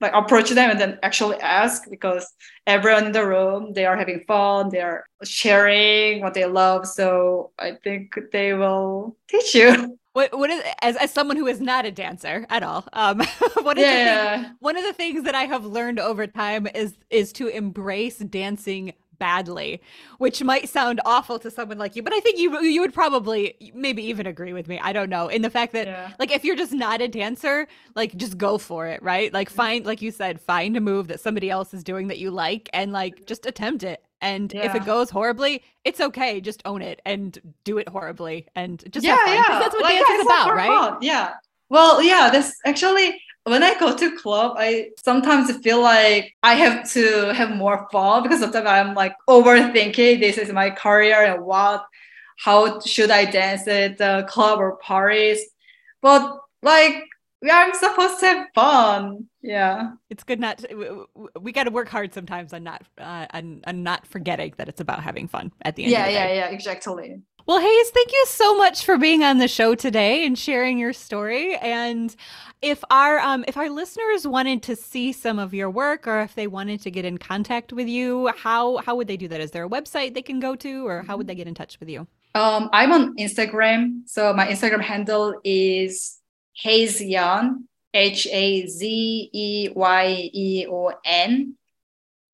like 0.00 0.12
approach 0.14 0.50
them 0.50 0.70
and 0.70 0.80
then 0.80 0.98
actually 1.02 1.36
ask 1.38 1.88
because 1.90 2.32
everyone 2.66 3.06
in 3.06 3.12
the 3.12 3.26
room 3.26 3.72
they 3.72 3.84
are 3.84 3.96
having 3.96 4.20
fun 4.26 4.68
they 4.70 4.80
are 4.80 5.04
sharing 5.24 6.20
what 6.20 6.34
they 6.34 6.44
love 6.44 6.86
so 6.86 7.50
i 7.58 7.72
think 7.82 8.16
they 8.32 8.54
will 8.54 9.16
teach 9.28 9.54
you 9.54 9.98
what 10.12 10.36
what 10.36 10.50
is 10.50 10.62
as 10.82 10.96
as 10.96 11.10
someone 11.10 11.36
who 11.36 11.46
is 11.46 11.60
not 11.60 11.84
a 11.84 11.90
dancer 11.90 12.46
at 12.48 12.62
all 12.62 12.84
um 12.92 13.18
one 13.62 13.76
of 13.76 13.82
yeah. 13.84 14.36
the 14.36 14.42
things, 14.42 14.56
one 14.60 14.76
of 14.76 14.84
the 14.84 14.92
things 14.92 15.24
that 15.24 15.34
i 15.34 15.44
have 15.44 15.64
learned 15.64 15.98
over 15.98 16.26
time 16.26 16.66
is 16.74 16.96
is 17.10 17.32
to 17.32 17.48
embrace 17.48 18.18
dancing 18.18 18.92
badly, 19.18 19.80
which 20.18 20.42
might 20.42 20.68
sound 20.68 21.00
awful 21.04 21.38
to 21.38 21.50
someone 21.50 21.78
like 21.78 21.96
you, 21.96 22.02
but 22.02 22.12
I 22.12 22.20
think 22.20 22.38
you 22.38 22.60
you 22.62 22.80
would 22.80 22.94
probably 22.94 23.54
maybe 23.74 24.02
even 24.04 24.26
agree 24.26 24.52
with 24.52 24.68
me. 24.68 24.78
I 24.80 24.92
don't 24.92 25.10
know. 25.10 25.28
In 25.28 25.42
the 25.42 25.50
fact 25.50 25.72
that 25.72 25.86
yeah. 25.86 26.12
like 26.18 26.30
if 26.30 26.44
you're 26.44 26.56
just 26.56 26.72
not 26.72 27.00
a 27.00 27.08
dancer, 27.08 27.66
like 27.94 28.16
just 28.16 28.38
go 28.38 28.58
for 28.58 28.86
it, 28.86 29.02
right? 29.02 29.32
Like 29.32 29.50
find 29.50 29.84
like 29.84 30.02
you 30.02 30.10
said, 30.10 30.40
find 30.40 30.76
a 30.76 30.80
move 30.80 31.08
that 31.08 31.20
somebody 31.20 31.50
else 31.50 31.74
is 31.74 31.84
doing 31.84 32.08
that 32.08 32.18
you 32.18 32.30
like 32.30 32.68
and 32.72 32.92
like 32.92 33.26
just 33.26 33.46
attempt 33.46 33.82
it. 33.82 34.02
And 34.20 34.52
yeah. 34.52 34.66
if 34.66 34.74
it 34.74 34.84
goes 34.84 35.10
horribly, 35.10 35.62
it's 35.84 36.00
okay. 36.00 36.40
Just 36.40 36.62
own 36.64 36.82
it 36.82 37.00
and 37.04 37.38
do 37.64 37.78
it 37.78 37.88
horribly 37.88 38.46
and 38.56 38.82
just 38.90 39.06
yeah, 39.06 39.16
yeah. 39.26 39.60
That's 39.60 39.74
what 39.74 39.82
like, 39.82 39.94
dance 39.94 40.08
is 40.08 40.26
about, 40.26 40.54
right? 40.54 40.66
Fun. 40.66 40.98
Yeah. 41.02 41.34
Well, 41.68 42.02
yeah. 42.02 42.30
This 42.30 42.54
actually 42.64 43.20
when 43.48 43.62
I 43.62 43.78
go 43.78 43.96
to 43.96 44.16
club, 44.16 44.56
I 44.58 44.90
sometimes 45.02 45.54
feel 45.58 45.80
like 45.80 46.36
I 46.42 46.54
have 46.54 46.90
to 46.92 47.32
have 47.34 47.50
more 47.50 47.88
fun 47.90 48.22
because 48.22 48.40
sometimes 48.40 48.66
I'm 48.66 48.94
like 48.94 49.14
overthinking. 49.28 50.20
This 50.20 50.38
is 50.38 50.52
my 50.52 50.70
career 50.70 51.22
and 51.22 51.44
what, 51.44 51.86
how 52.38 52.80
should 52.80 53.10
I 53.10 53.24
dance 53.24 53.66
at 53.68 53.98
the 53.98 54.26
club 54.28 54.60
or 54.60 54.76
parties? 54.76 55.40
But 56.00 56.38
like 56.62 57.04
we 57.40 57.50
are 57.50 57.72
supposed 57.74 58.20
to 58.20 58.26
have 58.26 58.46
fun. 58.54 59.28
Yeah, 59.42 59.92
it's 60.10 60.24
good 60.24 60.40
not. 60.40 60.58
To, 60.58 61.06
we 61.40 61.52
got 61.52 61.64
to 61.64 61.70
work 61.70 61.88
hard 61.88 62.12
sometimes 62.12 62.52
on 62.52 62.64
not 62.64 62.82
uh, 62.98 63.26
on, 63.32 63.62
on 63.66 63.82
not 63.82 64.06
forgetting 64.06 64.54
that 64.58 64.68
it's 64.68 64.80
about 64.80 65.02
having 65.02 65.28
fun 65.28 65.52
at 65.62 65.76
the 65.76 65.84
end. 65.84 65.92
Yeah, 65.92 66.06
the 66.06 66.12
yeah, 66.12 66.32
yeah, 66.32 66.48
exactly. 66.48 67.22
Well, 67.48 67.60
Haze, 67.60 67.90
thank 67.92 68.12
you 68.12 68.24
so 68.26 68.58
much 68.58 68.84
for 68.84 68.98
being 68.98 69.24
on 69.24 69.38
the 69.38 69.48
show 69.48 69.74
today 69.74 70.26
and 70.26 70.38
sharing 70.38 70.78
your 70.78 70.92
story. 70.92 71.56
And 71.56 72.14
if 72.60 72.84
our 72.90 73.18
um, 73.20 73.42
if 73.48 73.56
our 73.56 73.70
listeners 73.70 74.26
wanted 74.26 74.62
to 74.64 74.76
see 74.76 75.12
some 75.12 75.38
of 75.38 75.54
your 75.54 75.70
work, 75.70 76.06
or 76.06 76.20
if 76.20 76.34
they 76.34 76.46
wanted 76.46 76.82
to 76.82 76.90
get 76.90 77.06
in 77.06 77.16
contact 77.16 77.72
with 77.72 77.88
you, 77.88 78.30
how 78.36 78.76
how 78.84 78.96
would 78.96 79.08
they 79.08 79.16
do 79.16 79.28
that? 79.28 79.40
Is 79.40 79.50
there 79.50 79.64
a 79.64 79.68
website 79.68 80.12
they 80.12 80.20
can 80.20 80.40
go 80.40 80.56
to, 80.56 80.86
or 80.86 81.02
how 81.04 81.16
would 81.16 81.26
they 81.26 81.34
get 81.34 81.48
in 81.48 81.54
touch 81.54 81.80
with 81.80 81.88
you? 81.88 82.06
Um, 82.34 82.68
I'm 82.74 82.92
on 82.92 83.16
Instagram, 83.16 84.02
so 84.04 84.34
my 84.34 84.46
Instagram 84.46 84.82
handle 84.82 85.40
is 85.42 86.18
Haze 86.52 87.00
Yeon, 87.00 87.64
H 87.94 88.26
A 88.30 88.66
Z 88.66 89.30
E 89.32 89.70
Y 89.74 90.30
E 90.34 90.66
O 90.68 90.92
N 91.02 91.54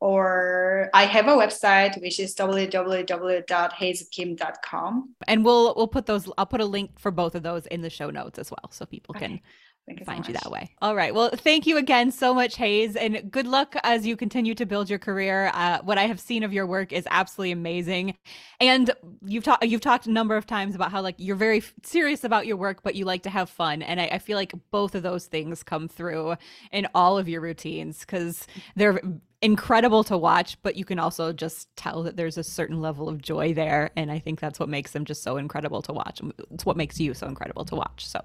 or 0.04 0.90
I 0.92 1.06
have 1.06 1.28
a 1.28 1.30
website 1.30 1.98
which 2.02 2.20
is 2.20 2.34
www.hazekim.com. 2.34 5.14
And 5.26 5.44
we'll 5.44 5.74
we'll 5.74 5.88
put 5.88 6.04
those 6.04 6.30
I'll 6.36 6.44
put 6.44 6.60
a 6.60 6.66
link 6.66 6.98
for 6.98 7.10
both 7.10 7.34
of 7.34 7.42
those 7.42 7.64
in 7.68 7.80
the 7.80 7.88
show 7.88 8.10
notes 8.10 8.38
as 8.38 8.50
well 8.50 8.70
so 8.70 8.84
people 8.84 9.16
okay. 9.16 9.26
can 9.26 9.40
you 9.88 10.04
find 10.04 10.22
so 10.24 10.32
you 10.32 10.38
that 10.42 10.50
way. 10.50 10.70
All 10.82 10.94
right. 10.94 11.14
Well, 11.14 11.30
thank 11.30 11.66
you 11.66 11.78
again 11.78 12.10
so 12.10 12.34
much, 12.34 12.56
Haze, 12.56 12.96
and 12.96 13.30
good 13.30 13.46
luck 13.46 13.76
as 13.82 14.06
you 14.06 14.16
continue 14.16 14.54
to 14.54 14.66
build 14.66 14.90
your 14.90 14.98
career. 14.98 15.50
Uh, 15.54 15.78
what 15.82 15.96
I 15.98 16.06
have 16.06 16.20
seen 16.20 16.42
of 16.42 16.52
your 16.52 16.66
work 16.66 16.92
is 16.92 17.06
absolutely 17.10 17.52
amazing, 17.52 18.16
and 18.60 18.90
you've 19.24 19.44
talked 19.44 19.64
you've 19.64 19.80
talked 19.80 20.06
a 20.06 20.10
number 20.10 20.36
of 20.36 20.46
times 20.46 20.74
about 20.74 20.90
how 20.90 21.00
like 21.00 21.14
you're 21.18 21.36
very 21.36 21.62
serious 21.82 22.24
about 22.24 22.46
your 22.46 22.56
work, 22.56 22.82
but 22.82 22.94
you 22.94 23.06
like 23.06 23.22
to 23.22 23.30
have 23.30 23.48
fun, 23.48 23.80
and 23.82 24.00
I, 24.00 24.08
I 24.12 24.18
feel 24.18 24.36
like 24.36 24.52
both 24.70 24.94
of 24.94 25.02
those 25.02 25.26
things 25.26 25.62
come 25.62 25.88
through 25.88 26.36
in 26.72 26.86
all 26.94 27.16
of 27.16 27.26
your 27.28 27.40
routines 27.40 28.00
because 28.00 28.46
they're 28.76 29.00
incredible 29.44 30.02
to 30.04 30.16
watch, 30.16 30.56
but 30.62 30.74
you 30.74 30.84
can 30.84 30.98
also 30.98 31.32
just 31.32 31.74
tell 31.76 32.02
that 32.02 32.16
there's 32.16 32.38
a 32.38 32.42
certain 32.42 32.80
level 32.80 33.08
of 33.08 33.20
joy 33.20 33.52
there. 33.52 33.90
And 33.94 34.10
I 34.10 34.18
think 34.18 34.40
that's 34.40 34.58
what 34.58 34.68
makes 34.68 34.92
them 34.92 35.04
just 35.04 35.22
so 35.22 35.36
incredible 35.36 35.82
to 35.82 35.92
watch. 35.92 36.20
It's 36.50 36.64
what 36.64 36.76
makes 36.76 36.98
you 36.98 37.12
so 37.12 37.26
incredible 37.26 37.64
to 37.66 37.76
watch. 37.76 38.06
So 38.06 38.20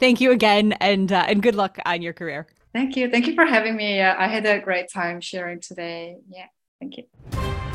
thank 0.00 0.20
you 0.20 0.32
again 0.32 0.72
and, 0.74 1.12
uh, 1.12 1.26
and 1.28 1.42
good 1.42 1.54
luck 1.54 1.78
on 1.86 2.02
your 2.02 2.12
career. 2.12 2.46
Thank 2.72 2.96
you. 2.96 3.08
Thank 3.08 3.28
you 3.28 3.34
for 3.34 3.46
having 3.46 3.76
me. 3.76 4.00
Uh, 4.00 4.16
I 4.18 4.26
had 4.26 4.44
a 4.46 4.58
great 4.58 4.90
time 4.92 5.20
sharing 5.20 5.60
today. 5.60 6.16
Yeah. 6.28 6.46
Thank 6.80 6.96
you. 6.96 7.73